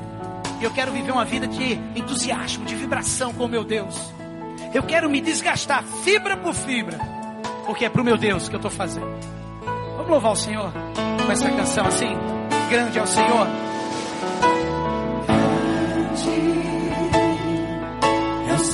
Eu 0.60 0.70
quero 0.70 0.90
viver 0.90 1.12
uma 1.12 1.24
vida 1.24 1.46
de 1.46 1.74
entusiasmo, 1.94 2.64
de 2.64 2.74
vibração 2.74 3.32
com 3.32 3.44
o 3.44 3.48
meu 3.48 3.62
Deus. 3.62 3.94
Eu 4.74 4.82
quero 4.82 5.08
me 5.08 5.20
desgastar 5.20 5.84
fibra 5.84 6.36
por 6.36 6.54
fibra. 6.54 6.98
Porque 7.66 7.84
é 7.84 7.88
para 7.88 8.00
o 8.00 8.04
meu 8.04 8.16
Deus 8.16 8.48
que 8.48 8.54
eu 8.54 8.58
estou 8.58 8.70
fazendo. 8.70 9.06
Vamos 9.96 10.10
louvar 10.10 10.32
o 10.32 10.36
Senhor 10.36 10.72
com 11.24 11.32
essa 11.32 11.50
canção 11.50 11.86
assim. 11.86 12.16
Grande 12.68 12.98
é 12.98 13.02
o 13.02 13.06
Senhor. 13.06 13.46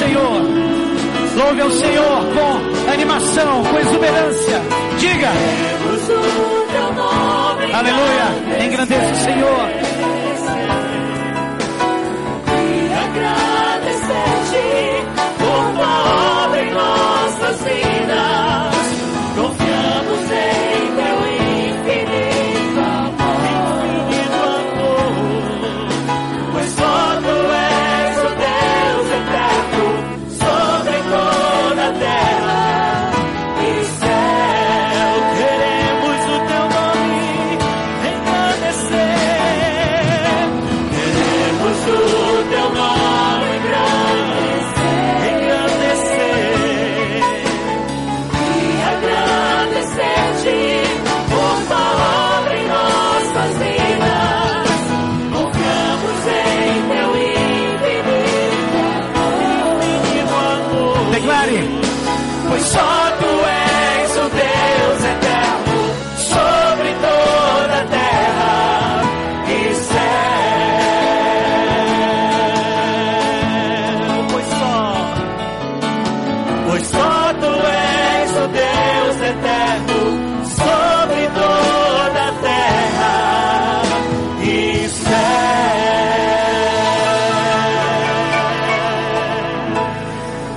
Senhor. 0.00 0.40
Louve 1.36 1.60
ao 1.60 1.70
Senhor 1.70 2.24
com 2.32 2.90
animação, 2.90 3.62
com 3.64 3.78
exuberância. 3.78 3.89